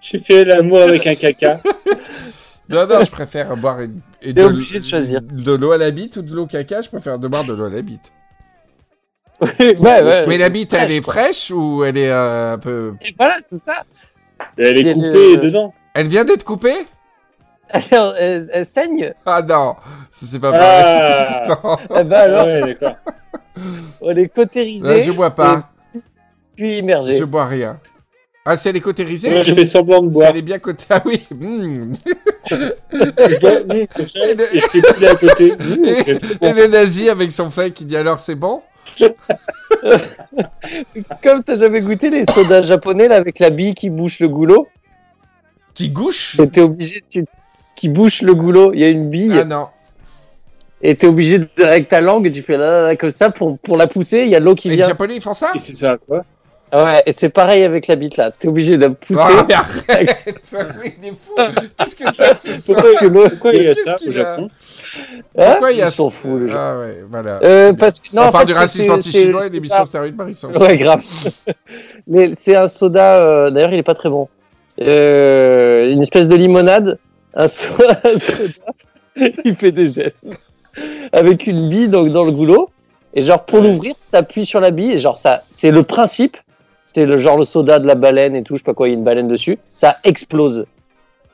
[0.00, 1.60] J'ai fait l'amour avec un caca.
[2.68, 5.20] Non, non, je préfère boire une, une- T'es obligé de choisir.
[5.22, 6.82] de l'eau à la bite ou de l'eau caca.
[6.82, 8.12] Je préfère de boire de l'eau à la bite.
[9.40, 10.26] ouais, ouais.
[10.26, 12.94] Mais la bite, elle est fraîche ou elle est euh, un peu.
[13.00, 13.84] Et voilà, c'est ça.
[14.56, 15.72] Elle est coupée le- dedans.
[15.94, 16.74] Elle vient d'être coupée?
[17.70, 17.82] Elle,
[18.18, 19.12] elle- elle saigne.
[19.26, 19.76] Ah non,
[20.10, 21.42] ça c'est pas Ah.
[21.42, 21.78] dégoûtant.
[22.00, 22.96] Eh ben alors, ouais, d'accord.
[24.00, 24.86] on est cautérisé.
[24.88, 25.70] Ouais, je bois pas,
[26.56, 27.14] Puis immergé.
[27.14, 27.78] je bois rien.
[28.50, 30.28] Ah, c'est les cotérisés Moi, je fais semblant de boire.
[30.30, 30.84] allait bien côté.
[30.88, 31.22] Ah oui.
[31.30, 31.92] hmm.
[32.50, 35.52] Je bois, mmh, comme ça, et à côté.
[35.52, 36.54] Mmh, Et bon.
[36.54, 38.62] le nazi avec son flingue qui dit alors c'est bon?
[41.22, 44.66] Comme t'as jamais goûté les sodas japonais là avec la bille qui bouche le goulot,
[45.74, 46.40] Qui gouche?
[46.52, 47.24] T'es obligé tu...
[47.76, 48.72] qui bouche le goulot.
[48.72, 49.66] Il y a une bille Ah non.
[50.82, 51.48] et t'es obligé de...
[51.62, 54.22] avec ta langue tu fais là, là, là, comme ça pour pour la pousser.
[54.22, 54.88] Il y a l'eau qui Et les vient.
[54.88, 55.52] japonais ils font ça?
[55.58, 56.24] C'est ça, quoi.
[56.72, 58.30] Ouais, et c'est pareil avec la bite là.
[58.30, 59.20] T'es obligé de la pousser.
[59.22, 59.54] Ah, mais
[59.94, 60.16] arrête
[61.02, 61.32] Il est fou
[61.76, 62.84] Qu'est-ce que t'as ce soir
[63.30, 64.48] Pourquoi, il y a ça au Japon
[65.38, 66.12] Hein Pourquoi il y a gens.
[66.52, 67.40] Ah ouais, voilà.
[67.42, 70.52] Euh, parce que non, On parle du racisme anti-chinois et l'émission stéroïde sont.
[70.52, 71.02] Ouais, grave.
[72.06, 74.28] Mais c'est un soda, euh, d'ailleurs, il est pas très bon.
[74.80, 76.98] Euh, une espèce de limonade,
[77.34, 78.00] un soda,
[79.44, 80.28] il fait des gestes.
[81.12, 82.70] Avec une bille donc, dans le goulot.
[83.14, 84.92] Et genre, pour l'ouvrir, t'appuies sur la bille.
[84.92, 86.36] Et genre, ça, c'est le principe.
[86.98, 88.90] C'est le genre le soda de la baleine et tout, je sais pas quoi, il
[88.90, 89.60] y a une baleine dessus.
[89.62, 90.66] Ça explose.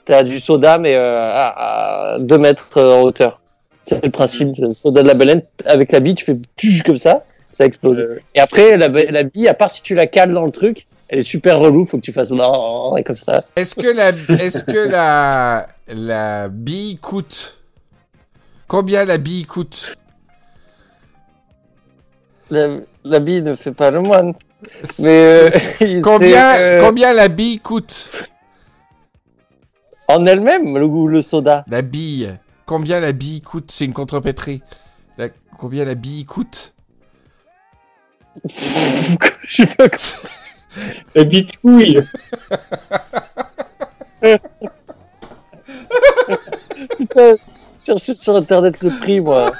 [0.05, 3.41] T'as du soda, mais euh, à, 2 mètres euh, en hauteur.
[3.87, 5.41] C'est le principe, le soda de la baleine.
[5.65, 7.99] Avec la bille, tu fais tch comme ça, ça explose.
[7.99, 10.87] Euh, Et après, la, la bille, à part si tu la cales dans le truc,
[11.09, 13.41] elle est super relou, faut que tu fasses et comme ça.
[13.57, 17.63] Est-ce que la, est-ce que la, la bille coûte?
[18.69, 19.97] Combien la bille coûte?
[22.51, 24.35] La, la bille ne fait pas le moine.
[25.01, 25.51] Mais
[25.83, 28.11] euh, Combien, euh, combien la bille coûte
[30.07, 31.65] en elle-même, le goût, le soda.
[31.67, 32.39] La bille.
[32.67, 34.63] Combien la bille coûte C'est une contrepétrie.
[35.17, 36.75] La- combien la bille coûte
[38.45, 38.51] Je
[39.49, 39.87] sais pas.
[41.15, 42.03] La bite couille.
[46.99, 47.35] Putain,
[47.87, 49.53] chercher sur internet le prix, moi.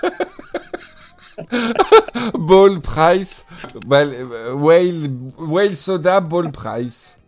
[2.39, 3.45] Ball price.
[3.89, 5.09] Well, euh, whale,
[5.39, 7.19] whale soda ball price.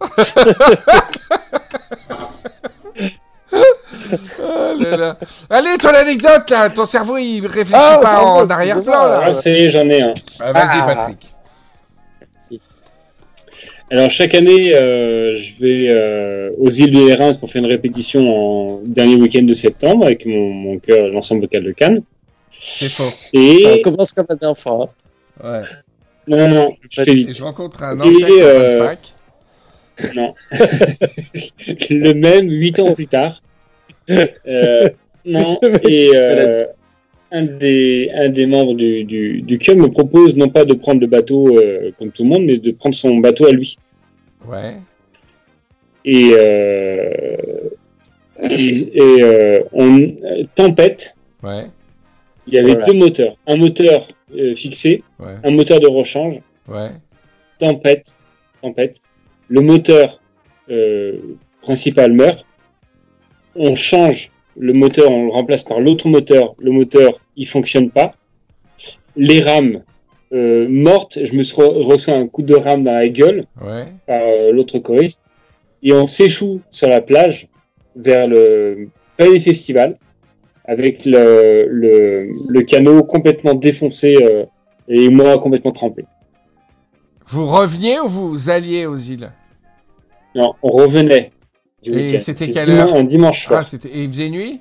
[4.42, 5.16] Oh là là.
[5.48, 9.20] Allez, ton anecdote là, ton cerveau il réfléchit Ah, pas en arrière-plan là.
[9.24, 10.14] Ah, ça y est, j'en ai un.
[10.40, 10.86] Ah, Vas-y, Ah.
[10.94, 11.34] Patrick.
[13.92, 18.20] Alors chaque année, euh, je vais euh, aux îles de l'Érins pour faire une répétition
[18.76, 22.02] en dernier week-end de septembre avec mon, mon chœur, l'ensemble vocal de Cannes.
[22.62, 23.10] C'est faux.
[23.32, 24.86] Et Ça commence comme la dernière fois.
[25.42, 25.62] hein.
[26.28, 26.36] Ouais.
[26.36, 27.32] non, non, je fais Et vite.
[27.34, 28.98] je rencontre un ancien euh, fac.
[30.14, 30.32] Non,
[31.90, 33.42] le même huit ans plus tard.
[34.48, 34.88] Euh,
[35.24, 36.64] non, et euh,
[37.30, 41.00] un des un des membres du du, du chœur me propose non pas de prendre
[41.00, 43.76] le bateau euh, comme tout le monde, mais de prendre son bateau à lui.
[44.48, 44.78] Ouais.
[46.04, 47.68] et, euh,
[48.42, 51.14] et, et, euh, on euh, tempête.
[51.42, 51.66] Ouais.
[52.50, 52.84] Il y avait Voilà.
[52.86, 55.34] deux moteurs, un moteur euh, fixé, Ouais.
[55.44, 56.40] un moteur de rechange.
[56.68, 56.90] Ouais.
[57.58, 58.16] Tempête,
[58.62, 59.00] tempête.
[59.48, 60.20] Le moteur
[60.70, 61.18] euh,
[61.62, 62.46] principal meurt.
[63.56, 66.54] On change le moteur, on le remplace par l'autre moteur.
[66.58, 68.14] Le moteur, il fonctionne pas.
[69.16, 69.82] Les rames
[70.32, 71.18] euh, mortes.
[71.24, 73.46] Je me suis re- reçu un coup de rame dans la gueule.
[73.60, 73.86] Ouais.
[74.06, 74.22] par
[74.52, 75.20] l'autre choriste
[75.82, 77.48] et on s'échoue sur la plage
[77.96, 79.96] vers le palais festival
[80.70, 84.44] avec le, le, le canot complètement défoncé euh,
[84.86, 86.04] et moi complètement trempé.
[87.26, 89.32] Vous reveniez ou vous alliez aux îles?
[90.36, 91.32] Non, on revenait.
[91.82, 92.94] du Et c'était quelle heure?
[92.94, 93.64] Un dimanche soir.
[93.64, 93.76] Ah.
[93.92, 94.60] Et il faisait nuit?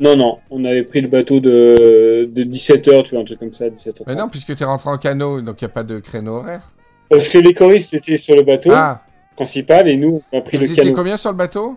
[0.00, 3.52] Non, non, on avait pris le bateau de, de 17h, tu vois, un truc comme
[3.52, 4.02] ça, 17h.
[4.08, 6.72] Mais non, puisque t'es rentré en canot, donc il n'y a pas de créneau horaire.
[7.08, 9.02] Parce que les choristes étaient sur le bateau Ah,
[9.36, 10.96] principal et nous, on a pris vous le étiez canot.
[10.96, 11.76] combien sur le bateau?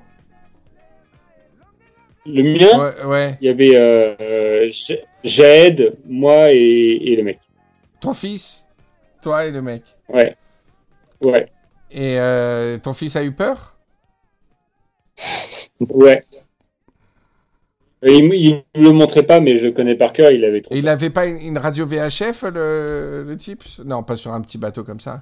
[2.26, 3.38] Le mien, Ouais, ouais.
[3.42, 7.40] il y avait euh, euh, Ja- Jaed, moi et, et le mec.
[8.00, 8.66] Ton fils?
[9.22, 9.84] Toi et le mec.
[10.10, 10.36] Ouais.
[11.24, 11.48] Ouais.
[11.92, 13.78] Et euh, ton fils a eu peur?
[15.80, 16.24] Ouais.
[18.04, 20.76] Il, me le montrait pas, mais je le connais par cœur, il avait trop.
[20.76, 23.64] Et il avait pas une, une radio VHF, le, le type?
[23.84, 25.20] Non, pas sur un petit bateau comme ça.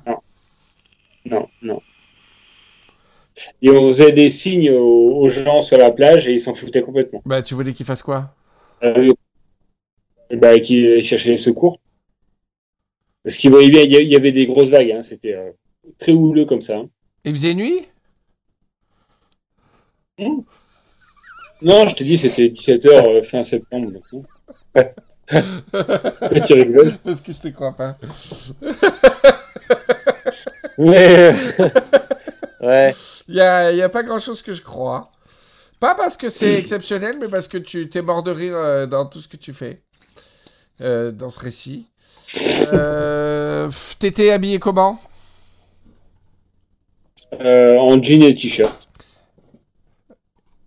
[1.26, 1.82] Non, non.
[3.62, 6.82] Et on faisait des signes aux, aux gens sur la plage et ils s'en foutaient
[6.84, 7.22] complètement.
[7.26, 8.36] Bah, tu voulais qu'il fasse quoi?
[8.84, 9.12] Euh,
[10.30, 11.80] et bah, qui cherchait les secours.
[13.24, 15.52] Parce qu'il voyait bien, il y avait des grosses vagues, hein, c'était euh,
[15.98, 16.78] très houleux comme ça.
[16.78, 16.90] hein.
[17.24, 17.88] Il faisait nuit?
[20.20, 23.92] Non, je te dis, c'était 17h fin septembre.
[23.92, 24.26] donc.
[25.72, 27.98] Pourquoi tu rigoles Parce que je te crois pas.
[30.78, 31.34] Mais.
[32.64, 32.94] ouais.
[33.28, 35.12] Il y a, y a pas grand chose que je crois.
[35.80, 39.06] Pas parce que c'est exceptionnel, mais parce que tu t'es mort de rire euh, dans
[39.06, 39.84] tout ce que tu fais.
[40.82, 41.88] Euh, dans ce récit.
[42.74, 45.00] Euh, T'étais habillé comment?
[47.40, 48.74] Euh, en jean et t-shirt.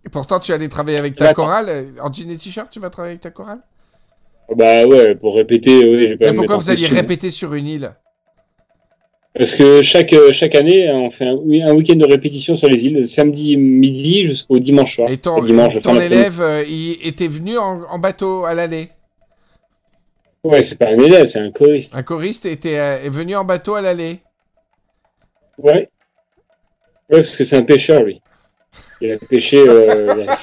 [0.05, 1.87] Et pourtant, tu allais travailler avec ta chorale.
[1.99, 3.59] En jean et t-shirt, tu vas travailler avec ta chorale?
[4.55, 7.95] Bah ouais, pour répéter, oui, pas Mais pourquoi vous alliez répéter sur une île?
[9.37, 13.05] Parce que chaque, chaque année, on fait un, week-end de répétition sur les îles, le
[13.05, 15.11] samedi midi jusqu'au dimanche soir.
[15.11, 18.89] Et ton, dimanche, élève, euh, il était venu en, en bateau à l'aller
[20.43, 21.95] Ouais, c'est pas un élève, c'est un choriste.
[21.95, 24.19] Un choriste était, euh, est venu en bateau à l'aller
[25.59, 25.89] Ouais.
[27.09, 28.21] Ouais, parce que c'est un pêcheur, lui.
[29.01, 29.59] Il a pêché.
[29.59, 30.35] Euh, la-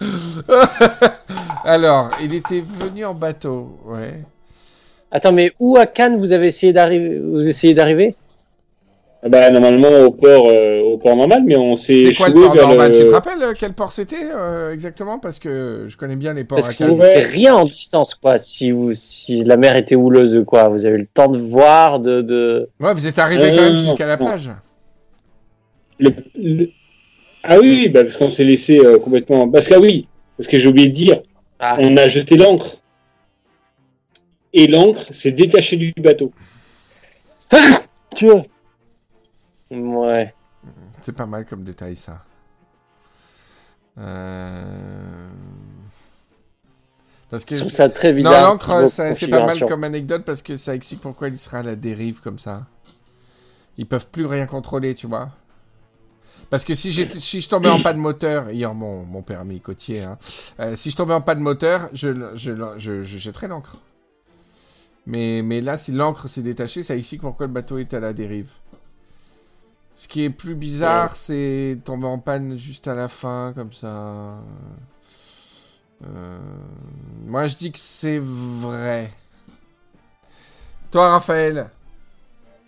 [1.64, 4.22] Alors, il était venu en bateau, ouais.
[5.10, 8.14] Attends, mais où à Cannes vous avez essayé d'arriver Vous essayez d'arriver?
[9.22, 12.34] Ah bah, normalement au port, euh, au port normal, mais on s'est C'est quoi le
[12.34, 12.92] échoué port vers normal?
[12.92, 15.18] le- Tu te rappelles euh, quel port c'était euh, exactement?
[15.18, 18.38] Parce que je connais bien les ports Parce à que c'est rien en distance, quoi.
[18.38, 20.68] Si, vous, si la mer était houleuse, quoi.
[20.68, 22.20] Vous avez eu le temps de voir, de.
[22.22, 22.68] de...
[22.78, 24.50] Ouais, vous êtes arrivé Euh, quand même jusqu'à la plage.
[25.98, 26.68] le- le-
[27.42, 29.48] Ah oui, oui, bah, parce qu'on s'est laissé euh, complètement.
[29.48, 30.06] Parce que ah oui,
[30.36, 31.22] parce que j'ai oublié de dire,
[31.58, 31.76] Ah.
[31.80, 32.76] on a jeté l'ancre.
[34.52, 36.32] Et l'ancre s'est détachée du bateau.
[38.14, 38.42] Tu vois
[39.70, 40.34] Ouais.
[41.00, 42.24] C'est pas mal comme détail ça.
[43.98, 45.28] Euh...
[47.30, 48.42] Parce que Je trouve ça très non, bizarre.
[48.52, 51.58] l'encre, niveau ça- c'est pas mal comme anecdote parce que ça explique pourquoi il sera
[51.58, 52.66] à la dérive comme ça.
[53.76, 55.30] Ils peuvent plus rien contrôler, tu vois.
[56.50, 60.18] Parce que si, je tombais en panne moteur, ayant mon, mon permis côtier, hein,
[60.60, 63.76] euh, si je tombais en panne moteur, je, je, je, je jetterais l'encre.
[65.08, 68.12] Mais, mais là, si l'encre s'est détachée, ça explique pourquoi le bateau est à la
[68.12, 68.50] dérive.
[69.96, 74.36] Ce qui est plus bizarre, c'est tomber en panne juste à la fin, comme ça.
[76.04, 76.38] Euh,
[77.26, 79.10] Moi, je dis que c'est vrai.
[80.90, 81.70] Toi, Raphaël?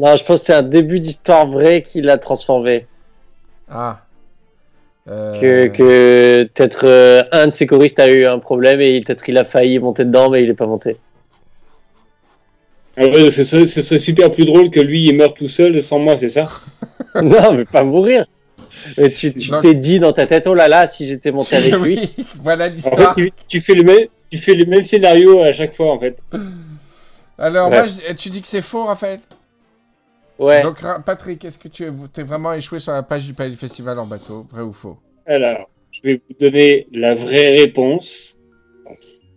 [0.00, 2.86] Non, je pense que c'est un début d'histoire vraie qui l'a transformé.
[3.68, 4.00] Ah.
[5.08, 9.28] Euh, Que, que peut-être euh, un de ses choristes a eu un problème et peut-être
[9.28, 10.98] il a failli monter dedans, mais il est pas monté.
[13.02, 15.82] Ah ouais, ce, serait, ce serait super plus drôle que lui il meurt tout seul
[15.82, 16.48] sans moi, c'est ça
[17.22, 18.26] non, mais pas mourir.
[18.98, 22.10] Mais tu t'es dit dans ta tête, oh là là, si j'étais monté avec lui.
[22.42, 23.14] voilà En fait, l'histoire.
[23.14, 26.18] tu, tu fais le même, tu fais le même scénario à chaque fois en fait.
[27.38, 27.78] Alors, Ouais.
[27.78, 29.18] moi, je- tu dis que c'est faux, Raphaël?
[30.38, 30.62] Ouais.
[30.62, 33.98] Donc, Patrick, est-ce que tu es, t'es vraiment échoué sur la page du Palais Festival
[33.98, 34.98] en bateau Vrai ou faux?
[35.26, 38.36] Alors, je vais vous donner la vraie réponse.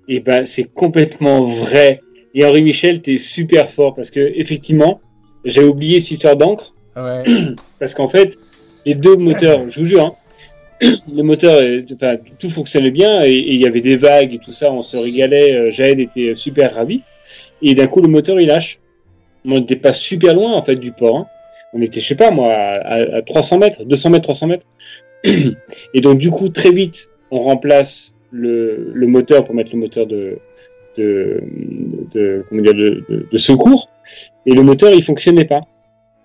[0.07, 2.01] Et ben, c'est complètement vrai.
[2.34, 4.99] Et Henri Michel, t'es super fort parce que effectivement,
[5.45, 7.23] j'ai oublié cette histoire d'encre Ouais.
[7.79, 8.38] parce qu'en fait,
[8.86, 10.05] les deux moteurs, je vous jure,
[10.81, 14.39] hein, le moteur, euh, enfin, tout fonctionnait bien et il y avait des vagues et
[14.39, 15.53] tout ça, on se régalait.
[15.55, 17.01] euh, Jaël était super ravi.
[17.61, 18.79] Et d'un coup, le moteur il lâche.
[19.45, 21.17] On n'était pas super loin en fait du port.
[21.17, 21.27] hein.
[21.73, 24.65] On était, je sais pas moi, à, à- à 300 mètres, 200 mètres, 300 mètres.
[25.93, 30.05] Et donc du coup, très vite, on remplace le, le moteur pour mettre le moteur
[30.05, 30.38] de,
[30.97, 31.43] de,
[33.35, 33.89] secours.
[34.45, 35.61] Et le moteur, il fonctionnait pas.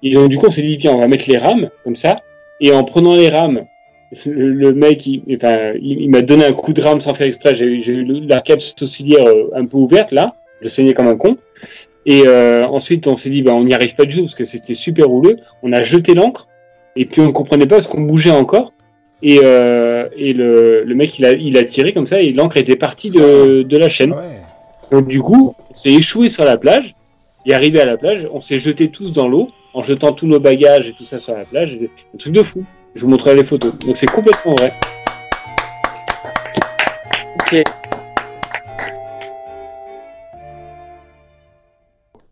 [0.03, 2.21] Et donc du coup, on s'est dit, tiens, on va mettre les rames comme ça.
[2.61, 3.65] Et en prenant les rames,
[4.27, 7.55] le, mec, il, enfin, il, m'a donné un coup de rame sans faire exprès.
[7.55, 10.35] J'ai eu- l'arcade sourcilière euh, un peu ouverte là.
[10.61, 11.37] Je saignais comme un con.
[12.07, 14.45] Et euh, ensuite, on s'est dit, bah, on n'y arrive pas du tout parce que
[14.45, 15.37] c'était super rouleux.
[15.63, 16.49] On a jeté l'encre
[16.97, 18.73] et puis on ne comprenait pas parce qu'on bougeait encore.
[19.23, 23.63] Et, euh, et le, mec, il a, tiré comme ça et l'encre était partie de,
[23.63, 24.13] de la chaîne.
[24.13, 24.38] Ouais.
[24.91, 26.95] Donc du coup, on s'est échoué sur la plage.
[27.47, 30.41] Et arrivé à la plage, on s'est jetés tous dans l'eau en jetant tous nos
[30.41, 31.79] bagages et tout ça sur la plage.
[32.15, 32.65] Un truc de fou.
[32.95, 33.77] Je vous montrerai les photos.
[33.79, 34.75] Donc c'est complètement vrai.
[37.41, 37.63] Ok.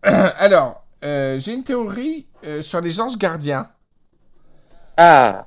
[0.02, 3.68] Alors, euh, j'ai une théorie euh, sur les anges gardiens.
[4.96, 5.46] Ah.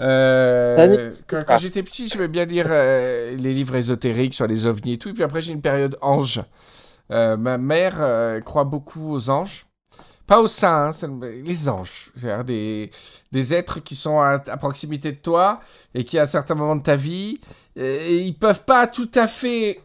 [0.00, 4.94] Euh, quand j'étais petit, je vais bien lire euh, les livres ésotériques sur les ovnis
[4.94, 5.10] et tout.
[5.10, 6.42] Et puis après, j'ai une période ange.
[7.10, 9.66] Euh, ma mère croit beaucoup aux anges.
[10.30, 12.12] Pas aux saints, hein, les anges.
[12.16, 12.92] C'est-à-dire des,
[13.32, 15.60] des êtres qui sont à, à proximité de toi
[15.92, 17.40] et qui, à certains moments de ta vie,
[17.76, 19.80] euh, ils peuvent pas tout à fait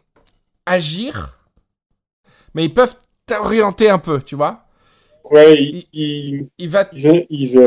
[0.68, 1.40] agir,
[2.54, 4.65] mais ils peuvent t'orienter un peu, tu vois.
[5.32, 7.58] Ouais, il, il, Il va ils, ils,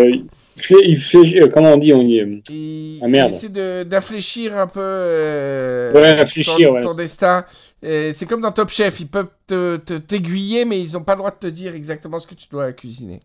[0.81, 3.31] il il euh, comment on dit on y, euh, il, Ah, merde.
[3.31, 6.81] il essaie d'infléchir un peu euh, Ouais, réfléchir, ton, ouais.
[6.81, 7.45] ton destin.
[7.83, 11.19] C'est comme dans Top Chef, ils peuvent te- te- t'aiguiller, mais ils n'ont pas le
[11.19, 13.21] droit de te dire exactement ce que tu dois cuisiner.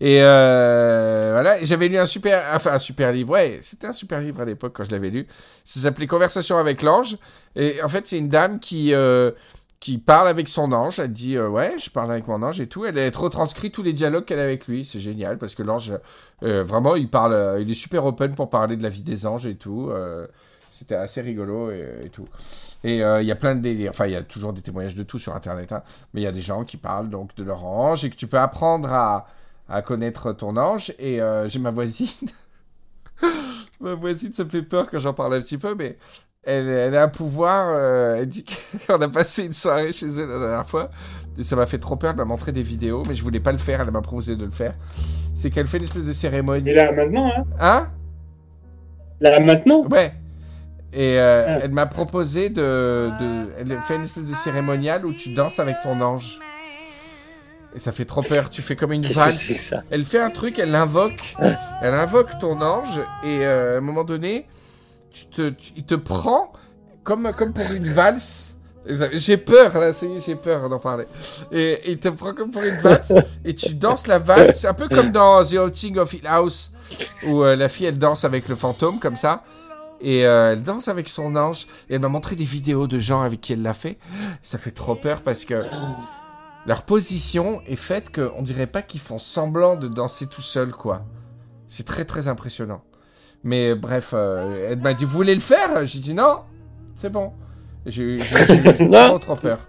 [0.00, 4.20] Et euh, voilà, j'avais lu un super, enfin un super livre, ouais, c'était un super
[4.20, 5.26] livre à l'époque quand je l'avais lu.
[5.64, 7.16] Ça s'appelait Conversation avec l'ange.
[7.54, 9.30] Et en fait, c'est une dame qui, euh,
[9.80, 10.98] qui parle avec son ange.
[10.98, 12.84] Elle dit euh, ouais, je parle avec mon ange et tout.
[12.84, 14.84] Elle, elle retranscrit tous les dialogues qu'elle a avec lui.
[14.84, 15.92] C'est génial parce que l'ange,
[16.42, 19.26] euh, vraiment, il parle, euh, il est super open pour parler de la vie des
[19.26, 19.90] anges et tout.
[20.70, 22.26] C'était assez rigolo et, tout.
[22.84, 23.90] Et il y a plein de délires.
[23.90, 25.72] Enfin, il y a toujours des témoignages de tout sur Internet.
[25.72, 25.82] hein.
[26.12, 28.26] Mais il y a des gens qui parlent donc de leur ange et que tu
[28.26, 29.26] peux apprendre à,
[29.70, 30.92] à connaître ton ange.
[30.98, 32.28] Et j'ai ma voisine.
[33.80, 35.96] ma voisine, me fait peur quand j'en parle un petit peu, mais
[36.46, 37.66] elle, elle a un pouvoir.
[37.76, 38.44] euh, elle dit
[38.86, 40.90] qu'on a passé une soirée chez elle la dernière fois.
[41.38, 42.10] Et ça m'a fait trop peur.
[42.12, 43.80] Elle m'a montré des vidéos, mais je voulais pas le faire.
[43.82, 44.74] Elle m'a proposé de le faire.
[45.34, 46.70] C'est qu'elle fait une espèce de cérémonie.
[46.70, 47.44] Et là, maintenant, hein?
[47.60, 47.88] Hein?
[49.20, 49.82] Là, maintenant?
[49.90, 50.12] Ouais.
[50.92, 51.58] Et euh, Ah.
[51.62, 53.48] elle m'a proposé de, de.
[53.58, 56.38] Elle fait une espèce de cérémonial où tu danses avec ton ange.
[57.74, 58.48] Et ça fait trop peur.
[58.48, 59.74] Tu fais comme une valse.
[59.90, 61.34] Elle fait un truc, elle l'invoque.
[61.82, 62.98] Elle invoque ton ange.
[63.24, 64.46] Et euh, à un moment donné,
[65.16, 66.52] tu te, tu- il te prend
[67.04, 68.52] comme, comme pour une valse.
[69.12, 71.06] J'ai peur, là, ça y est, j'ai peur d'en parler.
[71.50, 73.12] Et, il te prend comme pour une valse.
[73.44, 74.64] et tu danses la valse.
[74.64, 76.72] Un peu comme dans The Outing of Hill House.
[77.26, 79.42] Où euh, la fille, elle danse avec le fantôme, comme ça.
[80.00, 81.66] Et euh, elle danse avec son ange.
[81.88, 83.98] Et elle m'a montré des vidéos de gens avec qui elle l'a fait.
[84.42, 85.64] Ça fait trop peur parce que
[86.66, 91.02] leur position est faite qu'on dirait pas qu'ils font semblant de danser tout seul, quoi.
[91.68, 92.82] C'est très très impressionnant.
[93.46, 95.86] Mais bref, euh, elle m'a dit Vous voulez le faire?
[95.86, 96.40] J'ai dit non,
[96.96, 97.32] c'est bon.
[97.86, 99.60] J'ai eu trop trop peur.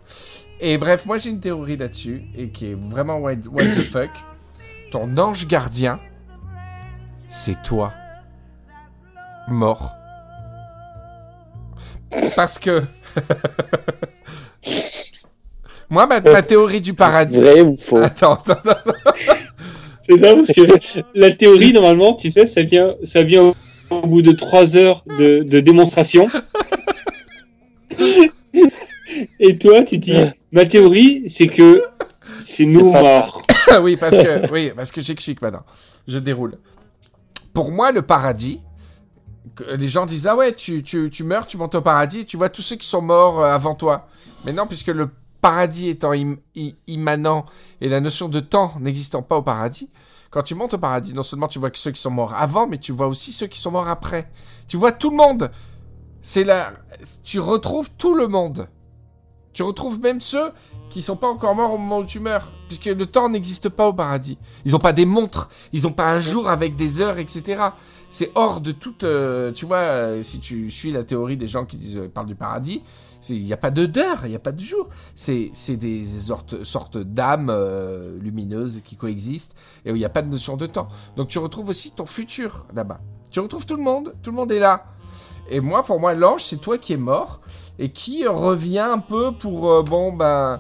[0.59, 4.09] Et bref, moi j'ai une théorie là-dessus, et qui est vraiment what, what the fuck.
[4.89, 5.99] Ton ange gardien,
[7.29, 7.93] c'est toi.
[9.47, 9.93] Mort.
[12.35, 12.81] Parce que.
[15.89, 17.37] Moi, ma, ma théorie du paradis.
[17.39, 17.95] Vrai ou faux?
[17.97, 18.91] Attends, attends, attends.
[20.09, 20.61] C'est ça, parce que
[21.15, 23.53] la théorie, normalement, tu sais, ça vient, ça vient
[23.89, 26.29] au, bout de trois heures de, de démonstration.
[29.39, 30.13] Et toi, tu dis,
[30.51, 31.83] ma théorie, c'est que
[32.39, 33.41] c'est nous morts.
[33.81, 35.65] Oui, parce que, oui, parce que j'explique maintenant.
[36.07, 36.57] Je déroule.
[37.53, 38.61] Pour moi, le paradis,
[39.77, 42.37] les gens disent Ah ouais, tu, tu, tu meurs, tu montes au paradis, et tu
[42.37, 44.07] vois tous ceux qui sont morts euh, avant toi.
[44.45, 45.09] Mais non, puisque le
[45.41, 46.37] paradis étant im-
[46.87, 47.45] immanent
[47.81, 49.89] et la notion de temps n'existant pas au paradis,
[50.29, 52.77] quand tu montes au paradis, non seulement tu vois ceux qui sont morts avant, mais
[52.77, 54.29] tu vois aussi ceux qui sont morts après.
[54.67, 55.51] Tu vois tout le monde.
[56.21, 56.73] C'est là,
[57.23, 58.67] tu retrouves tout le monde.
[59.53, 60.51] Tu retrouves même ceux
[60.89, 63.87] qui sont pas encore morts au moment où tu meurs, puisque le temps n'existe pas
[63.87, 64.37] au paradis.
[64.65, 67.69] Ils ont pas des montres, ils ont pas un jour avec des heures, etc.
[68.09, 71.65] C'est hors de toute, euh, tu vois, euh, si tu suis la théorie des gens
[71.65, 72.83] qui disent, euh, parlent du paradis,
[73.29, 74.89] il n'y a pas d'heure, il n'y a pas de jour.
[75.15, 80.21] C'est des sortes, sortes d'âmes euh, lumineuses qui coexistent et où il n'y a pas
[80.21, 80.87] de notion de temps.
[81.15, 82.99] Donc tu retrouves aussi ton futur là-bas.
[83.31, 84.85] Tu retrouves tout le monde, tout le monde est là.
[85.49, 87.41] Et moi, pour moi, l'ange, c'est toi qui es mort
[87.79, 90.59] et qui revient un peu pour, euh, bon, ben,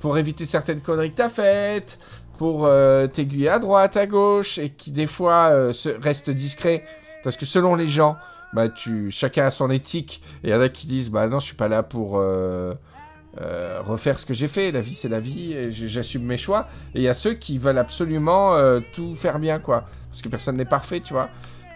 [0.00, 1.98] pour éviter certaines conneries que t'as faites,
[2.38, 5.70] pour euh, t'aiguiller à droite, à gauche, et qui des fois
[6.02, 6.84] reste discret,
[7.22, 8.16] parce que selon les gens,
[8.52, 11.40] bah tu, chacun a son éthique, et il y en a qui disent, bah non,
[11.40, 12.74] je suis pas là pour euh,
[13.40, 17.00] euh, refaire ce que j'ai fait, la vie c'est la vie, j'assume mes choix, et
[17.00, 20.56] il y a ceux qui veulent absolument euh, tout faire bien, quoi, parce que personne
[20.56, 21.28] n'est parfait, tu vois,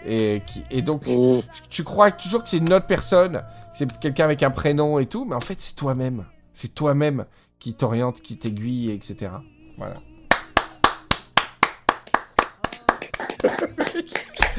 [0.07, 1.41] et, qui, et donc Mmh.
[1.69, 3.43] tu crois toujours que c'est une autre personne,
[3.75, 6.25] c'est quelqu'un avec un prénom et tout, mais en fait c'est toi-même.
[6.53, 7.27] C'est toi-même
[7.59, 9.33] qui t'oriente, qui t'aiguille, etc.
[9.79, 9.95] Voilà.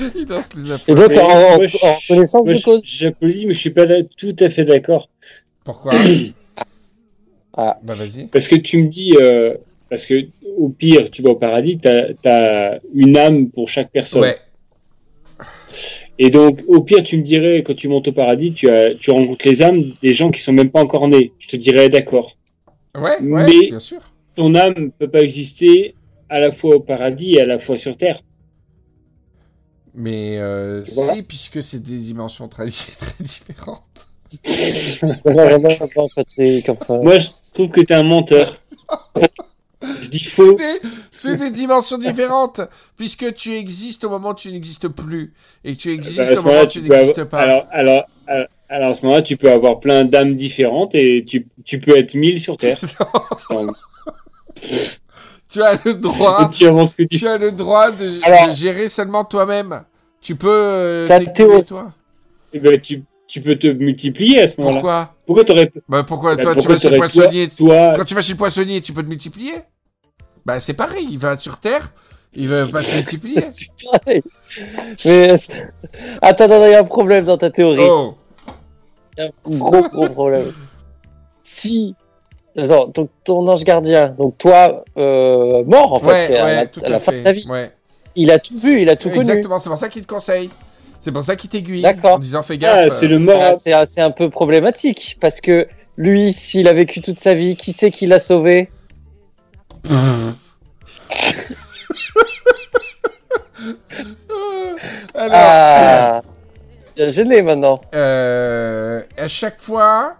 [0.16, 2.82] Il danse les Et donc, en, en- moi, je- en connaissance Moi, de je- cause
[2.86, 5.10] J'applaudis, mais je suis pas là- tout à fait d'accord.
[5.64, 5.94] Pourquoi
[7.58, 7.78] Ah.
[7.84, 8.28] Bah vas-y.
[8.28, 9.56] Parce que tu me dis, euh,
[9.90, 10.26] parce que
[10.58, 14.22] au pire, tu vas au paradis, t'as as une âme pour chaque personne.
[14.22, 14.38] Ouais.
[16.18, 19.12] Et donc, au pire, tu me dirais, quand tu montes au paradis, tu, as, tu
[19.12, 21.34] rencontres les âmes des gens qui sont même pas encore nés.
[21.40, 22.38] Je te dirais, d'accord.
[22.96, 24.00] Ouais, ouais, Mais- bien sûr.
[24.36, 25.96] Ton âme peut pas exister
[26.30, 28.22] à la fois au paradis et à la fois sur Terre.
[29.94, 31.14] Mais euh, Voilà.
[31.16, 34.08] si, puisque c'est des dimensions très, très différentes.
[35.34, 38.50] Moi, je trouve que t'es un menteur.
[40.02, 40.58] je dis faux.
[41.12, 42.62] C'est des, dimensions différentes,
[42.98, 45.34] puisque tu existes au moment où tu n'existes plus,
[45.66, 47.40] et tu existes Bah, à ce au moment où tu n'existes avoir- pas.
[47.40, 51.48] Alors, alors, alors, alors, à ce moment-là, tu peux avoir plein d'âmes différentes et tu,
[51.66, 52.80] tu peux être mille sur Terre.
[55.52, 56.66] Tu as le droit tu
[57.28, 59.84] as le droit de, Alors- de gérer seulement toi-même.
[60.22, 61.92] Tu peux euh, Ta théorie- toi.
[62.54, 64.74] Eh ben, tu, tu peux te multiplier à ce moment-là.
[64.76, 65.16] Pourquoi?
[65.26, 67.50] Pourquoi t'aurais Bah pourquoi bah, toi tu vas chez poissonnier?
[67.50, 69.54] toi, Quand tu vas chez poissonnier, tu peux te multiplier?
[70.46, 71.92] Bah c'est pareil, il va sur terre,
[72.34, 73.42] il va pas se multiplier.
[73.50, 74.22] C'est pareil.
[75.06, 75.38] Mais
[76.22, 77.80] attends, attends, il y a un problème dans ta théorie.
[77.82, 78.16] Oh,
[79.18, 80.52] Il y a un gros, gros problème.
[81.44, 81.96] Si
[82.58, 86.66] Attends, donc ton ange gardien, donc toi, euh, mort en fait, Ouais, à, ouais, la,
[86.68, 87.46] tout à à la fin de ta vie.
[87.48, 87.72] Ouais.
[88.16, 89.20] Il a tout vu, il a tout connu.
[89.22, 90.50] Exactement, c'est pour ça qu'il te conseille.
[91.00, 91.82] C'est pour ça qu'il t'aiguille.
[91.82, 92.16] D'accord.
[92.16, 92.76] En disant fais gaffe.
[92.78, 93.42] Ah, euh, c'est le mort.
[93.74, 95.68] Ah, c'est un peu problématique parce que
[95.98, 98.70] lui, s'il a vécu toute sa vie, qui c'est qui l'a sauvé?
[105.16, 106.22] Alors, Ah,
[106.96, 107.80] bien gêné maintenant.
[107.94, 110.16] euh, à chaque fois,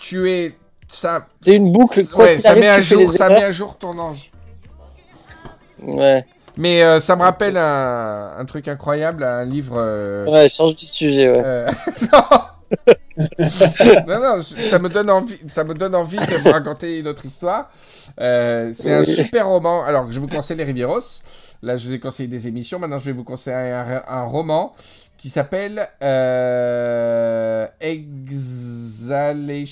[0.00, 0.56] tu es.
[0.92, 2.04] Ça, C'est une boucle.
[2.08, 4.30] quoi ouais, ça met à jour, ça met à jour ton ange.
[5.82, 6.24] Ouais,
[6.56, 9.76] Mais euh, ça me rappelle un, un truc incroyable, un livre.
[9.78, 11.30] euh, ouais, change du sujet.
[11.30, 11.42] Ouais.
[11.46, 11.70] euh,
[12.12, 13.26] non.
[14.06, 17.24] non, non, ça me donne envie, ça me donne envie de vous raconter une autre
[17.24, 17.70] histoire.
[18.18, 19.84] C'est un super roman.
[19.84, 21.00] Alors, je vous conseille les Rivieros.
[21.62, 22.78] Là, je vous ai conseillé des émissions.
[22.78, 24.74] Maintenant, je vais vous conseiller un, un roman
[25.20, 29.64] qui s'appelle euh, Exhalation.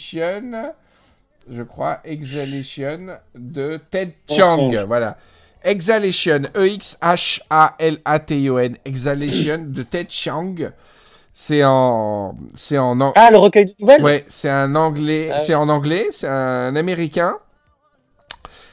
[1.51, 4.71] Je crois Exhalation de Ted Chiang.
[4.87, 5.17] Voilà.
[5.65, 10.55] Exhalation, E E-X-H-A-L-A-T-I-O-N, Exhalation de Ted Chiang.
[11.33, 14.03] C'est en, c'est en, Ah, le recueil de nouvelles?
[14.03, 17.39] Ouais, c'est un anglais, Ah c'est en anglais, c'est un américain.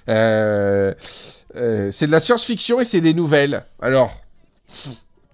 [0.09, 0.93] Euh,
[1.55, 3.63] euh, c'est de la science-fiction et c'est des nouvelles.
[3.81, 4.11] Alors,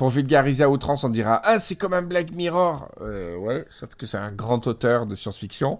[0.01, 2.89] pour vulgariser à outrance, on dira ah c'est comme un Black Mirror.
[3.01, 5.77] Euh, ouais, sauf que c'est un grand auteur de science-fiction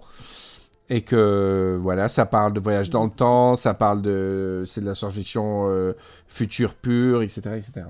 [0.88, 4.86] et que voilà, ça parle de voyage dans le temps, ça parle de, c'est de
[4.86, 5.96] la science-fiction euh,
[6.28, 7.86] futur pur, etc., etc.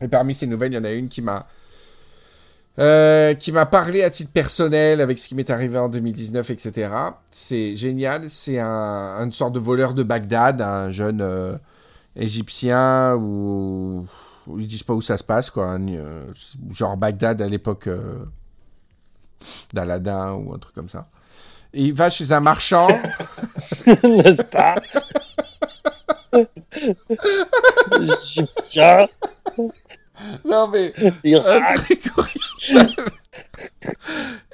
[0.00, 1.46] Et parmi ces nouvelles, il y en a une qui m'a
[2.80, 6.90] euh, qui m'a parlé à titre personnel avec ce qui m'est arrivé en 2019, etc.
[7.30, 8.28] C'est génial.
[8.28, 11.56] C'est un, une sorte de voleur de Bagdad, un jeune
[12.16, 14.06] égyptien où
[14.58, 15.66] ils disent pas où ça se passe, quoi.
[15.66, 16.26] un, euh,
[16.70, 18.24] genre Bagdad à l'époque euh,
[19.72, 21.08] d'Aladin ou un truc comme ça.
[21.72, 22.86] Et il va chez un marchand.
[23.86, 24.76] N'est-ce pas?
[30.44, 31.76] Non mais un Irak.
[31.76, 32.36] truc.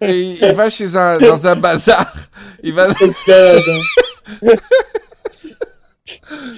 [0.01, 2.11] Et il va chez un dans un bazar.
[2.63, 2.89] Il va.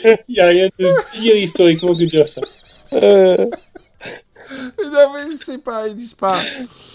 [0.04, 2.40] Il n'y a rien de pire historiquement que de dire ça.
[2.94, 3.47] Euh,
[4.85, 6.39] Non, mais je sais pas, ils disent pas.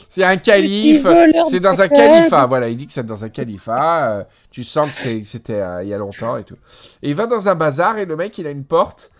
[0.10, 1.07] C'est un calife.
[1.49, 2.45] C'est dans un califat.
[2.45, 4.10] Voilà, il dit que c'est dans un califat.
[4.11, 6.57] euh, tu sens que c'était euh, il y a longtemps et tout.
[7.02, 9.11] Et il va dans un bazar et le mec, il a une porte.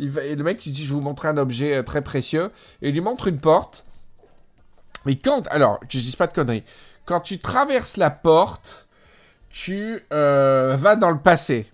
[0.00, 2.50] Il va, et le mec, il dit Je vais vous montrer un objet très précieux.
[2.82, 3.84] Et il lui montre une porte.
[5.06, 5.46] Et quand.
[5.48, 6.64] Alors, je dis pas de conneries.
[7.06, 8.88] Quand tu traverses la porte,
[9.50, 11.70] tu euh, vas dans le passé.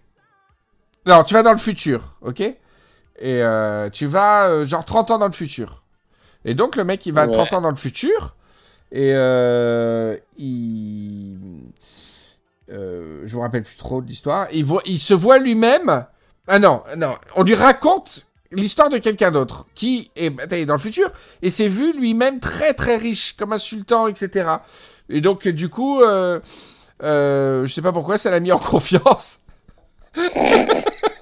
[1.06, 2.42] Non, tu vas dans le futur, ok?
[3.20, 5.82] Et euh, tu vas euh, genre 30 ans dans le futur.
[6.44, 7.32] Et donc le mec il va Ouais.
[7.32, 8.34] 30 ans dans le futur
[8.92, 11.36] et euh, il
[12.72, 14.46] euh, je me rappelle plus trop de l'histoire.
[14.52, 16.06] Il voit, il se voit lui-même.
[16.48, 20.74] Ah non, non, on lui raconte l'histoire de quelqu'un d'autre qui est bah, est dans
[20.74, 21.10] le futur
[21.42, 24.48] et s'est vu lui-même très très riche comme un sultan, etc.
[25.10, 26.40] Et donc du coup, je
[27.68, 29.40] sais pas pourquoi ça l'a mis en confiance.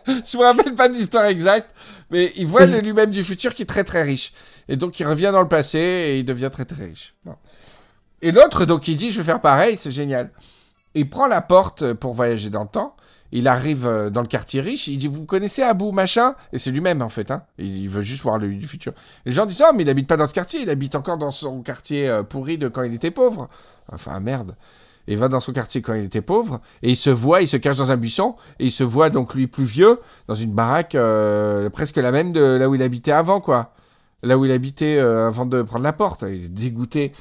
[0.09, 1.75] je me rappelle pas de l'histoire exacte,
[2.11, 4.33] mais il voit lui-même du futur qui est très très riche.
[4.69, 7.15] Et donc il revient dans le passé et il devient très très riche.
[8.23, 10.31] Et l'autre, donc il dit, je vais faire pareil, c'est génial.
[10.95, 12.97] Il prend la porte pour voyager dans le temps.
[13.31, 14.89] Il arrive euh, dans le quartier riche.
[14.89, 16.35] Il dit, vous connaissez Abou machin?
[16.53, 17.31] Et c'est lui-même en fait.
[17.31, 17.43] Hein.
[17.59, 18.95] Il il veut juste voir le du futur.
[19.27, 20.63] Les gens disent, oh mais il habite pas dans ce quartier.
[20.63, 23.49] Il habite encore dans son quartier euh, pourri de quand il était pauvre.
[23.93, 24.57] Enfin merde.
[25.09, 27.49] Et il va dans son quartier quand il était pauvre, et il se voit, il
[27.49, 29.99] se cache dans un buisson, et il se voit donc lui plus vieux,
[30.29, 33.73] dans une baraque euh, presque la même de là où il habitait avant, quoi.
[34.23, 36.25] Là où il habitait euh, avant de prendre la porte.
[36.29, 37.13] Il est dégoûté.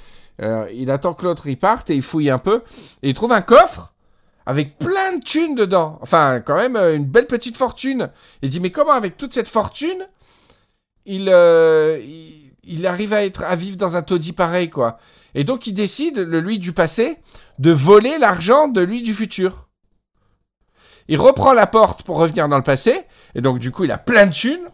[0.41, 2.61] Euh, il attend que l'autre il parte, et il fouille un peu,
[3.03, 3.93] et il trouve un coffre
[4.45, 5.97] avec plein de thunes dedans.
[6.01, 8.09] Enfin, quand même, une belle petite fortune.
[8.41, 10.05] Il dit, mais comment, avec toute cette fortune,
[11.05, 11.29] il,
[12.67, 14.97] il arrive à, être, à vivre dans un taudis pareil, quoi.
[15.35, 17.17] Et donc, il décide, le lui du passé,
[17.59, 19.69] de voler l'argent de lui du futur.
[21.07, 23.01] Il reprend la porte pour revenir dans le passé,
[23.33, 24.67] et donc du coup il a plein de thunes.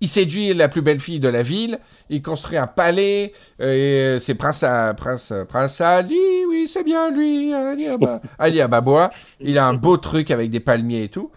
[0.00, 1.78] Il séduit la plus belle fille de la ville,
[2.10, 3.32] il construit un palais,
[3.62, 8.60] euh, et c'est Prince, à- Prince, Prince Ali, oui c'est bien lui, Ali, Aba- Ali
[8.60, 9.08] Ababois.
[9.40, 11.30] Il a un beau truc avec des palmiers et tout.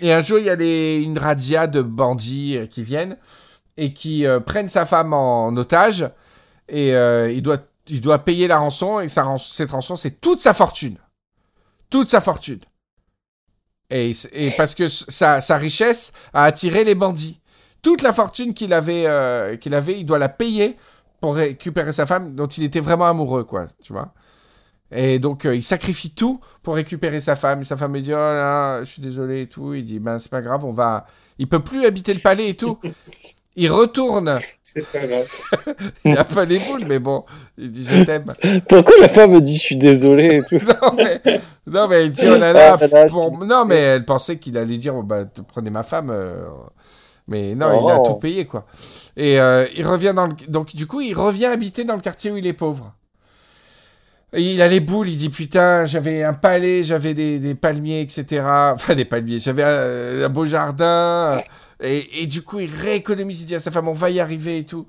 [0.00, 3.16] Et un jour il y a des, une razzia de bandits euh, qui viennent,
[3.82, 6.08] et qui euh, prennent sa femme en otage,
[6.68, 10.40] et euh, il doit il doit payer la rançon et sa cette rançon c'est toute
[10.40, 10.98] sa fortune.
[11.90, 12.60] Toute sa fortune.
[13.90, 14.12] Et,
[14.56, 17.40] parce que sa, sa richesse a attiré les bandits.
[17.82, 20.78] Toute la fortune qu'il avait, euh, qu'il avait, il doit la payer
[21.20, 24.14] pour récupérer sa femme dont il était vraiment amoureux, quoi, tu vois.
[24.92, 27.64] Et donc, euh, il sacrifie tout pour récupérer sa femme.
[27.64, 29.74] Sa femme lui dit, oh je suis désolé et tout.
[29.74, 31.06] Il dit, ben, c'est pas grave, on va.
[31.38, 32.78] Il peut plus habiter le palais et tout.
[33.54, 34.38] Il retourne.
[34.62, 35.30] C'est pas grave.
[36.06, 37.24] Il a pas les boules, mais bon.
[37.58, 38.24] Il dit, je t'aime.
[38.68, 41.20] Pourquoi la femme me dit je suis désolé et tout non, mais,
[41.66, 42.78] non, mais il dit, oh là là.
[42.80, 45.82] Ah, là, pour- je- Non, mais elle pensait qu'il allait dire, oh, bah, prenez ma
[45.82, 46.08] femme.
[46.10, 46.46] euh,
[47.28, 48.04] Mais non, il a Oh.
[48.06, 48.64] tout payé, quoi.
[49.18, 50.32] Et euh, il revient dans le...
[50.48, 52.94] Donc, du coup, il revient habiter dans le quartier où il est pauvre.
[54.32, 58.00] Et il a les boules, il dit, putain, j'avais un palais, j'avais des, des palmiers,
[58.00, 58.42] etc.
[58.72, 61.38] Enfin, des palmiers, j'avais un, un beau jardin.
[61.82, 64.58] Et, et du coup, il rééconomise, il dit à sa femme, on va y arriver
[64.58, 64.86] et tout.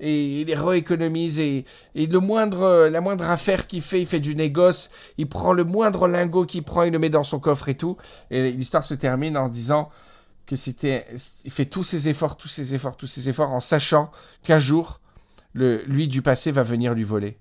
[0.00, 1.64] Et il les rééconomise et,
[1.96, 5.64] et le moindre, la moindre affaire qu'il fait, il fait du négoce, il prend le
[5.64, 7.96] moindre lingot qu'il prend, il le met dans son coffre et tout.
[8.30, 9.90] Et l'histoire se termine en disant
[10.46, 11.04] que c'était,
[11.44, 14.10] il fait tous ses efforts, tous ses efforts, tous ses efforts, en sachant
[14.44, 15.00] qu'un jour,
[15.52, 17.38] le, lui du passé va venir lui voler.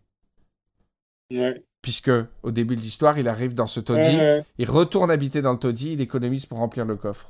[1.31, 1.63] Ouais.
[1.81, 2.11] Puisque
[2.43, 4.45] au début de l'histoire, il arrive dans ce taudis, Ouais, ouais.
[4.57, 7.29] il retourne habiter dans le taudis, il économise pour remplir le coffre.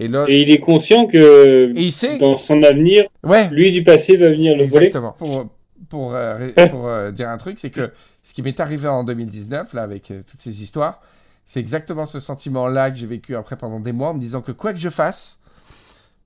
[0.00, 3.70] Et là, Et il est conscient que et il sait, dans son avenir, ouais, lui
[3.70, 4.86] du passé va venir le voler.
[4.86, 5.12] Exactement.
[5.12, 5.46] Pour,
[5.88, 7.92] pour, euh, pour euh, dire un truc, c'est que
[8.24, 11.02] ce qui m'est arrivé en 2019, là, avec euh, toutes ces histoires,
[11.44, 14.52] c'est exactement ce sentiment-là que j'ai vécu après pendant des mois, en me disant que
[14.52, 15.40] quoi que je fasse,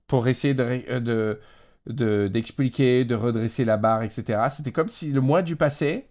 [0.07, 1.39] pour essayer de,
[1.87, 6.05] d'expliquer, de redresser la barre, etc., c'était comme si le mois du passé,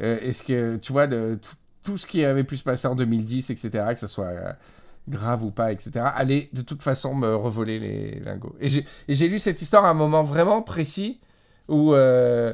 [0.00, 2.94] euh, est-ce que, tu vois, de, tout, tout ce qui avait pu se passer en
[2.94, 4.52] 2010, etc., que ce soit euh,
[5.08, 8.54] grave ou pas, etc., allait de toute façon me revoler les lingots.
[8.60, 11.20] Et j'ai, lu cette histoire à un moment vraiment précis
[11.68, 12.52] où, euh,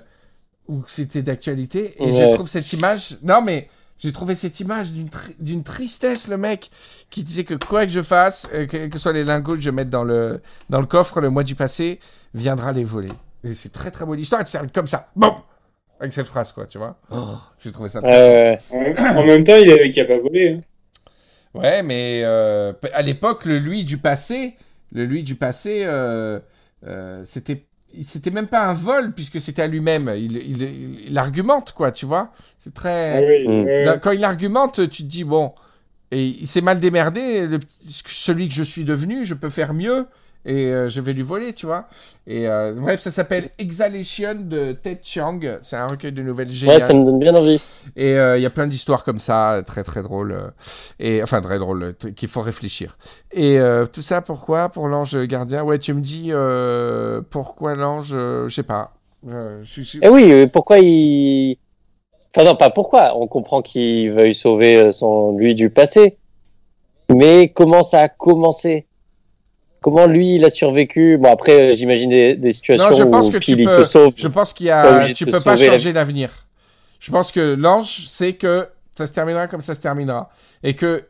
[0.68, 1.94] où c'était d'actualité.
[2.02, 2.30] Et je Ouais.
[2.30, 3.18] trouve cette image.
[3.22, 3.68] Non, mais
[3.98, 6.70] j'ai trouvé cette image d'une, tri- d'une tristesse, le mec,
[7.10, 9.60] qui disait que quoi que je fasse, euh, que, que ce soit les lingots que
[9.60, 12.00] je mette dans le, dans le coffre le mois du passé,
[12.34, 13.08] viendra les voler.
[13.44, 14.14] Et c'est très très beau.
[14.14, 15.10] L'histoire, elle s'arrête comme ça.
[15.16, 15.34] Bon
[16.00, 16.96] Avec cette phrase, quoi, tu vois.
[17.62, 18.56] J'ai trouvé ça très Euh,
[19.14, 20.54] En en même temps, il avait qu'à pas voler.
[20.54, 20.60] hein.
[21.54, 24.56] Ouais, mais euh, à l'époque, le lui du passé,
[24.92, 26.38] le lui du passé, euh,
[26.86, 27.64] euh, c'était,
[28.04, 30.10] c'était même pas un vol puisque c'était à lui-même.
[30.16, 32.32] Il, il, il- il argumente quoi, tu vois.
[32.58, 33.26] C'est Ah très.
[33.26, 33.98] oui, Mm.
[34.00, 35.52] Quand il argumente, tu te dis bon,
[36.10, 37.46] et il s'est mal démerdé.
[37.46, 37.58] le-
[37.88, 40.06] celui que je suis devenu, je peux faire mieux
[40.48, 41.88] et euh, je vais lui voler, tu vois.
[42.26, 45.38] Et euh, bref, ça s'appelle Exhalation de Ted Chiang.
[45.60, 46.80] C'est un recueil de nouvelles ouais, géniales.
[46.80, 47.60] ça me donne bien envie.
[47.96, 50.34] Et euh, il y a plein d'histoires comme ça, très très drôles.
[50.98, 52.96] et enfin très drôles, qu'il faut réfléchir.
[53.30, 53.58] Et
[53.92, 54.70] tout ça pourquoi?
[54.70, 55.62] Pour l'ange gardien?
[55.64, 56.32] Ouais, tu me dis
[57.30, 58.94] pourquoi l'ange Je sais pas.
[59.64, 61.58] Suis- Et oui, pourquoi il.
[62.34, 63.18] Enfin, non, pas pourquoi.
[63.18, 66.16] On comprend qu'il veuille sauver son lui du passé.
[67.10, 68.87] Mais comment ça a commencé?
[69.80, 71.18] Comment lui, il a survécu?
[71.18, 73.82] Bon, après, euh, j'imagine des, des situations Non, je pense où que tu qu'il peux-
[73.82, 74.14] te sauve.
[74.16, 75.12] Je pense qu'il y a.
[75.14, 76.30] Tu peux pas changer l'avenir.
[77.00, 80.30] Je pense que l'ange sait que ça se terminera comme ça se terminera.
[80.64, 81.04] Et que.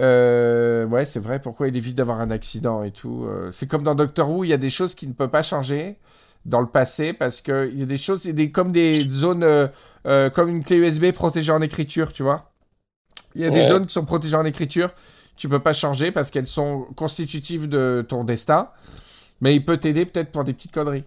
[0.00, 3.24] euh, ouais, c'est vrai, pourquoi il évite d'avoir un accident et tout.
[3.26, 5.42] euh, c'est comme dans Doctor Who, il y a des choses qui ne peuvent pas
[5.42, 5.96] changer
[6.44, 8.72] dans le passé parce que il y a des choses, il y a des, comme
[8.72, 9.66] des zones, euh,
[10.06, 12.52] euh, comme une clé USB protégée en écriture, tu vois.
[13.34, 14.90] Il y a des zones qui sont protégées en écriture,
[15.36, 18.70] tu peux pas changer parce qu'elles sont constitutives de ton destin,
[19.40, 21.04] mais il peut t'aider peut-être pour des petites conneries.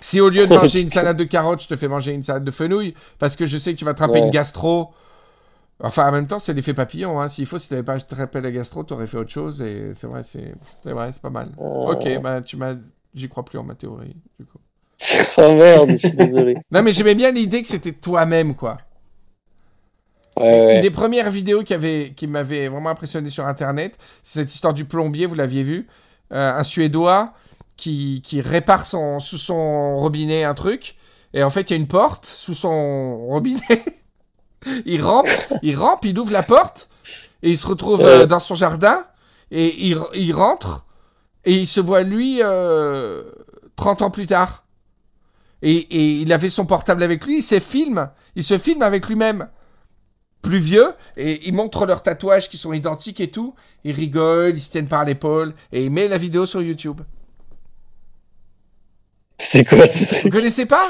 [0.00, 2.44] Si au lieu de manger une salade de carottes, je te fais manger une salade
[2.44, 4.20] de fenouil, parce que je sais que tu vas attraper Ouais.
[4.26, 4.90] une gastro.
[5.80, 7.20] Enfin, en même temps, c'est l'effet papillon.
[7.20, 7.26] Hein.
[7.28, 9.60] S'il faut, si tu n'avais pas attrapé la gastro, tu aurais fait autre chose.
[9.60, 10.54] Et c'est vrai, c'est
[10.84, 11.50] vrai, c'est pas mal.
[11.60, 11.92] Euh.
[11.92, 12.74] Ok, bah, tu m'as.
[13.14, 14.58] J'y crois plus en ma théorie, du coup.
[15.38, 16.54] oh merde, je suis désolé.
[16.70, 18.78] Non, mais j'aimais bien l'idée que c'était toi-même, quoi.
[20.38, 24.74] Ouais, des premières vidéos qui, avait, qui m'avait vraiment impressionné sur Internet, c'est cette histoire
[24.74, 25.86] du plombier, vous l'aviez vu.
[26.32, 27.32] Euh, un Suédois
[27.76, 30.96] qui, qui répare son, sous son robinet un truc.
[31.34, 33.84] Et en fait, il y a une porte sous son robinet.
[34.86, 35.28] il rampe,
[35.62, 36.88] il rampe, il ouvre la porte.
[37.42, 39.04] Et il se retrouve euh, dans son jardin.
[39.50, 40.84] Et il, il rentre.
[41.44, 43.22] Et il se voit, lui, euh,
[43.76, 44.64] 30 ans plus tard.
[45.62, 47.38] Et, et il avait son portable avec lui.
[47.38, 48.10] Il se filme.
[48.34, 49.48] Il se filme avec lui-même
[50.44, 53.54] plus vieux et ils montrent leurs tatouages qui sont identiques et tout.
[53.84, 57.00] Ils rigolent, ils se tiennent par l'épaule et ils mettent la vidéo sur YouTube.
[59.38, 60.22] C'est quoi ce truc?
[60.22, 60.88] Vous connaissez pas?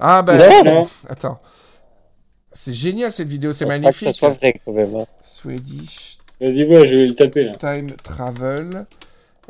[0.00, 0.64] Ah ben Non.
[0.64, 0.88] Non.
[1.08, 1.38] attends.
[2.52, 4.14] C'est génial cette vidéo, c'est pense pas que ça magnifique.
[4.14, 4.94] soit vrai quand même.
[4.96, 5.06] hein.
[5.20, 7.52] Swedish Vas-y, ouais, je vais le taper là.
[7.58, 8.86] Time Travel.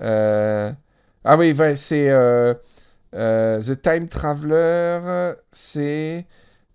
[0.02, 0.73] Euh,
[1.24, 2.52] Ah oui, ouais, c'est euh,
[3.15, 6.27] euh, The Time Traveler, c'est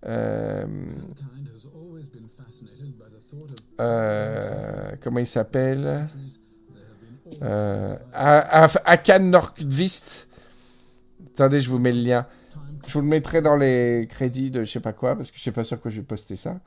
[0.06, 0.66] euh,
[3.80, 6.08] euh, comment il s'appelle?
[7.42, 10.28] Euh, Akan Nordqvist.
[11.34, 12.26] Attendez, je vous mets le lien.
[12.88, 15.44] je vous le mettrai dans les crédits de je sais pas quoi, parce que je
[15.44, 16.60] sais pas sur quoi je vais poster ça.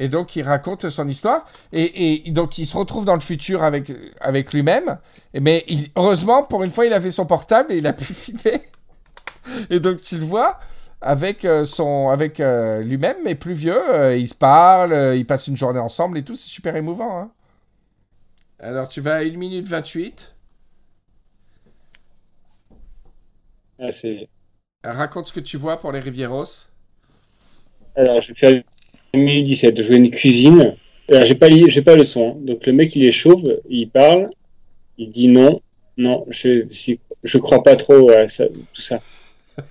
[0.00, 1.44] Et donc, il raconte son histoire.
[1.72, 4.98] Et, donc, il se retrouve dans le futur avec, avec lui-même.
[5.38, 5.66] Mais
[5.96, 8.60] heureusement, pour une fois, il avait son portable et il a pu filmer.
[9.70, 10.58] Et donc, tu le vois
[11.00, 13.94] avec, euh, son, avec euh, lui-même, mais plus vieux.
[13.94, 16.36] euh, ils se parlent, ils passent une journée ensemble et tout.
[16.36, 17.18] C'est super émouvant.
[17.20, 17.30] hein.
[18.60, 20.36] Alors, tu vas à 1 minute 28.
[23.78, 24.28] Ah, c'est-
[24.82, 26.66] Raconte ce que tu vois pour les Rivieros.
[27.96, 28.62] Alors, je vais faire
[29.14, 29.76] 1 minute 17.
[29.80, 30.76] Je vois une cuisine.
[31.08, 32.32] Alors, j'ai pas, j'ai pas le son.
[32.32, 32.36] hein.
[32.40, 34.30] Donc, le mec, il est chauve, il parle,
[34.98, 35.62] il dit non,
[35.98, 39.02] non, je, si- je crois pas trop à ça, tout ça.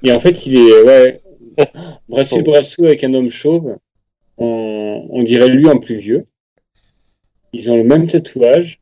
[0.03, 1.22] Et en fait, il est, ouais,
[2.09, 3.77] bras dessus, bras dessous avec un homme chauve.
[4.38, 6.26] On, on dirait lui en plus vieux.
[7.53, 8.80] Ils ont le même tatouage.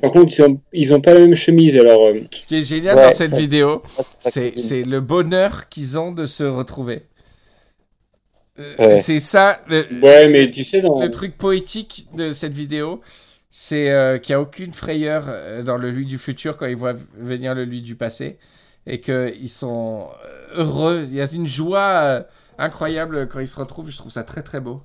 [0.00, 1.76] Par contre, ils ont, ils ont pas la même chemise.
[1.76, 3.04] Alors, euh, Ce qui est génial Ouais.
[3.04, 3.82] dans cette vidéo,
[4.20, 7.02] c'est le bonheur qu'ils ont de se retrouver.
[8.58, 8.94] Euh, Ouais.
[8.94, 13.00] C'est ça, le, ouais, mais tu sais, dans, le truc poétique de cette vidéo,
[13.50, 15.26] c'est euh, qu'il n'y a aucune frayeur
[15.64, 18.38] dans le lui du futur quand ils voient venir le lui du passé.
[18.88, 20.08] Et qu'ils sont
[20.56, 21.04] euh, heureux.
[21.08, 22.22] Il y a une joie euh,
[22.58, 23.90] incroyable quand ils se retrouvent.
[23.90, 24.80] Je trouve ça très très beau.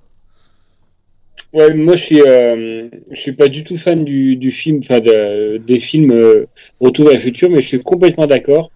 [1.53, 4.99] Ouais, moi je suis, euh, je suis pas du tout fan du, du film, enfin
[4.99, 6.45] de- des films euh,
[6.79, 8.71] Retour vers le futur, mais je suis complètement d'accord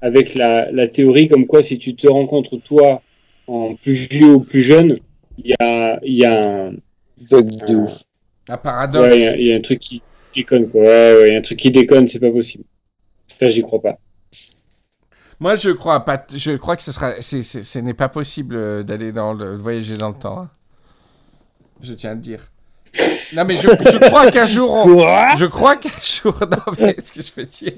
[0.00, 3.02] avec la, la théorie comme quoi si tu te rencontres toi
[3.46, 4.98] en plus vieux ou plus jeune,
[5.38, 6.72] il y a, il y, a un-.
[8.48, 9.14] Un paradoxe.
[9.14, 10.02] ouais, il y a- il y a un truc qui
[10.34, 10.80] déconne quoi.
[10.82, 12.64] Ouais, ouais, il y a un truc qui déconne, c'est pas possible.
[13.26, 13.98] Ça, j'y crois pas.
[15.42, 16.24] Moi, je crois pas.
[16.34, 17.20] Je crois que ce sera.
[17.20, 20.42] c'est- c'est- Ce n'est pas possible euh, d'aller dans le voyager dans le temps.
[20.42, 20.50] hein.
[21.82, 22.40] Je tiens à le dire.
[23.34, 27.10] Non, mais je, je crois qu'un jour, on- je crois qu'un jour, non mais ce
[27.12, 27.72] que je veux dire,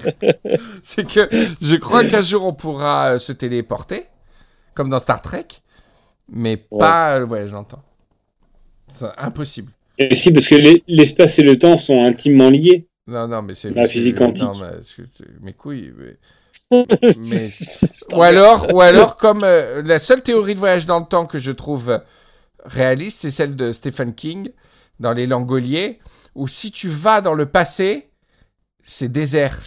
[0.83, 1.27] c'est que
[1.61, 4.05] je crois qu'un jour on pourra euh, se téléporter,
[4.75, 5.47] comme dans Star Trek,
[6.29, 7.83] mais pas le voyage dans le temps.
[8.89, 9.71] C'est impossible.
[9.97, 12.87] Et si, parce que les- l'espace et le temps sont intimement liés.
[13.07, 14.61] Non, non, mais c'est La physique non, quantique.
[14.61, 15.93] mais, je- mes couilles.
[15.97, 16.17] Mais,
[17.17, 17.51] mais-
[18.13, 21.39] ou alors, ou alors comme euh, la seule théorie de voyage dans le temps que
[21.39, 21.99] je trouve euh,
[22.63, 24.51] réaliste, c'est celle de Stephen King
[24.99, 25.99] dans Les Langoliers,
[26.35, 28.09] où si tu vas dans le passé,
[28.83, 29.59] c'est désert.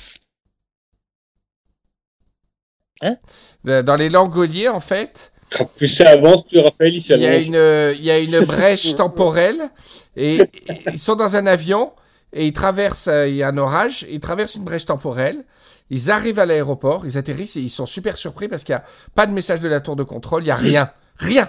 [3.03, 3.17] Hein?
[3.65, 5.33] Dans Les Langoliers, en fait,
[5.77, 8.41] Plus ça avance, plus Raphaël il il y a une, euh, il y a une
[8.45, 9.71] brèche temporelle
[10.17, 10.49] et, et
[10.93, 11.93] ils sont dans un avion
[12.33, 15.45] et ils traversent, il y a un orage, ils traversent une brèche temporelle.
[15.91, 18.85] Ils arrivent à l'aéroport, ils atterrissent et ils sont super surpris parce qu'il n'y a
[19.15, 20.91] pas de message de la tour de contrôle, il n'y a rien.
[21.17, 21.49] Rien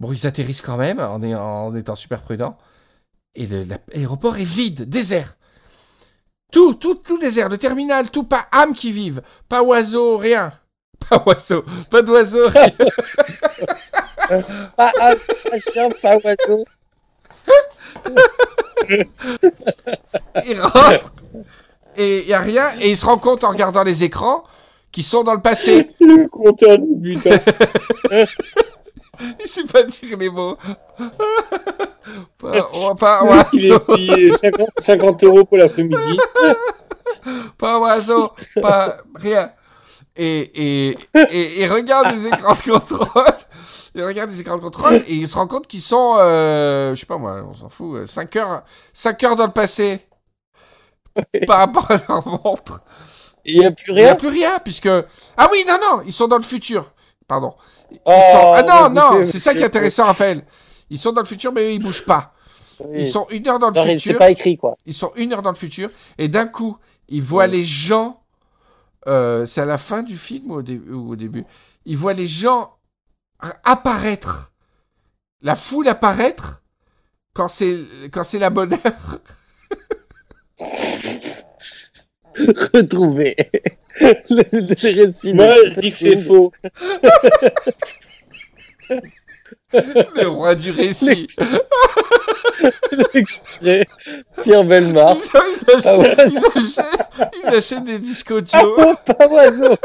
[0.00, 2.58] Bon, ils atterrissent quand même en, est- en étant super prudents.
[3.34, 5.36] Et l'aéroport est vide, désert.
[6.52, 7.48] Tout, tout, tout désert.
[7.48, 9.22] Le terminal, tout, pas âme qui vive.
[9.48, 10.52] Pas oiseau, rien.
[11.10, 12.70] Pas oiseau, pas d'oiseau, rien.
[14.76, 15.14] Pas un,
[15.50, 16.64] pas chien, pas oiseau.
[20.46, 21.12] il rentre
[21.96, 24.44] et il y a rien et il se rend compte en regardant les écrans
[24.92, 25.90] qu'ils sont dans le passé.
[26.00, 26.78] Le compteur.
[29.40, 30.58] Il sait pas dire les mots.
[32.38, 36.18] pas, on va pas un Il oiseau, est payé 50, 50 euros pour l'après-midi.
[37.56, 39.50] pas un oiseau, pas rien.
[40.16, 40.94] Et, et,
[41.30, 43.24] et, et regarde les écrans de contrôle.
[43.94, 47.00] Il regarde les écrans de contrôle et il se rend compte qu'ils sont, euh, je
[47.00, 48.62] sais pas moi, on s'en fout, 5 heures,
[48.92, 50.05] 5 heures dans le passé
[51.46, 52.82] par rapport à leur montre.
[53.44, 54.14] Il n'y a plus Il n'y a rien.
[54.16, 54.88] plus rien, puisque...
[55.36, 56.92] Ah oui, non, non, ils sont dans le futur.
[57.28, 57.54] Pardon.
[57.90, 58.52] Ils Oh, sont...
[58.54, 60.44] Ah non, non, c'est ça qui est intéressant, Raphaël.
[60.90, 62.32] Ils sont dans le futur, mais eux, ils bougent pas.
[62.80, 62.98] Oui.
[63.00, 64.18] Ils sont une heure dans le Non, c'est futur.
[64.18, 64.76] pas écrit, quoi.
[64.84, 65.90] Ils sont une heure dans le futur.
[66.18, 66.76] Et d'un coup,
[67.08, 68.20] ils voient les gens...
[69.06, 71.44] euh, c'est à la fin du film ou au, dé- ou au début?
[71.84, 72.76] Ils voient les gens
[73.64, 74.52] apparaître.
[75.42, 76.62] La foule apparaître
[77.34, 77.84] quand c'est
[78.38, 79.18] la bonne heure.
[82.74, 83.36] Retrouver.
[84.00, 85.32] le, le récit.
[85.32, 86.52] Moi, je dis que c'est faux.
[89.72, 91.26] Le roi du récit.
[93.14, 93.86] L'extrait.
[94.42, 95.16] Pierre Belmar.
[95.16, 96.14] Ils, achètent, Ah ouais.
[96.28, 98.76] ils achètent- ils achètent des disques audio.
[98.78, 99.76] Oh, pas oiseau.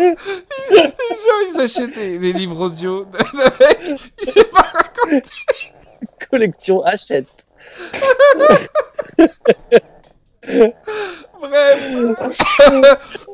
[0.00, 3.06] Ils achètent des, des livres audio.
[3.32, 5.28] Le mec, il sait pas raconter.
[6.30, 7.28] Collection Hachette.
[11.40, 11.82] Bref.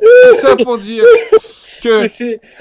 [0.03, 1.05] Tout ça pour dire
[1.83, 2.05] que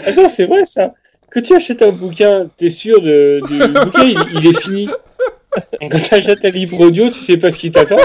[0.07, 0.93] Attends, c'est vrai ça.
[1.30, 4.88] Que tu achètes un bouquin, t'es sûr de, du bouquin, il, il est fini.
[5.81, 7.97] Quand tu achètes un livre audio, tu sais pas ce qui t'attend.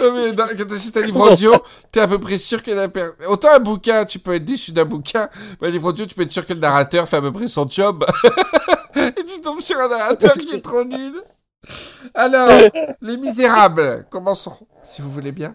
[0.00, 1.52] Non, mais dans- quand t'achètes un livre audio,
[1.90, 4.70] t'es à peu près sûr que la per- Autant un bouquin, tu peux être déçu
[4.72, 5.28] d'un bouquin,
[5.60, 7.46] mais un livre audio, tu peux être sûr que le narrateur fait à peu près
[7.48, 8.04] son job.
[8.98, 11.22] Et tu tombes sur un narrateur qui est trop nul.
[12.14, 12.50] Alors,
[13.00, 15.54] Les Misérables, commençons, si vous voulez bien.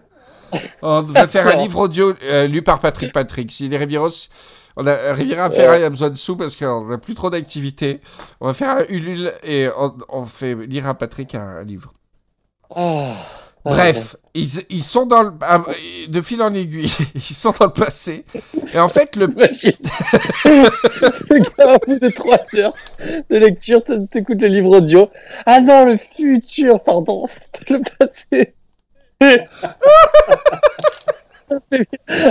[0.82, 3.50] On va faire un livre audio euh, lu par Patrick Patrick.
[3.50, 4.28] Si les Rivieros,
[4.76, 8.00] on a Riviera Ferraille a besoin de sous parce qu'on n'a plus trop d'activité.
[8.40, 11.92] On va faire un Ulule et on, on fait lire à Patrick un, un livre.
[12.74, 13.14] Ah.
[13.64, 15.62] Bref, ils, ils sont dans le, ah,
[16.06, 18.26] de fil en aiguille, ils sont dans le passé.
[18.74, 19.40] Et en fait, le, bout
[21.98, 22.74] de 3 heures
[23.30, 25.10] de lecture, t'écoutes le livre audio.
[25.46, 27.26] Ah non, le futur, pardon.
[27.70, 28.52] Le passé.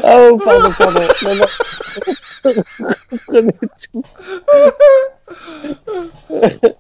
[0.04, 1.08] ah oh, pardon, pardon.
[1.24, 1.46] Non, non.
[3.28, 3.54] Prenez
[3.92, 4.04] tout.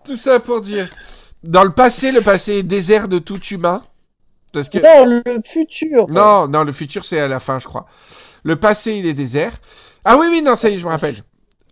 [0.03, 0.87] tout ça pour dire,
[1.43, 3.81] dans le passé, le passé est désert de tout humain.
[4.53, 6.07] Parce que, Non, le futur.
[6.09, 7.85] non, non, le futur c'est à la fin, je crois.
[8.43, 9.53] Le passé, il est désert.
[10.05, 11.15] Ah oui, oui, non, ça y est, je me rappelle.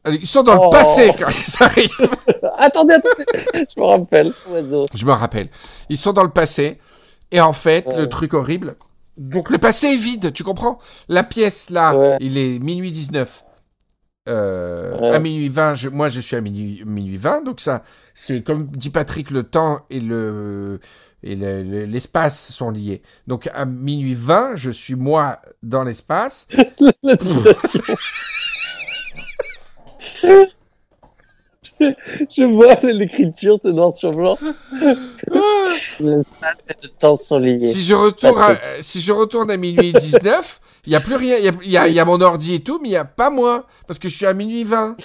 [0.07, 0.69] Ils sont dans le Oh.
[0.69, 2.09] passé quand ils arrivent.
[2.57, 3.65] Attendez, attendez.
[3.75, 4.33] Je me rappelle.
[4.49, 4.87] Oiseau.
[4.95, 5.49] Je me rappelle.
[5.89, 6.79] Ils sont dans le passé.
[7.31, 7.97] Et en fait, Ouais.
[7.97, 8.75] le truc horrible.
[9.17, 10.79] Donc le passé est vide, tu comprends?
[11.07, 12.17] La pièce là, Ouais.
[12.19, 13.43] il est minuit 19.
[14.29, 15.09] Euh, Ouais.
[15.15, 17.83] À minuit 20, je- moi je suis à minuit, minuit 20, donc ça,
[18.13, 20.79] c'est comme dit Patrick, le temps et le
[21.23, 23.01] et le- le- l'espace sont liés.
[23.27, 26.47] Donc à minuit 20, je suis moi dans l'espace.
[31.79, 31.85] Je,
[32.29, 34.37] je vois l'écriture, c'est noir sur blanc.
[35.99, 37.59] Le stade et le temps sont liés.
[37.59, 41.37] Si je retourne à, si je retourne à minuit 19, il y a plus rien,
[41.37, 43.05] il y y a- il y a mon ordi et tout, mais il y a
[43.05, 44.95] pas moi parce que je suis à minuit 20.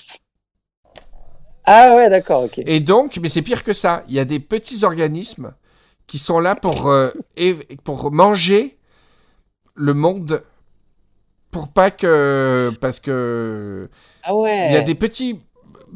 [1.64, 2.58] Ah ouais, d'accord, ok.
[2.66, 4.04] Et donc, mais c'est pire que ça.
[4.08, 5.52] Il y a des petits organismes
[6.06, 7.10] qui sont là pour, euh,
[7.84, 8.78] pour manger
[9.74, 10.42] le monde.
[11.50, 12.70] Pour pas que.
[12.80, 13.88] Parce que.
[14.22, 14.68] Ah ouais.
[14.68, 15.40] Il y a des petits,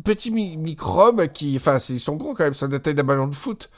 [0.05, 1.55] petits mi- microbes qui.
[1.57, 3.71] Enfin, ils sont gros quand même, ça la taille d'un ballon de foot.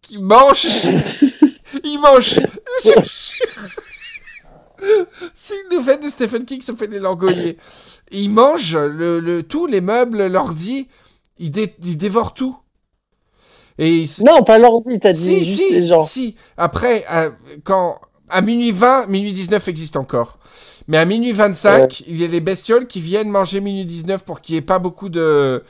[0.00, 0.66] Qui mangent.
[1.84, 2.40] ils mangent.
[5.34, 7.58] C'est une nouvelle de Stephen King, ça fait des langoliers.
[8.10, 10.88] Ils mangent le, le, tout, les meubles, l'ordi.
[11.38, 12.56] Ils, dé- ils dévorent tout.
[13.80, 16.02] Et ils, Non, pas l'ordi, t'as dit si, juste si, les gens.
[16.04, 16.36] si.
[16.56, 17.30] Après, à,
[17.64, 17.98] quand,
[18.28, 20.38] à minuit 20, minuit 19 existe encore.
[20.86, 24.40] Mais à minuit 25, il y a les bestioles qui viennent manger minuit 19 pour
[24.40, 25.62] qu'il n'y ait pas beaucoup de,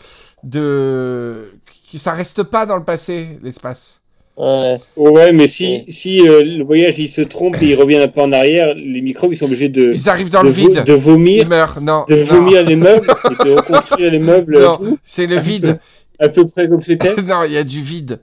[0.45, 1.53] de,
[1.97, 4.01] ça reste pas dans le passé, l'espace.
[4.37, 4.78] Ouais.
[4.97, 5.85] Ouais, mais si, Ouais.
[5.89, 9.03] si euh, le voyage il se trompe et il revient un peu en arrière, les
[9.03, 10.85] microbes ils sont obligés de, Ils arrivent dans de, le vide.
[10.85, 11.81] de vomir, Ils meurent.
[11.82, 12.05] Non.
[12.09, 15.78] de non, vomir les meubles et de reconstruire les meubles Non, c'est le vide.
[16.20, 17.16] À peu près comme c'était.
[17.22, 18.20] non, il y a du vide.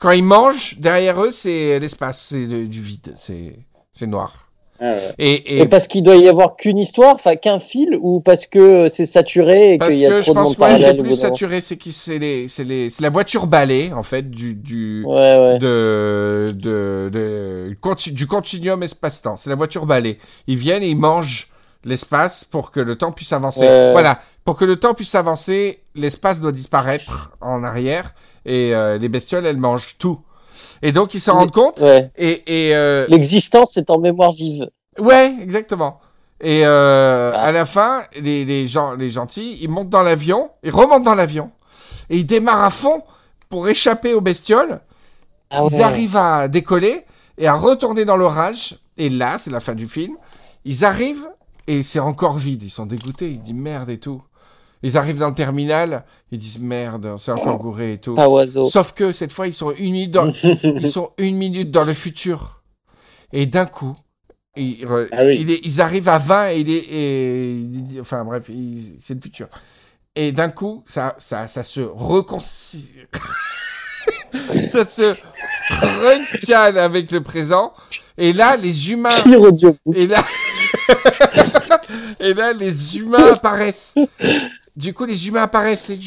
[0.00, 3.56] Quand ils mangent, derrière eux, c'est l'espace, c'est le- du vide, c'est,
[3.92, 4.50] c'est noir.
[4.78, 5.14] Ah ouais.
[5.18, 8.46] Et, Et, et parce qu'il doit y avoir qu'une histoire, enfin qu'un fil, ou parce
[8.46, 10.76] que c'est saturé et Parce qu'il y a que je de pense monde que ouais,
[10.76, 14.30] c'est plus saturé, c'est qui c'est les c'est les c'est la voiture balai en fait
[14.30, 15.58] du du Ouais, ouais.
[15.60, 19.36] de de, de conti- du continuum espace-temps.
[19.36, 20.18] C'est la voiture balai.
[20.46, 21.48] Ils viennent et ils mangent
[21.86, 23.60] l'espace pour que le temps puisse avancer.
[23.66, 23.92] Ouais.
[23.92, 28.12] Voilà, pour que le temps puisse avancer, l'espace doit disparaître en arrière
[28.44, 30.20] et euh, les bestioles elles mangent tout.
[30.82, 32.10] Et donc ils s'en rendent compte Ouais.
[32.16, 34.66] et et euh, L'existence est en mémoire vive.
[34.98, 36.00] Ouais, exactement.
[36.40, 37.44] Et euh, Ah.
[37.44, 41.14] à la fin, les, les, gens, les gentils, ils montent dans l'avion, ils remontent dans
[41.14, 41.50] l'avion,
[42.10, 43.02] et ils démarrent à fond
[43.48, 44.80] pour échapper aux bestioles.
[45.50, 47.04] Ah Ils arrivent à décoller
[47.38, 48.76] et à retourner dans l'orage.
[48.98, 50.16] Et là, c'est la fin du film.
[50.64, 51.28] Ils arrivent
[51.66, 52.62] et c'est encore vide.
[52.62, 53.30] Ils sont dégoûtés.
[53.30, 54.22] Ils disent merde et tout.
[54.82, 56.04] Ils arrivent dans le terminal.
[56.30, 58.14] Ils disent merde, on s'est encore gouré et tout.
[58.14, 58.68] Pas oiseau.
[58.68, 60.30] Sauf que cette fois, ils sont une minute dans,
[60.62, 62.62] ils sont une minute dans le futur.
[63.32, 63.96] Et d'un coup,
[64.56, 65.38] ils, Ah oui.
[65.40, 68.50] il est- ils arrivent à 20 et il est, et, il enfin bref,
[69.00, 69.48] c'est le futur.
[70.14, 72.92] Et d'un coup, ça, ça, ça se réconcilie.
[74.68, 75.14] ça se
[75.80, 77.72] recale avec le présent.
[78.18, 79.10] Et là, les humains.
[79.94, 80.22] Et là,
[82.20, 83.94] et là, les humains apparaissent.
[84.76, 85.90] Du coup, les humains apparaissent.
[85.90, 85.98] et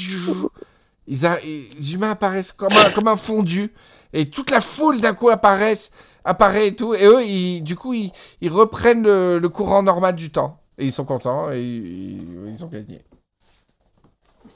[1.07, 3.71] Ils a- les humains apparaissent comme un, comme un fondu.
[4.13, 5.91] Et toute la foule d'un coup apparaissent,
[6.25, 6.93] apparaît et tout.
[6.95, 8.11] Et eux, ils, du coup, ils,
[8.41, 10.59] ils reprennent le, le courant normal du temps.
[10.77, 13.03] Et ils sont contents et ils, ils ont gagné.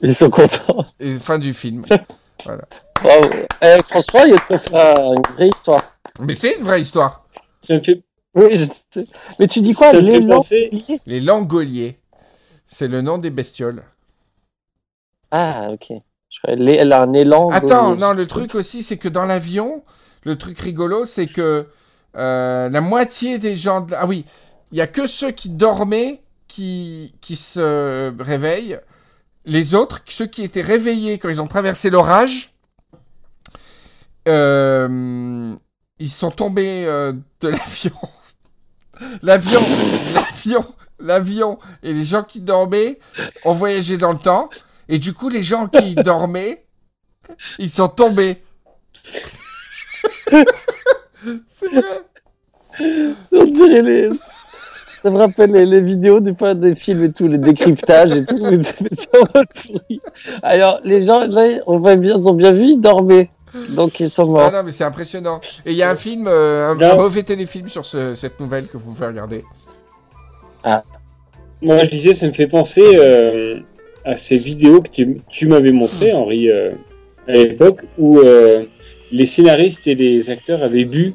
[0.00, 0.84] Ils sont contents.
[1.00, 1.84] Et fin du film.
[2.44, 2.62] Bravo.
[3.62, 5.80] Eh, franchement, il quoi faire une vraie histoire.
[6.20, 7.24] Mais c'est une vraie histoire.
[7.60, 8.02] Ça me fait,
[8.34, 9.06] Oui, je sais.
[9.38, 9.90] Mais tu dis quoi?
[9.90, 10.70] Ça penser.
[11.06, 11.98] Les langoliers.
[12.66, 13.82] C'est le nom des bestioles.
[15.30, 15.92] Ah, ok.
[16.46, 17.50] A un élan.
[17.50, 19.82] Attends, non, le truc aussi, c'est que dans l'avion,
[20.24, 21.66] le truc rigolo, c'est que
[22.16, 23.82] euh, la moitié des gens.
[23.82, 24.24] de- Ah oui,
[24.72, 28.78] il y a que ceux qui dormaient qui, qui se réveillent.
[29.44, 32.50] Les autres, ceux qui étaient réveillés quand ils ont traversé l'orage,
[34.28, 35.46] euh,
[35.98, 37.92] ils sont tombés euh, de l'avion.
[39.22, 39.60] L'avion,
[40.14, 40.64] l'avion,
[40.98, 42.98] l'avion et les gens qui dormaient
[43.44, 44.48] ont voyagé dans le temps.
[44.88, 46.64] Et du coup, les gens qui dormaient,
[47.58, 48.42] ils sont tombés.
[51.46, 52.02] C'est vrai.
[55.02, 58.36] Ça me rappelle les, vidéos des fois des films et tout, les décryptages et tout.
[60.42, 63.28] Alors, les gens, là, on voit bien, ils ont bien vu, ils dormaient.
[63.76, 64.52] Donc, ils sont Ah morts.
[64.52, 65.40] non, mais c'est impressionnant.
[65.64, 68.76] Et il y a un film, euh, un, mauvais téléfilm sur ce- cette nouvelle que
[68.76, 69.44] vous pouvez regarder.
[71.62, 73.60] Moi, je disais, ça me fait penser euh,
[74.04, 76.72] à ces vidéos que tu, tu m'avais montrées, Henri, euh,
[77.26, 78.64] à l'époque, où euh,
[79.12, 81.14] les scénaristes et les acteurs avaient bu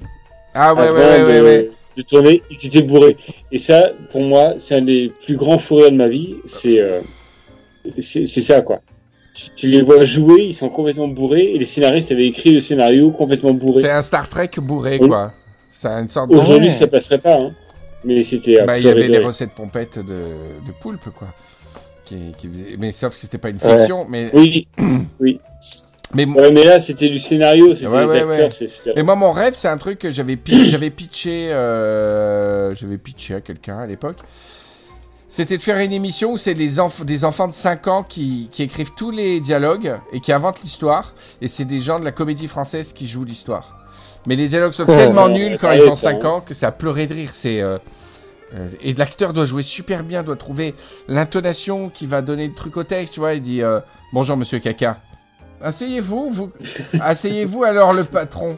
[0.56, 1.72] Ah ouais, avant ouais, ouais, de, ouais, ouais.
[1.98, 3.18] de tourner, ils étaient bourrés.
[3.52, 6.36] Et ça, pour moi, c'est un des plus grands fous rires de ma vie.
[6.45, 7.02] C'est euh,
[7.99, 8.82] c'est c'est ça, quoi.
[9.41, 12.60] Tu, tu les vois jouer, ils sont complètement bourrés, et les scénaristes avaient écrit le
[12.60, 13.82] scénario complètement bourré.
[13.82, 15.07] C'est un Star Trek bourré, Oui.
[15.07, 15.32] quoi.
[15.72, 16.36] C'est une sorte de...
[16.36, 17.53] Aujourd'hui, ça passerait pas, hein.
[18.03, 18.64] Mais c'était.
[18.66, 21.30] Bah, il y avait les recettes pompettes de, de poulpe, quoi.
[22.06, 23.78] Qui, qui faisaient- Mais sauf que c'était pas une Ouais.
[23.78, 24.06] fiction.
[24.10, 24.68] Mais, Oui,
[26.16, 28.94] mais, ouais, mais là, c'était du scénario, c'était Ouais, les ouais, acteurs, super.
[28.95, 33.36] mais moi, mon rêve, c'est un truc que j'avais pi- j'avais pitché, euh, j'avais pitché
[33.36, 34.18] à quelqu'un à l'époque.
[35.31, 38.49] C'était de faire une émission où c'est les enf- des enfants de 5 ans qui,
[38.51, 41.14] qui écrivent tous les dialogues et qui inventent l'histoire.
[41.41, 43.77] Et c'est des gens de la comédie française qui jouent l'histoire.
[44.26, 46.30] Mais les dialogues sont tellement Ouais, nuls quand ils ont ça, 5 hein.
[46.30, 47.30] ans que ça a pleuré de rire.
[47.31, 47.77] C'est euh,
[48.56, 50.73] euh, et l'acteur doit jouer super bien, doit trouver
[51.07, 53.14] l'intonation qui va donner le truc au texte.
[53.14, 53.80] Tu vois, il dit euh,
[54.14, 54.97] bonjour Monsieur Caca.
[55.61, 56.51] Asseyez-vous, vous.
[57.01, 58.57] Asseyez-vous alors le patron.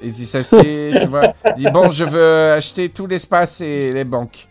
[0.00, 1.32] Il s'assied, tu vois.
[1.56, 4.46] Il dit bon, je veux acheter tout l'espace et les banques.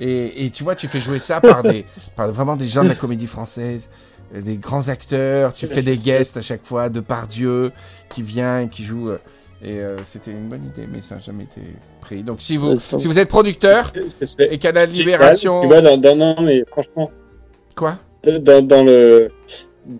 [0.00, 1.84] Et, et tu vois, tu fais jouer ça par des,
[2.16, 3.90] par vraiment des gens de la comédie française,
[4.34, 5.52] des grands acteurs.
[5.52, 7.72] Tu fais des guests à chaque fois de Pardieu
[8.08, 9.10] qui vient et qui joue.
[9.10, 9.18] euh,
[9.62, 11.60] Et euh, c'était une bonne idée, mais ça n'a jamais été
[12.00, 12.22] pris.
[12.22, 13.92] Donc si vous, pas- si vous êtes producteur
[14.38, 14.90] et Canal.
[14.90, 15.60] Libération,
[15.98, 17.10] dans- non, mais franchement,
[17.76, 17.98] quoi?
[18.24, 19.30] Dans, dans le,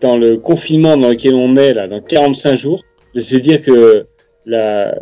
[0.00, 2.82] dans le confinement dans lequel on est, là, dans 45 jours,
[3.14, 4.06] de se dire que
[4.46, 4.94] la, euh,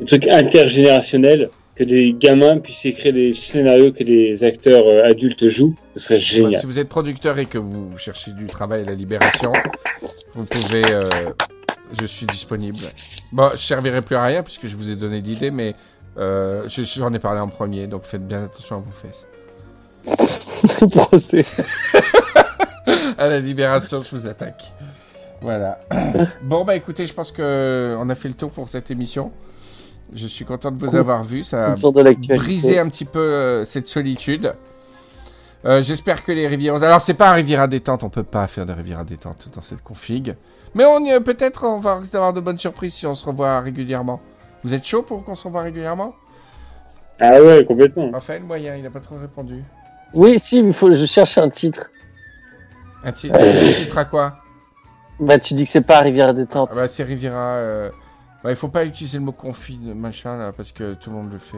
[0.00, 5.48] le truc intergénérationnel, que des gamins puissent écrire des scénarios que des acteurs euh, adultes
[5.48, 6.60] jouent, ce serait génial.
[6.60, 9.52] si vous êtes producteur et que vous cherchez du travail à la Libération,
[10.34, 10.82] vous pouvez.
[10.92, 11.04] euh,
[12.00, 12.78] je suis disponible.
[13.32, 15.74] Bon, je servirai plus à rien puisque je vous ai donné l'idée, mais
[16.18, 19.26] euh, je- j'en ai parlé en premier, donc faites bien attention à vos fesses.
[20.94, 21.42] Procès.
[23.18, 24.72] À la Libération, je vous attaque.
[25.40, 25.80] Voilà.
[26.42, 29.30] bon, bah écoutez, je pense que on a fait le tour pour cette émission.
[30.14, 31.42] Je suis content de vous avoir vu.
[31.44, 34.54] Ça a de briser un petit peu euh, cette solitude.
[35.64, 36.82] Euh, J'espère que les Rivieros.
[36.82, 39.82] Alors, c'est pas un Riviera détente, on peut pas faire de Riviera détente dans cette
[39.82, 40.34] config.
[40.74, 44.20] Mais on y- peut-être on va avoir de bonnes surprises si on se revoit régulièrement.
[44.64, 46.14] Vous êtes chaud pour qu'on se revoie régulièrement?
[47.20, 48.10] Ah ouais, complètement.
[48.10, 49.62] Raphaël Moyen, il a pas trop répondu.
[50.14, 51.90] Oui, si, il faut, je cherche un titre.
[53.04, 54.34] Un titre, un titre à quoi?
[55.20, 56.70] Bah, tu dis que c'est pas Rivière détente.
[56.72, 57.56] ah bah, C'est Riviera.
[58.48, 61.38] Il faut pas utiliser le mot config, machin, là, parce que tout le monde le
[61.38, 61.56] fait.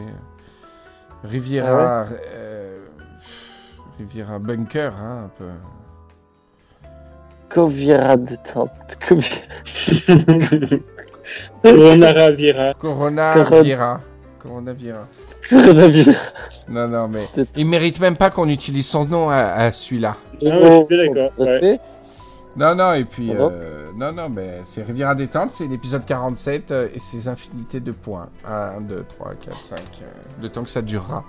[1.24, 2.04] Riviera.
[2.34, 2.80] euh,
[3.98, 5.48] Riviera Bunker, hein, un peu.
[7.48, 8.70] Covira détente.
[9.08, 9.42] Covi-
[11.62, 12.74] Corona Ravira.
[12.74, 13.62] Corona Corona.
[13.62, 14.00] Viera.
[14.42, 15.06] Corona Viera.
[15.48, 16.16] Coronavirus.
[16.68, 20.16] Non, non, mais il mérite même pas qu'on utilise son nom à, à celui-là.
[20.42, 21.32] Non, je suis d'accord.
[21.38, 21.80] ouais.
[22.56, 23.30] Non, non, et puis.
[23.32, 27.80] Ah euh, non, non, mais c'est Riviera Détente, c'est l'épisode 47 euh, et ses infinités
[27.80, 28.28] de points.
[28.46, 29.78] 1, 2, 3, 4, 5.
[30.42, 31.24] le temps que ça durera.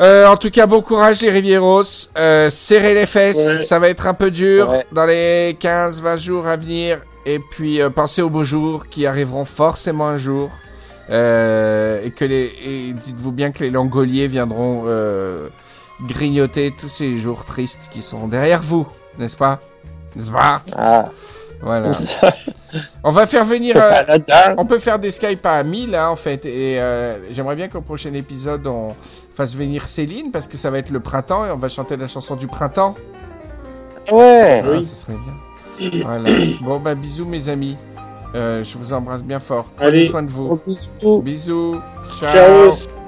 [0.00, 1.82] Euh, en tout cas, bon courage les Rivieros.
[2.16, 3.62] Euh, serrez les fesses, Ouais.
[3.62, 4.86] ça va être un peu dur Ouais.
[4.92, 7.00] dans les 15-20 jours à venir.
[7.26, 10.50] Et puis, pensez aux beaux jours qui arriveront forcément un jour.
[11.08, 14.84] Et que les dites-vous bien que les langoliers viendront
[16.06, 18.88] grignoter tous ces jours tristes qui sont derrière vous,
[19.18, 19.60] n'est-ce pas?
[20.32, 21.10] Pas Ah.
[21.62, 21.92] Voilà.
[23.04, 23.76] On va faire venir.
[23.76, 24.18] euh,
[24.58, 26.44] on peut faire des Skype à 1000 hein, en fait.
[26.44, 28.94] Et euh, j'aimerais bien qu'au prochain épisode on
[29.34, 32.08] fasse venir Céline parce que ça va être le printemps et on va chanter la
[32.08, 32.96] chanson du printemps.
[34.12, 34.62] Ouais.
[34.62, 35.90] Ah, ce serait bien.
[36.02, 36.28] Voilà.
[36.62, 37.76] Bon bah bisous mes amis.
[38.34, 39.66] Euh, je vous embrasse bien fort.
[39.76, 40.06] Prenez Allez.
[40.08, 40.60] soin de vous.
[40.66, 41.22] Bisous.
[41.22, 41.76] Bisous.
[42.20, 42.70] Ciao.
[42.70, 43.03] Ciao.